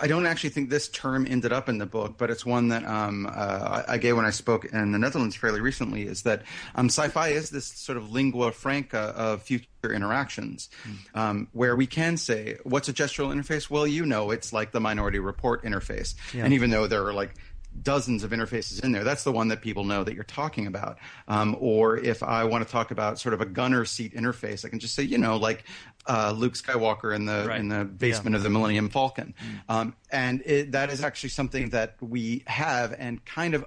I 0.00 0.06
don't 0.06 0.26
actually 0.26 0.50
think 0.50 0.68
this 0.70 0.88
term 0.88 1.26
ended 1.28 1.52
up 1.52 1.68
in 1.68 1.78
the 1.78 1.86
book, 1.86 2.16
but 2.18 2.30
it's 2.30 2.44
one 2.44 2.68
that 2.68 2.84
um, 2.84 3.26
uh, 3.26 3.84
I 3.88 3.94
I 3.94 3.98
gave 3.98 4.16
when 4.16 4.24
I 4.26 4.30
spoke 4.30 4.64
in 4.66 4.92
the 4.92 4.98
Netherlands 4.98 5.36
fairly 5.36 5.60
recently. 5.60 6.02
Is 6.02 6.22
that 6.22 6.42
um, 6.74 6.86
sci-fi 6.86 7.28
is 7.28 7.50
this 7.50 7.66
sort 7.66 7.96
of 7.98 8.10
lingua 8.10 8.52
franca 8.52 9.12
of 9.16 9.42
future 9.42 9.66
interactions, 9.92 10.68
um, 11.14 11.48
where 11.52 11.76
we 11.76 11.86
can 11.86 12.16
say, 12.16 12.56
"What's 12.64 12.88
a 12.88 12.92
gestural 12.92 13.32
interface?" 13.34 13.70
Well, 13.70 13.86
you 13.86 14.04
know, 14.06 14.30
it's 14.30 14.52
like 14.52 14.72
the 14.72 14.80
Minority 14.80 15.18
Report 15.18 15.64
interface, 15.64 16.14
and 16.34 16.52
even 16.52 16.70
though 16.70 16.86
there 16.86 17.06
are 17.06 17.12
like 17.12 17.34
dozens 17.80 18.24
of 18.24 18.32
interfaces 18.32 18.82
in 18.82 18.90
there, 18.92 19.04
that's 19.04 19.22
the 19.22 19.30
one 19.30 19.48
that 19.48 19.60
people 19.60 19.84
know 19.84 20.02
that 20.02 20.14
you're 20.14 20.24
talking 20.24 20.66
about. 20.66 20.98
Um, 21.28 21.56
or 21.60 21.96
if 21.96 22.22
I 22.24 22.42
want 22.44 22.66
to 22.66 22.72
talk 22.72 22.90
about 22.90 23.20
sort 23.20 23.34
of 23.34 23.40
a 23.40 23.46
gunner 23.46 23.84
seat 23.84 24.14
interface, 24.14 24.64
I 24.64 24.68
can 24.68 24.80
just 24.80 24.94
say, 24.94 25.04
you 25.04 25.16
know, 25.18 25.36
like 25.36 25.62
uh, 26.08 26.32
Luke 26.36 26.54
Skywalker 26.54 27.14
in 27.14 27.26
the 27.26 27.44
Right. 27.46 27.60
in 27.60 27.68
the 27.68 27.84
basement 27.84 28.34
of 28.34 28.42
the 28.42 28.50
Millennium 28.50 28.88
Falcon, 28.88 29.34
um, 29.68 29.94
and 30.10 30.42
it, 30.44 30.72
that 30.72 30.90
is 30.90 31.04
actually 31.04 31.28
something 31.30 31.70
that 31.70 31.94
we 32.00 32.42
have 32.46 32.94
and 32.98 33.24
kind 33.24 33.54
of 33.54 33.64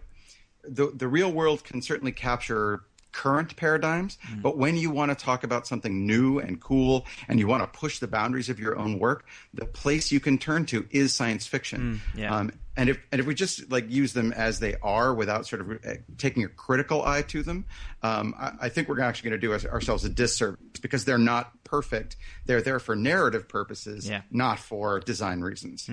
the 0.64 0.92
the 0.94 1.08
real 1.08 1.32
world 1.32 1.64
can 1.64 1.82
certainly 1.82 2.12
capture 2.12 2.84
current 3.12 3.56
paradigms 3.56 4.18
but 4.42 4.58
when 4.58 4.78
you 4.78 4.90
want 4.90 5.10
to 5.18 5.26
talk 5.26 5.44
about 5.44 5.68
something 5.68 6.06
new 6.06 6.40
and 6.40 6.62
cool 6.62 7.06
and 7.28 7.40
you 7.40 7.48
want 7.48 7.62
to 7.62 7.80
push 7.80 8.00
the 8.00 8.08
boundaries 8.08 8.50
of 8.50 8.60
your 8.60 8.78
own 8.78 9.00
work 9.00 9.26
the 9.54 9.66
place 9.66 10.12
you 10.12 10.20
can 10.20 10.38
turn 10.38 10.66
to 10.66 10.88
is 10.92 11.14
science 11.14 11.46
fiction 11.46 12.02
yeah. 12.16 12.36
um, 12.36 12.52
and 12.78 12.90
if 12.90 13.00
and 13.12 13.20
if 13.20 13.28
we 13.28 13.34
just 13.36 13.70
like 13.72 13.90
use 13.90 14.14
them 14.14 14.32
as 14.32 14.60
they 14.60 14.76
are 14.82 15.14
without 15.14 15.46
sort 15.46 15.62
of 15.62 15.72
uh, 15.86 15.94
taking 16.18 16.44
a 16.44 16.48
critical 16.48 17.04
eye 17.04 17.22
to 17.22 17.44
them 17.44 17.66
um, 18.04 18.34
I, 18.40 18.52
I 18.62 18.70
think 18.70 18.88
we're 18.88 19.02
actually 19.02 19.32
going 19.32 19.42
to 19.42 19.48
do 19.60 19.68
ourselves 19.70 20.06
a 20.06 20.10
disservice 20.10 20.60
because 20.82 21.06
they're 21.06 21.18
not 21.18 21.52
perfect 21.64 22.16
they're 22.46 22.62
there 22.62 22.80
for 22.80 22.96
narrative 22.96 23.48
purposes 23.50 24.10
Yeah. 24.10 24.22
not 24.32 24.60
for 24.60 25.00
design 25.00 25.42
reasons 25.42 25.90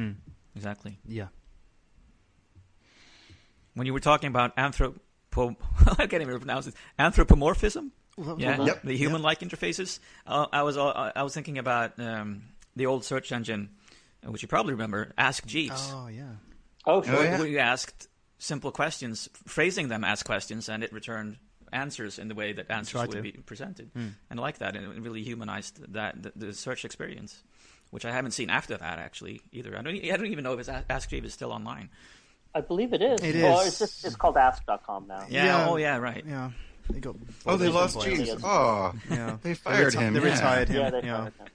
Exactly. 0.58 0.98
Yeah. 1.06 1.28
When 3.74 3.86
you 3.86 3.92
were 3.92 4.00
talking 4.00 4.26
about 4.26 4.56
anthropo, 4.56 4.98
I 5.98 6.06
can't 6.06 6.22
even 6.22 6.38
pronounce 6.38 6.66
it. 6.66 6.74
Anthropomorphism. 6.98 7.92
yeah, 8.36 8.62
Yep. 8.64 8.82
the 8.82 8.96
human-like 8.96 9.40
interfaces. 9.40 9.98
Uh, 10.26 10.46
I 10.52 10.62
was 10.62 10.76
uh, 10.76 11.12
I 11.14 11.22
was 11.22 11.34
thinking 11.34 11.58
about 11.58 11.98
um, 12.00 12.42
the 12.76 12.86
old 12.86 13.04
search 13.04 13.30
engine, 13.32 13.70
uh, 14.26 14.30
which 14.32 14.42
you 14.42 14.48
probably 14.48 14.72
remember, 14.72 15.12
Ask 15.16 15.46
Jeeves. 15.46 15.90
Oh 15.94 16.08
yeah. 16.08 16.32
Oh, 16.86 17.02
sure. 17.02 17.16
Oh, 17.16 17.22
yeah. 17.22 17.38
where 17.38 17.46
you 17.46 17.58
asked 17.58 18.08
simple 18.38 18.70
questions, 18.72 19.28
phrasing 19.46 19.88
them 19.88 20.04
as 20.04 20.22
questions, 20.22 20.68
and 20.68 20.82
it 20.82 20.92
returned 20.92 21.36
answers 21.72 22.18
in 22.18 22.28
the 22.28 22.34
way 22.34 22.52
that 22.54 22.70
answers 22.70 23.02
would 23.02 23.10
to. 23.10 23.20
be 23.22 23.32
presented. 23.32 23.90
And 23.94 24.14
I 24.30 24.34
like 24.40 24.58
that, 24.58 24.74
and 24.74 24.86
it 24.96 25.02
really 25.02 25.22
humanized 25.22 25.92
that 25.92 26.22
the, 26.22 26.32
the 26.34 26.52
search 26.54 26.84
experience, 26.84 27.42
which 27.90 28.04
I 28.06 28.12
haven't 28.12 28.30
seen 28.30 28.48
after 28.48 28.76
that 28.76 28.98
actually 28.98 29.42
either. 29.52 29.76
I 29.76 29.82
don't, 29.82 29.94
e- 29.94 30.10
I 30.10 30.16
don't 30.16 30.26
even 30.26 30.44
know 30.44 30.54
if 30.54 30.60
it's 30.60 30.68
Ask 30.88 31.10
Jeeves 31.10 31.26
is 31.26 31.34
still 31.34 31.52
online. 31.52 31.90
I 32.58 32.60
believe 32.60 32.92
it 32.92 33.00
is. 33.02 33.20
It 33.22 33.36
Well, 33.40 33.60
is. 33.60 33.68
it's 33.68 33.78
just 33.78 34.04
it's 34.04 34.16
called 34.16 34.36
Ask.com 34.36 35.06
now. 35.06 35.24
Yeah. 35.30 35.44
Yeah. 35.44 35.68
Oh 35.68 35.76
yeah. 35.76 35.96
Right. 35.98 36.24
Yeah. 36.26 36.50
They 36.90 36.98
got. 36.98 37.14
oh 37.46 37.56
they 37.56 37.66
Well, 37.68 37.74
lost 37.82 37.94
boy. 37.96 38.04
Jeeves 38.16 38.34
oh 38.42 38.92
Yeah. 39.08 39.36
They 39.42 39.54
fired 39.54 39.92
reti- 39.94 40.00
him, 40.00 40.14
They 40.14 40.20
yeah. 40.20 40.32
retired 40.34 40.68
him. 40.68 40.76
Yeah, 40.76 40.90
they 40.90 41.02
yeah. 41.06 41.16
fired 41.18 41.32
him. 41.38 41.46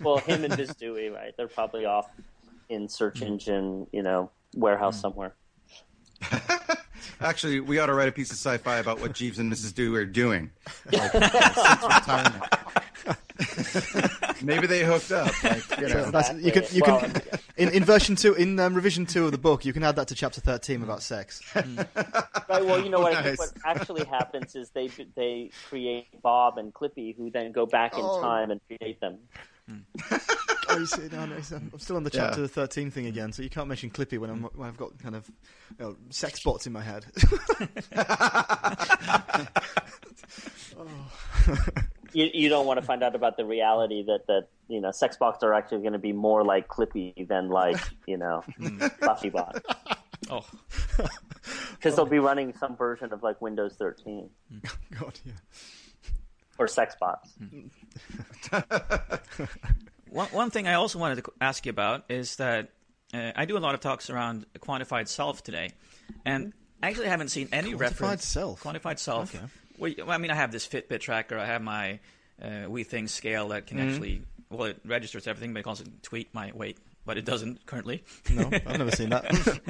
Well, 0.00 0.18
him 0.18 0.44
and 0.44 0.56
Ms. 0.56 0.74
Dewey, 0.76 1.08
right? 1.08 1.34
They're 1.36 1.48
probably 1.48 1.84
off 1.84 2.08
in 2.68 2.88
search 2.88 3.20
mm. 3.20 3.26
engine, 3.26 3.86
you 3.92 4.02
know, 4.02 4.30
warehouse 4.54 4.98
mm. 4.98 5.02
somewhere. 5.02 5.34
Actually, 7.20 7.60
we 7.60 7.78
ought 7.78 7.86
to 7.86 7.94
write 7.94 8.08
a 8.08 8.12
piece 8.12 8.30
of 8.30 8.36
sci-fi 8.36 8.78
about 8.78 9.00
what 9.00 9.12
Jeeves 9.12 9.38
and 9.38 9.52
Mrs. 9.52 9.74
Dewey 9.74 9.98
are 9.98 10.04
doing. 10.06 10.50
Like, 10.92 11.12
since 11.12 11.82
retirement. 11.82 12.44
Maybe 14.42 14.66
they 14.66 14.84
hooked 14.84 15.12
up. 15.12 15.30
Like, 15.44 15.78
you 15.80 15.88
know. 15.88 16.10
That's, 16.10 16.32
you 16.42 16.52
can 16.52 16.64
you 16.70 16.82
Well, 16.86 17.00
can 17.00 17.22
in, 17.56 17.68
in 17.70 17.84
version 17.84 18.16
two 18.16 18.34
in 18.34 18.58
um, 18.60 18.74
revision 18.74 19.06
two 19.06 19.24
of 19.26 19.32
the 19.32 19.38
book 19.38 19.64
you 19.64 19.72
can 19.72 19.82
add 19.82 19.96
that 19.96 20.08
to 20.08 20.14
chapter 20.14 20.40
thirteen 20.40 20.82
about 20.82 21.02
sex. 21.02 21.42
Right. 22.48 22.64
Well, 22.64 22.80
you 22.80 22.90
know 22.90 23.00
what? 23.00 23.12
I 23.12 23.22
think 23.24 23.38
what 23.40 23.52
actually 23.64 24.04
happens 24.04 24.54
is 24.54 24.70
they 24.70 24.88
they 25.16 25.50
create 25.68 26.06
Bob 26.22 26.58
and 26.58 26.72
Clippy, 26.72 27.16
who 27.16 27.28
then 27.30 27.50
go 27.50 27.66
back 27.66 27.98
in 27.98 28.04
Oh. 28.04 28.20
time 28.20 28.52
and 28.52 28.60
create 28.68 29.00
them. 29.00 29.18
oh, 30.68 30.78
you 30.78 30.86
see, 30.86 31.08
no, 31.10 31.26
no, 31.26 31.34
um, 31.34 31.70
I'm 31.72 31.78
still 31.80 31.96
on 31.96 32.04
the 32.04 32.10
Yeah. 32.14 32.26
chapter 32.28 32.46
thirteen 32.46 32.92
thing 32.92 33.06
again, 33.06 33.32
so 33.32 33.42
you 33.42 33.50
can't 33.50 33.66
mention 33.66 33.90
Clippy 33.90 34.16
when 34.18 34.30
I'm 34.30 34.44
when 34.44 34.68
I've 34.68 34.76
got 34.76 34.96
kind 35.02 35.16
of 35.16 35.28
you 35.78 35.84
know, 35.84 35.96
sex 36.10 36.40
bots 36.44 36.68
in 36.68 36.72
my 36.72 36.82
head. 36.82 37.04
You, 42.12 42.28
you 42.32 42.48
don't 42.48 42.66
want 42.66 42.80
to 42.80 42.86
find 42.86 43.02
out 43.02 43.14
about 43.14 43.36
the 43.36 43.44
reality 43.44 44.04
that 44.04 44.26
that 44.26 44.48
you 44.68 44.80
know 44.80 44.90
sex 44.90 45.16
bots 45.16 45.42
are 45.42 45.54
actually 45.54 45.80
going 45.80 45.92
to 45.92 45.98
be 45.98 46.12
more 46.12 46.44
like 46.44 46.68
Clippy 46.68 47.26
than 47.26 47.48
like 47.48 47.80
you 48.06 48.16
know 48.16 48.42
hmm. 48.58 48.82
Buffy 49.00 49.30
bot 49.30 49.62
Oh. 50.30 50.44
because 51.72 51.94
they'll 51.94 52.06
be 52.06 52.18
running 52.18 52.52
some 52.54 52.76
version 52.76 53.12
of 53.12 53.22
like 53.22 53.40
Windows 53.40 53.74
13 53.78 54.28
hmm. 54.50 54.58
God, 54.98 55.18
yeah. 55.24 55.32
or 56.58 56.66
sex 56.66 56.96
bots. 56.98 57.34
Hmm. 57.38 57.68
One, 60.16 60.28
one 60.28 60.50
thing 60.50 60.66
I 60.66 60.74
also 60.74 60.98
wanted 60.98 61.22
to 61.24 61.32
ask 61.40 61.66
you 61.66 61.70
about 61.70 62.04
is 62.08 62.36
that 62.36 62.70
uh, 63.12 63.32
I 63.36 63.44
do 63.44 63.56
a 63.56 63.60
lot 63.60 63.74
of 63.74 63.80
talks 63.80 64.08
around 64.08 64.46
quantified 64.58 65.08
self 65.08 65.42
today, 65.42 65.72
and 66.24 66.52
actually 66.82 67.06
I 67.06 67.10
haven't 67.10 67.28
seen 67.28 67.48
any 67.52 67.74
Quantified 67.74 67.80
reference. 67.80 68.26
self? 68.26 68.62
Quantified 68.62 68.98
self. 68.98 69.34
Okay. 69.34 69.44
Well, 69.44 69.50
y- 69.50 69.65
well, 69.78 69.92
I 70.08 70.18
mean, 70.18 70.30
I 70.30 70.34
have 70.34 70.52
this 70.52 70.66
Fitbit 70.66 71.00
tracker. 71.00 71.38
I 71.38 71.46
have 71.46 71.62
my 71.62 71.98
uh, 72.40 72.66
Withings 72.68 73.10
scale 73.10 73.48
that 73.48 73.66
Mm-hmm. 73.66 73.76
can 73.78 73.88
actually, 73.88 74.22
well, 74.50 74.64
it 74.68 74.78
registers 74.84 75.26
everything, 75.26 75.52
but 75.52 75.60
it 75.60 75.62
can 75.64 75.70
also 75.70 75.84
tweet 76.02 76.32
my 76.34 76.52
weight, 76.54 76.78
but 77.04 77.16
it 77.18 77.24
doesn't 77.24 77.66
currently. 77.66 78.04
No, 78.30 78.48
I've 78.52 78.78
never 78.78 78.90
seen 78.90 79.10
that. 79.10 79.60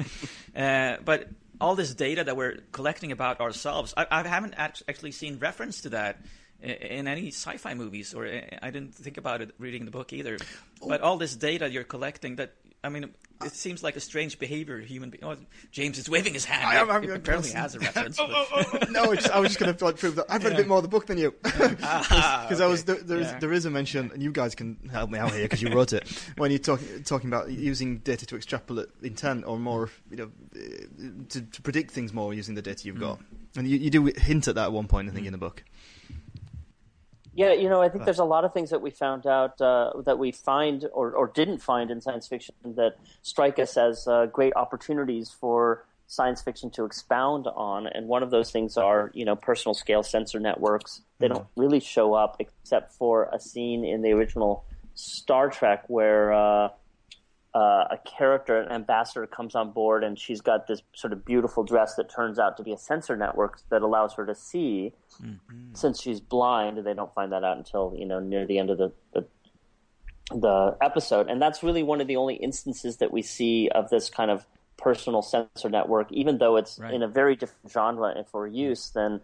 Uh, 0.55 0.97
but 1.03 1.29
all 1.59 1.75
this 1.75 1.93
data 1.93 2.23
that 2.23 2.35
we're 2.37 2.57
collecting 2.71 3.11
about 3.11 3.39
ourselves, 3.41 3.93
I, 3.97 4.05
I 4.11 4.27
haven't 4.27 4.53
actually 4.57 5.11
seen 5.11 5.39
reference 5.39 5.81
to 5.81 5.89
that 5.89 6.19
in 6.61 7.07
any 7.07 7.27
sci-fi 7.27 7.73
movies, 7.75 8.13
or 8.13 8.25
uh, 8.27 8.41
I 8.61 8.71
didn't 8.71 8.95
think 8.95 9.17
about 9.17 9.41
it 9.41 9.51
reading 9.59 9.85
the 9.85 9.91
book 9.91 10.11
either. 10.13 10.37
But 10.85 11.01
all 11.01 11.17
this 11.17 11.35
data 11.35 11.69
you're 11.69 11.83
collecting, 11.83 12.35
that 12.37 12.53
I 12.83 12.89
mean, 12.89 13.09
it 13.43 13.53
seems 13.53 13.83
like 13.83 13.95
a 13.95 13.99
strange 13.99 14.39
behavior. 14.39 14.79
Human, 14.79 15.09
be- 15.09 15.19
oh, 15.23 15.35
James 15.71 15.97
is 15.97 16.09
waving 16.09 16.33
his 16.33 16.45
hand. 16.45 16.65
I 16.65 16.75
am- 16.75 16.89
I'm- 16.89 17.03
I'm- 17.03 17.11
apparently 17.11 17.51
has 17.51 17.75
a 17.75 17.79
reference. 17.79 18.17
Oh, 18.19 18.27
but- 18.27 18.73
oh, 18.73 18.79
oh, 18.81 18.91
no, 18.91 19.11
it's 19.11 19.23
just, 19.23 19.35
I 19.35 19.39
was 19.39 19.49
just 19.49 19.59
going 19.59 19.75
to 19.75 19.85
like, 19.85 19.97
prove 19.97 20.15
that 20.15 20.25
I've 20.29 20.43
read 20.43 20.53
a 20.53 20.57
bit 20.57 20.67
more 20.67 20.77
of 20.77 20.83
the 20.83 20.89
book 20.89 21.05
than 21.07 21.17
you. 21.17 21.33
Ah, 21.81 22.45
because 22.47 22.61
I 22.61 22.67
was 22.67 22.83
there, 22.85 22.95
there, 22.95 23.19
is, 23.19 23.27
Yeah. 23.27 23.39
there 23.39 23.53
is 23.53 23.65
a 23.65 23.69
mention, 23.69 24.11
and 24.13 24.21
you 24.21 24.31
guys 24.31 24.55
can 24.55 24.77
help 24.91 25.09
me 25.09 25.19
out 25.19 25.31
here 25.31 25.43
because 25.43 25.61
you 25.61 25.69
wrote 25.69 25.93
it 25.93 26.07
when 26.37 26.51
you're 26.51 26.59
talking 26.59 27.03
talking 27.03 27.29
about 27.29 27.49
using 27.51 27.99
data 27.99 28.25
to 28.25 28.35
extrapolate 28.35 28.87
intent 29.01 29.45
or 29.45 29.57
more, 29.57 29.89
you 30.09 30.17
know, 30.17 30.31
uh, 30.55 30.59
to, 31.29 31.41
to 31.41 31.61
predict 31.61 31.91
things 31.91 32.13
more 32.13 32.33
using 32.33 32.55
the 32.55 32.61
data 32.61 32.85
you've 32.85 32.95
hmm. 32.97 33.03
got. 33.03 33.19
And 33.55 33.67
you, 33.67 33.77
you 33.77 33.89
do 33.89 34.05
hint 34.05 34.47
at 34.47 34.55
that 34.55 34.65
at 34.65 34.71
one 34.71 34.87
point, 34.87 35.09
I 35.09 35.11
think, 35.11 35.23
hmm. 35.23 35.27
in 35.27 35.31
the 35.33 35.37
book. 35.37 35.63
Yeah, 37.37 37.53
you 37.53 37.69
know, 37.69 37.83
I 37.83 37.89
think 37.89 38.03
there's 38.03 38.17
a 38.17 38.23
lot 38.23 38.45
of 38.45 38.53
things 38.53 38.71
that 38.71 38.81
we 38.81 38.89
found 38.89 39.27
out 39.27 39.61
uh, 39.61 39.91
that 40.07 40.17
we 40.17 40.31
find 40.31 40.89
or, 40.91 41.11
or 41.11 41.27
didn't 41.27 41.59
find 41.59 41.91
in 41.91 42.01
science 42.01 42.27
fiction 42.27 42.55
that 42.63 42.95
strike 43.21 43.59
us 43.59 43.77
as 43.77 44.07
uh, 44.07 44.25
great 44.25 44.53
opportunities 44.55 45.29
for 45.29 45.85
science 46.07 46.41
fiction 46.41 46.71
to 46.71 46.83
expound 46.83 47.45
on. 47.45 47.85
And 47.85 48.07
one 48.07 48.23
of 48.23 48.31
those 48.31 48.49
things 48.49 48.75
are, 48.75 49.11
you 49.13 49.23
know, 49.23 49.35
personal 49.35 49.75
scale 49.75 50.01
sensor 50.01 50.39
networks. 50.39 51.01
They 51.19 51.27
don't 51.27 51.45
really 51.55 51.79
show 51.79 52.15
up 52.15 52.37
except 52.39 52.93
for 52.93 53.29
a 53.31 53.39
scene 53.39 53.85
in 53.85 54.01
the 54.01 54.13
original 54.13 54.65
Star 54.95 55.51
Trek 55.51 55.83
where 55.89 56.33
uh, 56.33 56.69
uh, 57.53 57.85
a 57.91 57.97
character, 58.05 58.59
an 58.59 58.71
ambassador, 58.71 59.25
comes 59.25 59.55
on 59.55 59.71
board 59.71 60.03
and 60.03 60.19
she's 60.19 60.41
got 60.41 60.67
this 60.67 60.81
sort 60.93 61.13
of 61.13 61.25
beautiful 61.25 61.63
dress 61.63 61.95
that 61.95 62.09
turns 62.09 62.37
out 62.37 62.57
to 62.57 62.63
be 62.63 62.71
a 62.73 62.77
sensor 62.77 63.15
network 63.15 63.59
that 63.69 63.81
allows 63.81 64.13
her 64.13 64.25
to 64.25 64.35
see. 64.35 64.93
Since 65.73 66.01
she's 66.01 66.19
blind, 66.19 66.85
they 66.85 66.93
don't 66.93 67.13
find 67.13 67.31
that 67.31 67.43
out 67.43 67.57
until 67.57 67.93
you 67.97 68.05
know 68.05 68.19
near 68.19 68.45
the 68.45 68.59
end 68.59 68.69
of 68.69 68.77
the, 68.77 68.91
the 69.13 69.25
the 70.31 70.77
episode, 70.81 71.29
and 71.29 71.41
that's 71.41 71.63
really 71.63 71.83
one 71.83 72.01
of 72.01 72.07
the 72.07 72.17
only 72.17 72.35
instances 72.35 72.97
that 72.97 73.11
we 73.11 73.21
see 73.21 73.69
of 73.69 73.89
this 73.89 74.09
kind 74.09 74.29
of 74.29 74.45
personal 74.77 75.21
sensor 75.21 75.69
network, 75.69 76.11
even 76.11 76.37
though 76.37 76.57
it's 76.57 76.77
Right. 76.77 76.93
in 76.93 77.01
a 77.01 77.07
very 77.07 77.35
different 77.35 77.71
genre 77.71 78.13
and 78.15 78.27
for 78.27 78.45
use 78.45 78.89
than 78.89 79.21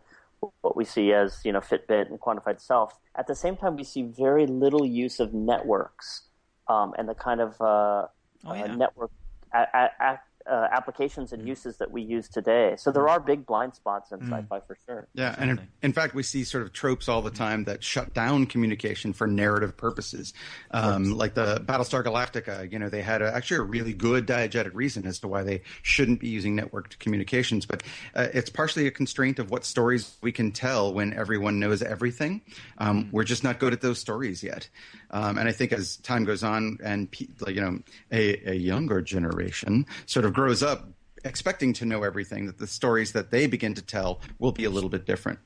what 0.61 0.75
we 0.75 0.85
see 0.85 1.13
as 1.13 1.39
you 1.43 1.51
know 1.51 1.59
Fitbit 1.59 2.09
and 2.09 2.19
quantified 2.19 2.59
self. 2.61 2.97
At 3.15 3.27
the 3.27 3.35
same 3.35 3.55
time, 3.57 3.75
we 3.75 3.83
see 3.83 4.01
very 4.01 4.47
little 4.47 4.85
use 4.85 5.19
of 5.19 5.33
networks 5.33 6.23
um, 6.67 6.93
and 6.97 7.07
the 7.09 7.15
kind 7.15 7.41
of 7.41 7.59
uh, 7.61 8.07
Oh, 8.45 8.53
yeah. 8.53 8.63
uh, 8.63 8.75
network 8.75 9.11
a- 9.53 9.67
a- 9.73 9.91
a- 10.03 10.19
uh, 10.45 10.67
applications 10.73 11.31
and 11.31 11.47
uses 11.47 11.77
that 11.77 11.89
we 11.89 12.01
use 12.01 12.27
today. 12.27 12.75
So 12.77 12.91
there 12.91 13.07
are 13.07 13.17
big 13.21 13.45
blind 13.45 13.75
spots 13.75 14.11
in 14.11 14.21
sci-fi 14.23 14.59
for 14.67 14.75
sure. 14.85 15.07
Yeah, 15.13 15.33
and 15.37 15.51
in, 15.51 15.67
in 15.81 15.93
fact, 15.93 16.13
we 16.13 16.21
see 16.21 16.43
sort 16.43 16.63
of 16.63 16.73
tropes 16.73 17.07
all 17.07 17.21
the 17.21 17.31
time 17.31 17.63
that 17.63 17.81
shut 17.81 18.13
down 18.13 18.47
communication 18.47 19.13
for 19.13 19.25
narrative 19.25 19.77
purposes, 19.77 20.33
um, 20.71 21.15
like 21.17 21.33
the 21.33 21.63
Battlestar 21.65 22.03
Galactica. 22.03 22.69
You 22.69 22.77
know, 22.77 22.89
they 22.89 23.01
had 23.01 23.21
a, 23.21 23.33
actually 23.33 23.59
a 23.59 23.61
really 23.61 23.93
good 23.93 24.27
diegetic 24.27 24.71
reason 24.73 25.05
as 25.07 25.19
to 25.19 25.29
why 25.29 25.43
they 25.43 25.61
shouldn't 25.81 26.19
be 26.19 26.27
using 26.27 26.57
networked 26.57 26.99
communications, 26.99 27.65
but 27.65 27.81
uh, 28.13 28.27
it's 28.33 28.49
partially 28.49 28.85
a 28.85 28.91
constraint 28.91 29.39
of 29.39 29.49
what 29.49 29.63
stories 29.63 30.17
we 30.21 30.33
can 30.33 30.51
tell 30.51 30.93
when 30.93 31.13
everyone 31.13 31.57
knows 31.57 31.81
everything. 31.81 32.41
Um, 32.79 33.07
We're 33.13 33.23
just 33.23 33.45
not 33.45 33.59
good 33.59 33.71
at 33.71 33.79
those 33.79 33.97
stories 33.97 34.43
yet, 34.43 34.67
um, 35.13 35.37
and 35.37 35.47
I 35.47 35.53
think 35.53 35.71
as 35.71 35.97
time 35.97 36.25
goes 36.25 36.43
on 36.43 36.79
and 36.83 37.07
you 37.47 37.61
know 37.61 37.79
a, 38.11 38.51
a 38.51 38.55
younger 38.55 39.01
generation 39.01 39.85
sort 40.05 40.25
of 40.25 40.33
grows 40.33 40.61
up 40.61 40.89
expecting 41.23 41.71
to 41.73 41.85
know 41.85 42.03
everything, 42.03 42.47
that 42.47 42.57
the 42.57 42.67
stories 42.67 43.13
that 43.13 43.31
they 43.31 43.47
begin 43.47 43.73
to 43.75 43.81
tell 43.81 44.19
will 44.39 44.51
be 44.51 44.65
a 44.65 44.69
little 44.69 44.89
bit 44.89 45.05
different. 45.05 45.39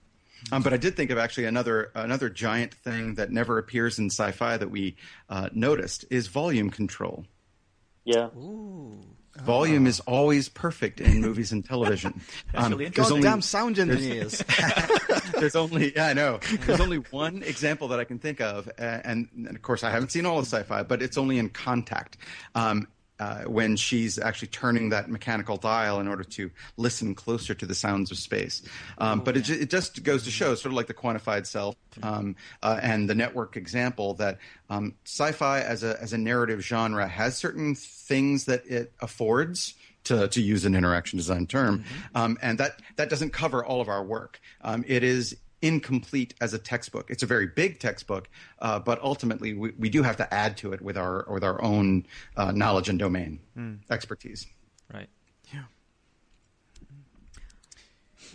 Um, 0.51 0.63
but 0.63 0.73
I 0.73 0.77
did 0.77 0.95
think 0.95 1.11
of 1.11 1.17
actually 1.17 1.45
another 1.45 1.91
another 1.95 2.29
giant 2.29 2.73
thing 2.73 3.15
that 3.15 3.31
never 3.31 3.57
appears 3.57 3.99
in 3.99 4.05
sci-fi 4.07 4.57
that 4.57 4.69
we 4.71 4.95
uh, 5.29 5.49
noticed 5.53 6.05
is 6.09 6.27
volume 6.27 6.69
control. 6.69 7.25
Yeah. 8.05 8.29
Volume 9.41 9.87
is 9.87 9.99
always 10.01 10.49
perfect 10.49 10.99
in 10.99 11.21
movies 11.21 11.51
and 11.51 11.63
television. 11.63 12.21
Um, 12.53 12.71
really 12.71 12.89
there's 12.89 13.11
only- 13.11 13.23
Goddamn 13.23 13.41
sound 13.41 13.77
engineers. 13.77 14.43
there's 15.39 15.55
only 15.55 15.93
yeah, 15.95 16.07
I 16.07 16.13
know. 16.13 16.39
There's 16.65 16.79
only 16.79 16.97
one 16.97 17.43
example 17.43 17.87
that 17.89 17.99
I 17.99 18.03
can 18.03 18.17
think 18.19 18.41
of, 18.41 18.67
uh, 18.79 18.81
and, 18.81 19.27
and 19.35 19.47
of 19.55 19.61
course 19.61 19.83
I 19.83 19.91
haven't 19.91 20.11
seen 20.11 20.25
all 20.25 20.39
of 20.39 20.45
sci-fi, 20.45 20.83
but 20.83 21.01
it's 21.01 21.17
only 21.17 21.37
in 21.37 21.49
Contact. 21.49 22.17
Um, 22.55 22.87
uh, 23.19 23.43
when 23.43 23.75
she's 23.75 24.19
actually 24.19 24.49
turning 24.49 24.89
that 24.89 25.09
mechanical 25.09 25.57
dial 25.57 25.99
in 25.99 26.07
order 26.07 26.23
to 26.23 26.51
listen 26.77 27.15
closer 27.15 27.53
to 27.53 27.65
the 27.65 27.75
sounds 27.75 28.11
of 28.11 28.17
space. 28.17 28.61
Um, 28.97 29.21
but 29.21 29.37
it, 29.37 29.41
ju- 29.41 29.57
it 29.59 29.69
just 29.69 30.03
goes 30.03 30.23
to 30.23 30.31
show, 30.31 30.55
sort 30.55 30.71
of 30.71 30.73
like 30.73 30.87
the 30.87 30.93
quantified 30.93 31.45
self 31.45 31.75
um, 32.03 32.35
uh, 32.61 32.79
and 32.81 33.09
the 33.09 33.15
network 33.15 33.57
example, 33.57 34.13
that 34.15 34.37
um, 34.69 34.95
sci-fi 35.05 35.61
as 35.61 35.83
a 35.83 36.01
as 36.01 36.13
a 36.13 36.17
narrative 36.17 36.61
genre 36.61 37.07
has 37.07 37.37
certain 37.37 37.75
things 37.75 38.45
that 38.45 38.65
it 38.67 38.93
affords 39.01 39.73
to, 40.03 40.27
to 40.29 40.41
use 40.41 40.63
an 40.63 40.75
interaction 40.75 41.17
design 41.17 41.47
term, 41.47 41.83
um, 42.15 42.37
and 42.41 42.59
that 42.59 42.81
that 42.95 43.09
doesn't 43.09 43.33
cover 43.33 43.65
all 43.65 43.81
of 43.81 43.89
our 43.89 44.03
work. 44.03 44.39
Um, 44.61 44.85
it 44.87 45.03
is 45.03 45.35
incomplete 45.61 46.33
as 46.39 46.53
a 46.53 46.59
textbook. 46.59 47.09
It's 47.09 47.23
a 47.23 47.25
very 47.25 47.47
big 47.47 47.79
textbook, 47.79 48.29
uh, 48.59 48.79
but 48.79 49.01
ultimately 49.01 49.53
we, 49.53 49.71
we 49.77 49.89
do 49.89 50.03
have 50.03 50.17
to 50.17 50.33
add 50.33 50.57
to 50.57 50.73
it 50.73 50.81
with 50.81 50.97
our 50.97 51.25
with 51.29 51.43
our 51.43 51.61
own 51.63 52.05
uh, 52.35 52.51
knowledge 52.51 52.89
and 52.89 52.99
domain 52.99 53.39
expertise. 53.89 54.45
Right. 54.93 55.09
Yeah. 55.53 55.63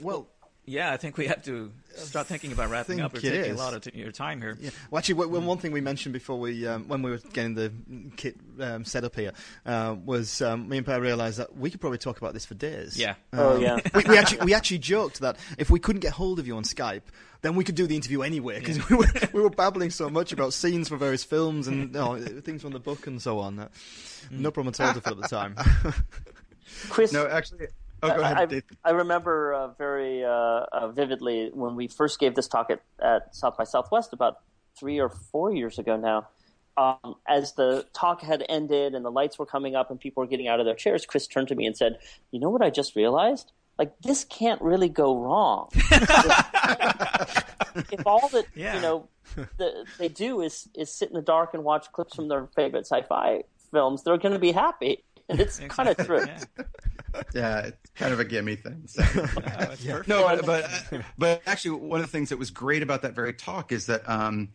Well, 0.01 0.29
Yeah, 0.73 0.91
I 0.93 0.97
think 0.97 1.19
we 1.19 1.27
have 1.27 1.43
to 1.45 1.71
start 1.97 2.27
thinking 2.27 2.51
about 2.53 2.71
wrapping 2.71 3.01
up. 3.03 3.13
We're 3.13 3.21
think 3.21 3.35
it 3.35 3.39
taking 3.43 3.55
a 3.57 3.59
lot 3.59 3.75
of 3.75 3.83
t- 3.83 3.91
your 3.95 4.11
time 4.11 4.41
here. 4.41 4.57
Yeah. 4.59 4.71
Well, 4.91 4.99
actually, 4.99 5.17
w- 5.17 5.31
w- 5.31 5.47
one 5.47 5.59
thing 5.59 5.71
we 5.73 5.83
mentioned 5.83 6.15
before 6.15 6.41
we, 6.41 6.67
um, 6.67 6.89
when 6.89 7.03
we 7.03 7.11
were 7.11 7.19
getting 7.35 7.55
the 7.55 7.71
kit 8.17 8.37
um, 8.59 8.85
set 8.87 9.05
up 9.05 9.15
here, 9.15 9.33
uh, 9.67 9.95
was 10.03 10.41
um, 10.41 10.69
me 10.71 10.79
and 10.79 10.87
Per 10.87 10.99
realised 10.99 11.39
that 11.39 11.55
we 11.55 11.71
could 11.71 11.81
probably 11.81 11.99
talk 11.99 12.17
about 12.17 12.33
this 12.33 12.47
for 12.47 12.55
days. 12.55 12.97
Yeah. 12.97 13.17
Oh 13.35 13.59
yeah. 13.59 13.81
we, 13.95 14.05
we 14.09 14.17
actually 14.17 14.45
we 14.47 14.55
actually 14.55 14.79
joked 14.79 15.21
that 15.21 15.37
if 15.59 15.69
we 15.69 15.79
couldn't 15.79 16.01
get 16.01 16.13
hold 16.13 16.39
of 16.39 16.47
you 16.47 16.57
on 16.57 16.63
Skype, 16.63 17.03
then 17.43 17.55
we 17.55 17.65
could 17.65 17.75
do 17.75 17.87
the 17.87 17.95
interview 17.95 18.23
anyway 18.23 18.59
because 18.59 18.89
we, 18.89 18.97
were, 18.97 19.07
we 19.35 19.43
were 19.43 19.51
babbling 19.51 19.91
so 19.91 20.09
much 20.09 20.33
about 20.33 20.55
scenes 20.55 20.89
from 20.89 20.99
various 20.99 21.25
films 21.25 21.67
and 21.69 21.93
you 21.95 22.01
know, 22.01 22.17
things 22.41 22.63
from 22.63 22.73
the 22.73 22.81
book 22.81 23.07
and 23.07 23.21
so 23.21 23.41
on. 23.41 23.57
that 23.57 23.71
No 24.31 24.51
problem 24.51 24.73
at 24.75 24.81
all 24.81 24.95
to 24.95 25.01
fill 25.03 25.15
up 25.15 25.21
the 25.21 25.29
time. 25.29 25.57
Chris, 26.89 27.13
No, 27.13 27.27
actually, 27.27 27.67
oh, 28.03 28.09
go 28.09 28.21
ahead, 28.21 28.37
I, 28.37 28.47
Dave. 28.47 28.63
I 28.85 28.91
remember 28.91 29.55
uh, 29.55 29.69
very 29.69 30.25
uh, 30.25 30.29
uh, 30.29 30.89
vividly 30.93 31.51
when 31.53 31.77
we 31.77 31.89
first 31.89 32.19
gave 32.19 32.35
this 32.35 32.49
talk 32.49 32.71
at, 32.71 32.83
at 33.03 33.35
South 33.35 33.57
by 33.57 33.65
Southwest 33.65 34.13
about 34.13 34.39
three 34.79 35.01
or 35.01 35.09
four 35.09 35.55
years 35.55 35.79
ago 35.79 35.97
now. 35.97 36.29
Um, 36.75 37.17
as 37.29 37.53
the 37.53 37.85
talk 37.93 38.23
had 38.23 38.43
ended 38.49 38.95
and 38.95 39.05
the 39.05 39.11
lights 39.11 39.39
were 39.39 39.45
coming 39.45 39.77
up 39.77 39.91
and 39.91 40.01
people 40.01 40.23
were 40.23 40.27
getting 40.27 40.49
out 40.49 40.59
of 40.59 40.65
their 40.65 40.75
chairs, 40.75 41.05
Chris 41.05 41.27
turned 41.27 41.49
to 41.49 41.55
me 41.55 41.67
and 41.67 41.77
said, 41.77 41.99
"You 42.31 42.41
know 42.41 42.49
what 42.49 42.63
I 42.63 42.71
just 42.71 42.97
realized? 42.97 43.53
Like 43.79 43.93
this 44.01 44.25
can't 44.25 44.61
really 44.63 44.89
go 44.89 45.19
wrong. 45.19 45.69
if 45.75 45.83
all 48.07 48.27
that 48.29 48.47
Yeah. 48.55 48.77
you 48.77 48.81
know 48.81 49.09
the, 49.59 49.85
they 49.99 50.09
do 50.09 50.41
is 50.41 50.67
is 50.75 50.95
sit 50.95 51.11
in 51.11 51.15
the 51.15 51.21
dark 51.23 51.53
and 51.53 51.63
watch 51.63 51.93
clips 51.93 52.15
from 52.15 52.29
their 52.29 52.47
favorite 52.57 52.87
sci-fi 52.87 53.43
films, 53.71 54.03
they're 54.03 54.17
going 54.19 54.33
to 54.33 54.39
be 54.39 54.53
happy." 54.53 55.05
And 55.29 55.41
it's 55.41 55.59
kind 55.59 55.89
of 55.89 55.97
true. 56.07 56.25
Yeah. 56.27 56.65
Yeah, 57.35 57.59
it's 57.61 57.91
kind 57.95 58.13
of 58.13 58.21
a 58.21 58.25
gimme 58.25 58.57
thing. 58.57 58.85
so. 58.87 59.03
No, 59.03 59.23
it's 59.73 59.85
perfect. 59.85 60.09
No, 60.09 60.25
but 60.25 60.47
but, 60.47 60.65
uh, 60.65 61.03
but 61.19 61.43
actually, 61.47 61.79
one 61.79 62.01
of 62.01 62.07
the 62.07 62.11
things 62.11 62.31
that 62.31 62.39
was 62.39 62.51
great 62.51 62.83
about 62.83 63.03
that 63.03 63.15
very 63.15 63.35
talk 63.35 63.71
is 63.73 63.87
that 63.87 64.09
um, 64.09 64.49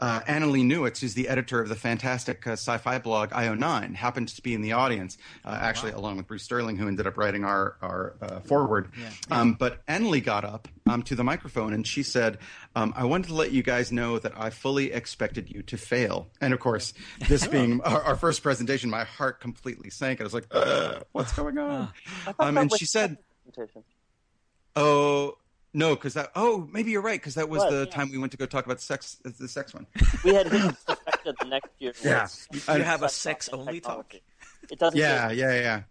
uh, 0.00 0.20
Annalee 0.20 0.64
Newitz, 0.64 1.00
who's 1.00 1.14
the 1.14 1.28
editor 1.28 1.60
of 1.60 1.68
the 1.68 1.74
fantastic 1.76 2.46
uh, 2.46 2.52
sci-fi 2.52 2.98
blog 2.98 3.30
IO9, 3.30 3.94
happened 3.94 4.28
to 4.28 4.42
be 4.42 4.54
in 4.54 4.62
the 4.62 4.72
audience, 4.72 5.18
uh, 5.44 5.58
actually, 5.60 5.92
along 5.92 6.16
with 6.16 6.26
Bruce 6.26 6.42
Sterling, 6.42 6.76
who 6.76 6.88
ended 6.88 7.06
up 7.06 7.16
writing 7.16 7.44
our 7.44 7.76
our 7.82 8.14
uh, 8.22 8.40
foreword. 8.40 8.90
Um, 9.30 9.54
but 9.54 9.84
Annalee 9.86 10.24
got 10.24 10.44
up 10.44 10.68
um, 10.86 11.02
to 11.04 11.14
the 11.14 11.24
microphone 11.24 11.72
and 11.72 11.86
she 11.86 12.02
said, 12.02 12.38
um, 12.74 12.94
"I 12.96 13.04
wanted 13.04 13.28
to 13.28 13.34
let 13.34 13.52
you 13.52 13.62
guys 13.62 13.92
know 13.92 14.18
that 14.18 14.32
I 14.36 14.50
fully 14.50 14.92
expected 14.92 15.50
you 15.50 15.62
to 15.64 15.76
fail." 15.76 16.28
And 16.40 16.54
of 16.54 16.60
course, 16.60 16.94
this 17.28 17.46
being 17.46 17.80
our, 17.82 18.02
our 18.02 18.16
first 18.16 18.42
presentation, 18.42 18.88
my 18.90 19.04
heart 19.04 19.40
completely 19.40 19.90
sank. 19.90 20.20
I 20.20 20.24
was 20.24 20.34
like, 20.34 20.46
"What's 21.12 21.32
going 21.32 21.58
on?" 21.58 21.92
I 22.26 22.48
Um, 22.48 22.58
and 22.58 22.72
she 22.76 22.86
said. 22.86 23.18
Oh 24.76 25.36
no, 25.72 25.94
because 25.94 26.14
that. 26.14 26.30
Oh, 26.34 26.68
maybe 26.72 26.90
you're 26.90 27.02
right. 27.02 27.20
Because 27.20 27.34
that 27.34 27.48
was 27.48 27.62
Was, 27.62 27.70
the 27.72 27.78
yeah. 27.88 27.94
time 27.96 28.10
we 28.10 28.18
went 28.18 28.32
to 28.32 28.38
go 28.38 28.46
talk 28.46 28.66
about 28.66 28.80
sex. 28.80 29.16
The 29.24 29.48
sex 29.48 29.72
one. 29.74 29.86
We 30.24 30.34
had 30.34 30.48
him 30.48 30.76
suspected 30.86 31.36
the 31.40 31.46
next 31.46 31.70
year. 31.78 31.92
Yeah. 32.04 32.22
was 32.22 32.48
You 32.52 32.82
have 32.82 33.02
a 33.02 33.08
sex 33.08 33.46
sex-only 33.46 33.80
talk. 33.80 34.14
It 34.70 34.78
doesn't. 34.78 34.98
Yeah, 34.98 35.28
get- 35.28 35.36
yeah, 35.38 35.54
yeah. 35.60 35.82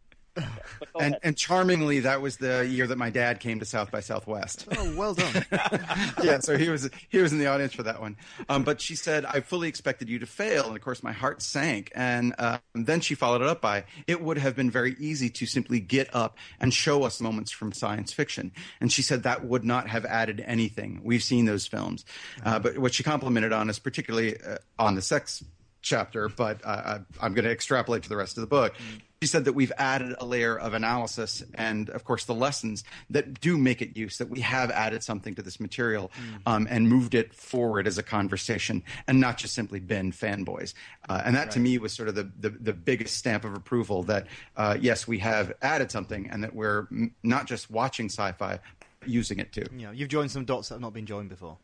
But 0.79 0.89
And 0.99 1.17
and 1.23 1.37
charmingly, 1.37 2.01
that 2.01 2.21
was 2.21 2.37
the 2.37 2.65
year 2.67 2.87
that 2.87 2.97
my 2.97 3.09
dad 3.09 3.39
came 3.39 3.59
to 3.59 3.65
South 3.65 3.91
by 3.91 3.99
Southwest. 3.99 4.67
oh, 4.77 4.95
well 4.95 5.13
done. 5.13 5.45
yeah, 6.23 6.39
so 6.39 6.57
he 6.57 6.69
was 6.69 6.89
he 7.09 7.19
was 7.19 7.31
in 7.31 7.39
the 7.39 7.47
audience 7.47 7.73
for 7.73 7.83
that 7.83 8.01
one. 8.01 8.17
Um, 8.47 8.63
but 8.63 8.81
she 8.81 8.95
said, 8.95 9.25
"I 9.25 9.41
fully 9.41 9.67
expected 9.67 10.09
you 10.09 10.19
to 10.19 10.25
fail," 10.25 10.67
and 10.67 10.75
of 10.75 10.81
course, 10.81 11.03
my 11.03 11.11
heart 11.11 11.41
sank. 11.41 11.91
And 11.95 12.33
uh, 12.37 12.59
then 12.73 13.01
she 13.01 13.15
followed 13.15 13.41
it 13.41 13.47
up 13.47 13.61
by, 13.61 13.85
"It 14.07 14.21
would 14.21 14.37
have 14.37 14.55
been 14.55 14.71
very 14.71 14.95
easy 14.99 15.29
to 15.29 15.45
simply 15.45 15.79
get 15.79 16.13
up 16.13 16.37
and 16.59 16.73
show 16.73 17.03
us 17.03 17.21
moments 17.21 17.51
from 17.51 17.71
science 17.71 18.13
fiction." 18.13 18.51
And 18.81 18.91
she 18.91 19.01
said 19.01 19.23
that 19.23 19.45
would 19.45 19.63
not 19.63 19.87
have 19.89 20.05
added 20.05 20.43
anything. 20.45 21.01
We've 21.03 21.23
seen 21.23 21.45
those 21.45 21.67
films, 21.67 22.05
uh, 22.43 22.59
but 22.59 22.77
what 22.77 22.93
she 22.93 23.03
complimented 23.03 23.53
on 23.53 23.69
is 23.69 23.79
particularly 23.79 24.39
uh, 24.41 24.57
on 24.77 24.95
the 24.95 25.01
sex 25.01 25.43
chapter. 25.81 26.29
But 26.29 26.61
uh, 26.65 26.99
I, 27.21 27.25
I'm 27.25 27.33
going 27.33 27.45
to 27.45 27.51
extrapolate 27.51 28.03
to 28.03 28.09
the 28.09 28.17
rest 28.17 28.37
of 28.37 28.41
the 28.41 28.47
book. 28.47 28.73
She 29.21 29.27
said 29.27 29.43
that 29.45 29.53
we've 29.53 29.73
added 29.77 30.15
a 30.19 30.25
layer 30.25 30.57
of 30.57 30.73
analysis 30.73 31.43
and, 31.55 31.89
of 31.89 32.05
course, 32.05 32.23
the 32.23 32.33
lessons 32.33 32.85
that 33.09 33.41
do 33.41 33.57
make 33.57 33.81
it 33.81 33.97
use, 33.97 34.17
that 34.17 34.29
we 34.29 34.39
have 34.39 34.71
added 34.71 35.03
something 35.03 35.35
to 35.35 35.41
this 35.41 35.59
material 35.59 36.09
um, 36.45 36.67
and 36.69 36.87
moved 36.87 37.13
it 37.13 37.33
forward 37.33 37.85
as 37.85 37.97
a 37.97 38.03
conversation 38.03 38.81
and 39.09 39.19
not 39.19 39.37
just 39.37 39.53
simply 39.53 39.81
been 39.81 40.13
fanboys. 40.13 40.73
Uh, 41.09 41.21
and 41.25 41.35
that 41.35 41.51
to 41.51 41.59
me 41.59 41.77
was 41.77 41.91
sort 41.91 42.07
of 42.07 42.15
the, 42.15 42.31
the, 42.39 42.49
the 42.49 42.71
biggest 42.71 43.17
stamp 43.17 43.43
of 43.43 43.53
approval 43.55 44.03
that, 44.03 44.27
uh, 44.55 44.77
yes, 44.79 45.05
we 45.05 45.19
have 45.19 45.51
added 45.61 45.91
something 45.91 46.29
and 46.29 46.41
that 46.41 46.55
we're 46.55 46.87
m- 46.89 47.13
not 47.21 47.45
just 47.45 47.69
watching 47.69 48.05
sci 48.05 48.31
fi, 48.31 48.59
but 49.01 49.09
using 49.09 49.39
it 49.39 49.51
too. 49.51 49.65
you 49.73 49.85
know, 49.85 49.91
you've 49.91 50.07
joined 50.07 50.31
some 50.31 50.45
dots 50.45 50.69
that 50.69 50.75
have 50.75 50.81
not 50.81 50.93
been 50.93 51.05
joined 51.05 51.27
before. 51.27 51.57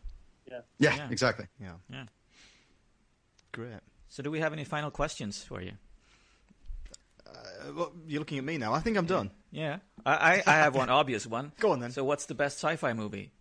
Yeah. 0.51 0.59
Yeah, 0.77 0.95
Yeah. 0.97 1.07
exactly. 1.09 1.47
Yeah, 1.61 1.75
Yeah. 1.89 2.03
great. 3.53 3.79
So, 4.09 4.21
do 4.23 4.29
we 4.29 4.39
have 4.39 4.51
any 4.51 4.65
final 4.65 4.91
questions 4.91 5.41
for 5.41 5.61
you? 5.61 5.71
Uh, 7.27 7.73
well, 7.75 7.93
you're 8.07 8.19
looking 8.19 8.37
at 8.37 8.43
me 8.43 8.57
now. 8.57 8.73
I 8.73 8.79
think 8.79 8.97
I'm 8.97 9.05
done. 9.05 9.31
Yeah, 9.51 9.77
I, 10.05 10.13
I, 10.13 10.43
I 10.47 10.51
have 10.57 10.75
one 10.75 10.89
obvious 11.01 11.25
one. 11.25 11.51
Go 11.59 11.71
on 11.71 11.79
then. 11.79 11.91
So, 11.91 12.03
what's 12.03 12.25
the 12.25 12.35
best 12.35 12.57
sci-fi 12.57 12.93
movie? 12.93 13.31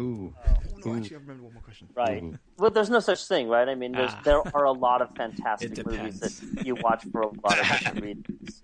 Ooh. 0.00 0.34
Oh, 0.46 0.52
no, 0.86 0.96
actually, 0.96 1.16
I 1.16 1.18
remember 1.20 1.42
one 1.44 1.52
more 1.54 1.62
question. 1.62 1.88
Right. 1.94 2.24
Well, 2.56 2.70
there's 2.70 2.88
no 2.88 3.00
such 3.00 3.26
thing, 3.26 3.48
right? 3.48 3.68
I 3.68 3.74
mean, 3.74 3.92
there's, 3.92 4.12
Ah. 4.12 4.20
there 4.24 4.56
are 4.56 4.64
a 4.64 4.72
lot 4.72 5.02
of 5.02 5.14
fantastic 5.14 5.84
movies 5.84 6.20
that 6.20 6.64
you 6.66 6.74
watch 6.76 7.04
for 7.12 7.20
a 7.22 7.26
lot 7.26 7.58
of 7.58 7.66
different 7.66 8.00
reasons. 8.02 8.60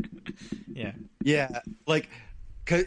Yeah. 0.73 0.93
Yeah, 1.23 1.61
Like, 1.87 2.09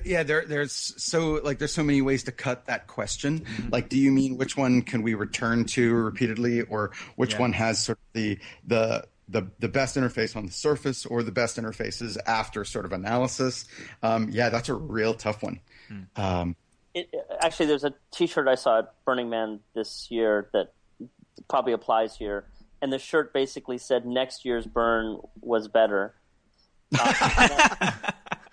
yeah, 0.03 0.23
there, 0.23 0.45
there's 0.45 0.73
so 0.73 1.39
like 1.43 1.59
there's 1.59 1.73
so 1.73 1.83
many 1.83 2.01
ways 2.01 2.23
to 2.23 2.31
cut 2.31 2.65
that 2.65 2.87
question. 2.87 3.45
Like, 3.71 3.87
do 3.89 3.97
you 3.99 4.11
mean 4.11 4.37
which 4.37 4.57
one 4.57 4.81
can 4.81 5.03
we 5.03 5.13
return 5.13 5.63
to 5.65 5.93
repeatedly, 5.93 6.61
or 6.63 6.91
which 7.17 7.33
Yeah. 7.33 7.39
one 7.39 7.53
has 7.53 7.83
sort 7.83 7.97
of 7.97 8.03
the 8.13 8.39
the 8.67 9.05
the 9.29 9.51
the 9.59 9.67
best 9.69 9.95
interface 9.95 10.35
on 10.35 10.45
the 10.45 10.51
surface, 10.51 11.05
or 11.05 11.23
the 11.23 11.31
best 11.31 11.57
interfaces 11.57 12.17
after 12.25 12.65
sort 12.65 12.85
of 12.85 12.91
analysis? 12.91 13.65
Um, 14.01 14.29
yeah, 14.31 14.49
that's 14.49 14.69
a 14.69 14.73
real 14.73 15.13
tough 15.13 15.43
one. 15.43 15.59
Um, 16.15 16.55
It, 16.93 17.13
actually, 17.41 17.67
there's 17.67 17.83
a 17.83 17.93
T-shirt 18.11 18.47
I 18.47 18.55
saw 18.55 18.79
at 18.79 18.93
Burning 19.05 19.29
Man 19.29 19.59
this 19.75 20.07
year 20.09 20.49
that 20.53 20.73
probably 21.47 21.73
applies 21.73 22.15
here, 22.17 22.45
and 22.81 22.91
the 22.91 22.99
shirt 22.99 23.33
basically 23.33 23.77
said 23.77 24.05
"Next 24.05 24.45
year's 24.45 24.65
burn 24.65 25.19
was 25.41 25.67
better." 25.67 26.15
Uh, 26.99 27.91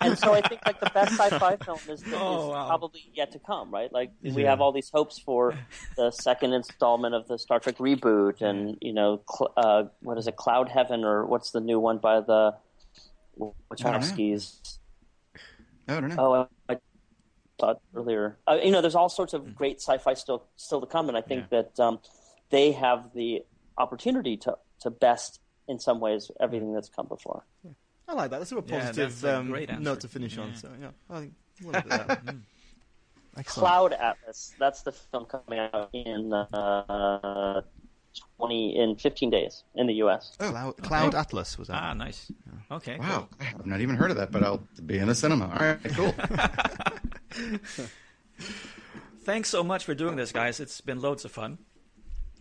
and 0.01 0.17
so 0.17 0.33
I 0.33 0.41
think 0.41 0.61
like 0.65 0.79
the 0.79 0.89
best 0.93 1.13
sci-fi 1.17 1.55
film 1.57 1.79
is, 1.89 2.01
is 2.03 2.13
Oh, 2.13 2.49
wow. 2.49 2.67
probably 2.67 3.01
yet 3.13 3.31
to 3.31 3.39
come, 3.39 3.71
right? 3.71 3.91
Like 3.91 4.11
we 4.21 4.43
have 4.43 4.61
all 4.61 4.71
these 4.71 4.89
hopes 4.89 5.17
for 5.19 5.57
the 5.95 6.11
second 6.11 6.53
installment 6.53 7.15
of 7.15 7.27
the 7.27 7.37
Star 7.39 7.59
Trek 7.59 7.77
reboot, 7.77 8.41
and 8.41 8.77
you 8.81 8.93
know, 8.93 9.21
cl- 9.29 9.53
uh, 9.57 9.83
what 10.01 10.17
is 10.17 10.27
it, 10.27 10.35
Cloud 10.35 10.69
Heaven, 10.69 11.03
or 11.03 11.25
what's 11.25 11.51
the 11.51 11.61
new 11.61 11.79
one 11.79 11.97
by 11.97 12.21
the 12.21 12.55
Wachowskis? 13.39 14.77
I 15.87 15.99
don't 15.99 16.09
know. 16.09 16.15
Oh, 16.17 16.33
I, 16.69 16.73
I 16.73 16.77
thought 17.59 17.81
earlier. 17.95 18.37
Uh, 18.47 18.59
you 18.61 18.71
know, 18.71 18.81
there's 18.81 18.95
all 18.95 19.09
sorts 19.09 19.33
of 19.33 19.55
great 19.55 19.79
sci-fi 19.81 20.13
still 20.13 20.45
still 20.55 20.81
to 20.81 20.87
come, 20.87 21.07
and 21.07 21.17
I 21.17 21.21
think 21.21 21.49
that 21.49 21.79
um, 21.79 21.99
they 22.49 22.71
have 22.73 23.13
the 23.13 23.43
opportunity 23.77 24.37
to 24.37 24.57
to 24.81 24.89
best 24.89 25.39
in 25.67 25.79
some 25.79 25.99
ways 25.99 26.29
everything 26.39 26.73
that's 26.73 26.89
come 26.89 27.07
before. 27.07 27.45
I 28.07 28.13
like 28.13 28.31
that. 28.31 28.39
That's 28.39 28.51
a 28.51 28.55
real 28.55 28.63
Yeah, 28.67 28.79
positive 28.79 29.21
that's 29.21 29.23
a 29.23 29.37
um, 29.37 29.49
great 29.49 29.79
note 29.79 29.99
to 30.01 30.07
finish 30.07 30.37
on. 30.37 30.55
So 30.55 30.69
yeah, 30.79 30.89
I 31.09 31.19
think 31.19 31.33
we'll 31.61 31.73
look 31.73 31.91
at 31.91 32.07
that. 32.07 32.35
Excellent. 33.37 33.67
Cloud 33.67 33.93
Atlas. 33.93 34.53
That's 34.57 34.81
the 34.81 34.91
film 34.91 35.25
coming 35.25 35.59
out 35.59 35.89
in 35.93 36.33
uh, 36.33 37.61
twenty 38.37 38.77
in 38.77 38.95
fifteen 38.95 39.29
days 39.29 39.63
in 39.75 39.87
the 39.87 39.93
U.S. 39.95 40.35
Oh, 40.39 40.49
Cloud, 40.49 40.77
Cloud 40.77 41.15
Atlas 41.15 41.57
was 41.57 41.67
that? 41.67 41.83
Ah, 41.83 41.93
nice. 41.93 42.31
Okay. 42.71 42.97
Wow, 42.97 43.27
I 43.39 43.43
have 43.43 43.65
not 43.65 43.81
even 43.81 43.95
heard 43.95 44.11
of 44.11 44.17
that, 44.17 44.31
but 44.31 44.43
I'll 44.43 44.67
be 44.85 44.97
in 44.97 45.07
the 45.07 45.15
cinema. 45.15 45.49
All 45.49 45.59
right, 45.59 45.79
cool. 45.93 46.13
Thanks 49.23 49.49
so 49.49 49.63
much 49.63 49.83
for 49.83 49.93
doing 49.93 50.15
this, 50.15 50.31
guys. 50.31 50.59
It's 50.59 50.79
been 50.81 51.01
loads 51.01 51.25
of 51.25 51.31
fun. 51.31 51.57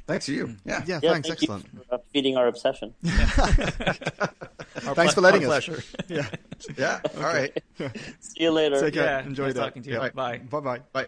Thanks 0.07 0.27
to 0.27 0.33
you. 0.35 0.55
Yeah. 0.65 0.85
Yeah, 0.87 1.01
Yeah, 1.03 1.13
thanks, 1.13 1.29
thank 1.29 1.41
excellent. 1.43 1.67
you 1.75 1.81
for 1.89 1.95
uh, 1.97 1.99
feeding 2.13 2.37
our 2.37 2.47
obsession. 2.47 2.95
Our 4.87 4.95
Thanks 4.95 5.15
ple- 5.15 5.15
for 5.15 5.21
letting 5.23 5.45
our 5.47 5.53
us. 5.55 5.65
pleasure. 5.67 5.83
Yeah, 6.09 6.29
Yeah. 6.79 7.01
All 7.17 7.23
right. 7.23 7.63
See 8.21 8.43
you 8.45 8.51
later. 8.53 8.79
take 8.81 8.95
care. 8.95 9.05
Yeah, 9.05 9.23
Enjoy 9.27 9.45
nice 9.47 9.55
that. 9.55 9.61
talking 9.61 9.83
to 9.83 9.91
you. 9.91 9.97
Yeah. 10.01 10.11
Bye. 10.11 10.39
Bye 10.39 10.61
bye. 10.61 10.81
Bye. 10.93 11.07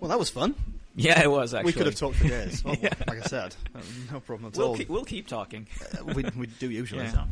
Well, 0.00 0.08
that 0.10 0.18
was 0.18 0.30
fun. 0.30 0.54
Yeah, 0.96 1.22
it 1.22 1.30
was 1.30 1.54
actually. 1.54 1.66
We 1.68 1.72
could 1.72 1.86
have 1.86 1.94
talked 1.96 2.16
for 2.16 2.28
days. 2.28 2.62
Well, 2.64 2.76
Yeah. 2.80 2.90
Like 3.08 3.18
I 3.24 3.26
said, 3.26 3.54
no 4.12 4.20
problem 4.20 4.48
at 4.52 4.56
We'll 4.58 4.68
all. 4.68 4.76
keep, 4.76 4.88
we'll 4.88 5.04
keep 5.04 5.26
talking. 5.28 5.66
Uh, 5.98 6.04
we, 6.14 6.24
we 6.36 6.46
do 6.46 6.70
usually. 6.70 7.04
Yeah. 7.04 7.24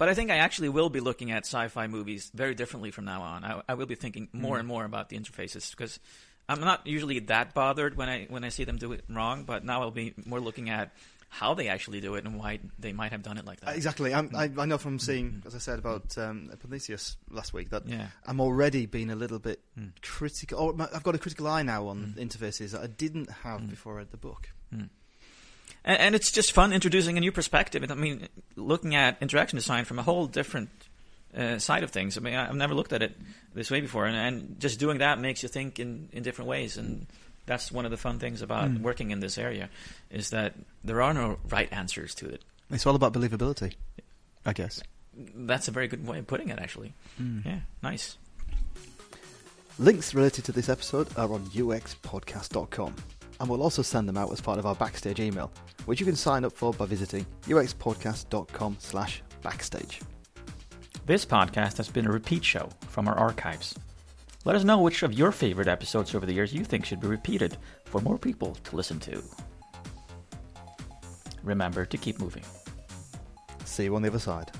But 0.00 0.08
I 0.08 0.14
think 0.14 0.30
I 0.30 0.38
actually 0.38 0.70
will 0.70 0.88
be 0.88 1.00
looking 1.00 1.30
at 1.30 1.44
sci-fi 1.44 1.86
movies 1.86 2.30
very 2.32 2.54
differently 2.54 2.90
from 2.90 3.04
now 3.04 3.20
on. 3.20 3.44
I, 3.44 3.60
I 3.68 3.74
will 3.74 3.84
be 3.84 3.96
thinking 3.96 4.28
more 4.32 4.52
mm-hmm. 4.52 4.60
and 4.60 4.66
more 4.66 4.86
about 4.86 5.10
the 5.10 5.18
interfaces 5.18 5.72
because 5.72 6.00
I'm 6.48 6.60
not 6.60 6.86
usually 6.86 7.18
that 7.18 7.52
bothered 7.52 7.98
when 7.98 8.08
I 8.08 8.24
when 8.30 8.42
I 8.42 8.48
see 8.48 8.64
them 8.64 8.78
do 8.78 8.92
it 8.92 9.04
wrong. 9.10 9.44
But 9.44 9.62
now 9.62 9.82
I'll 9.82 9.90
be 9.90 10.14
more 10.24 10.40
looking 10.40 10.70
at 10.70 10.92
how 11.28 11.52
they 11.52 11.68
actually 11.68 12.00
do 12.00 12.14
it 12.14 12.24
and 12.24 12.38
why 12.38 12.60
they 12.78 12.94
might 12.94 13.12
have 13.12 13.22
done 13.22 13.36
it 13.36 13.44
like 13.44 13.60
that. 13.60 13.76
Exactly. 13.76 14.14
I'm, 14.14 14.34
I, 14.34 14.48
mm-hmm. 14.48 14.60
I 14.60 14.64
know 14.64 14.78
from 14.78 14.98
seeing, 14.98 15.32
mm-hmm. 15.32 15.46
as 15.46 15.54
I 15.54 15.58
said 15.58 15.78
about 15.78 16.16
um, 16.16 16.50
Prometheus 16.58 17.18
last 17.30 17.52
week, 17.52 17.68
that 17.68 17.86
Yeah. 17.86 18.06
I'm 18.24 18.40
already 18.40 18.86
being 18.86 19.10
a 19.10 19.16
little 19.16 19.38
bit 19.38 19.60
mm. 19.78 19.92
critical. 20.00 20.58
Or 20.58 20.88
I've 20.94 21.02
got 21.02 21.14
a 21.14 21.18
critical 21.18 21.46
eye 21.46 21.62
now 21.62 21.88
on 21.88 22.14
interfaces 22.16 22.70
that 22.70 22.80
I 22.80 22.86
didn't 22.86 23.30
have 23.30 23.60
mm. 23.60 23.68
before 23.68 23.96
I 23.96 23.96
read 23.98 24.12
the 24.12 24.16
book. 24.16 24.48
Mm. 24.74 24.88
And, 25.84 25.98
and 25.98 26.14
it's 26.14 26.30
just 26.30 26.52
fun 26.52 26.72
introducing 26.72 27.16
a 27.16 27.20
new 27.20 27.32
perspective. 27.32 27.88
I 27.90 27.94
mean, 27.94 28.28
looking 28.56 28.94
at 28.94 29.16
interaction 29.20 29.56
design 29.56 29.84
from 29.84 29.98
a 29.98 30.02
whole 30.02 30.26
different 30.26 30.68
uh, 31.36 31.58
side 31.58 31.82
of 31.82 31.90
things. 31.90 32.16
I 32.18 32.20
mean, 32.20 32.34
I- 32.34 32.48
I've 32.48 32.56
never 32.56 32.74
looked 32.74 32.92
at 32.92 33.02
it 33.02 33.16
this 33.54 33.70
way 33.70 33.80
before, 33.80 34.06
and, 34.06 34.16
and 34.16 34.60
just 34.60 34.78
doing 34.80 34.98
that 34.98 35.18
makes 35.18 35.42
you 35.42 35.48
think 35.48 35.78
in, 35.78 36.08
in 36.12 36.22
different 36.22 36.48
ways. 36.48 36.76
And 36.76 37.06
that's 37.46 37.70
one 37.72 37.84
of 37.84 37.90
the 37.90 37.96
fun 37.96 38.18
things 38.18 38.42
about 38.42 38.70
working 38.80 39.10
in 39.10 39.20
this 39.20 39.38
area, 39.38 39.70
is 40.10 40.30
that 40.30 40.54
there 40.84 41.00
are 41.02 41.14
no 41.14 41.38
right 41.48 41.68
answers 41.72 42.14
to 42.16 42.26
it. 42.28 42.42
It's 42.70 42.86
all 42.86 42.94
about 42.94 43.12
believability, 43.12 43.74
I 44.46 44.52
guess. 44.52 44.82
That's 45.34 45.66
a 45.66 45.70
very 45.72 45.88
good 45.88 46.06
way 46.06 46.18
of 46.20 46.26
putting 46.26 46.48
it, 46.50 46.58
actually. 46.60 46.94
Yeah, 47.44 47.60
nice. 47.82 48.16
Links 49.78 50.14
related 50.14 50.44
to 50.44 50.52
this 50.52 50.68
episode 50.68 51.08
are 51.16 51.32
on 51.32 51.46
uxpodcast.com, 51.46 52.94
and 53.40 53.48
we'll 53.48 53.62
also 53.62 53.82
send 53.82 54.08
them 54.08 54.18
out 54.18 54.30
as 54.30 54.40
part 54.40 54.58
of 54.58 54.66
our 54.66 54.74
backstage 54.74 55.18
email, 55.18 55.50
which 55.86 55.98
you 55.98 56.06
can 56.06 56.14
sign 56.16 56.44
up 56.44 56.52
for 56.52 56.72
by 56.72 56.86
visiting 56.86 57.26
uxpodcast.com 57.44 58.76
slash 58.78 59.22
backstage. 59.42 60.00
This 61.06 61.24
podcast 61.24 61.78
has 61.78 61.88
been 61.88 62.06
a 62.06 62.12
repeat 62.12 62.44
show 62.44 62.68
from 62.88 63.08
our 63.08 63.18
archives. 63.18 63.74
Let 64.44 64.56
us 64.56 64.64
know 64.64 64.80
which 64.80 65.02
of 65.02 65.12
your 65.12 65.32
favorite 65.32 65.68
episodes 65.68 66.14
over 66.14 66.26
the 66.26 66.32
years 66.32 66.52
you 66.52 66.64
think 66.64 66.84
should 66.84 67.00
be 67.00 67.08
repeated 67.08 67.56
for 67.86 68.00
more 68.00 68.18
people 68.18 68.54
to 68.64 68.76
listen 68.76 69.00
to. 69.00 69.22
Remember 71.42 71.84
to 71.86 71.98
keep 71.98 72.20
moving. 72.20 72.44
See 73.64 73.84
you 73.84 73.96
on 73.96 74.02
the 74.02 74.08
other 74.08 74.18
side. 74.18 74.50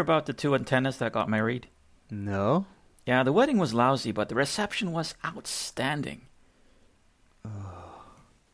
Hear 0.00 0.14
about 0.14 0.24
the 0.24 0.32
two 0.32 0.54
antennas 0.54 0.96
that 0.96 1.12
got 1.12 1.28
married? 1.28 1.68
No? 2.10 2.64
Yeah, 3.04 3.22
the 3.22 3.34
wedding 3.34 3.58
was 3.58 3.74
lousy, 3.74 4.12
but 4.12 4.30
the 4.30 4.34
reception 4.34 4.92
was 4.92 5.14
outstanding. 5.22 6.22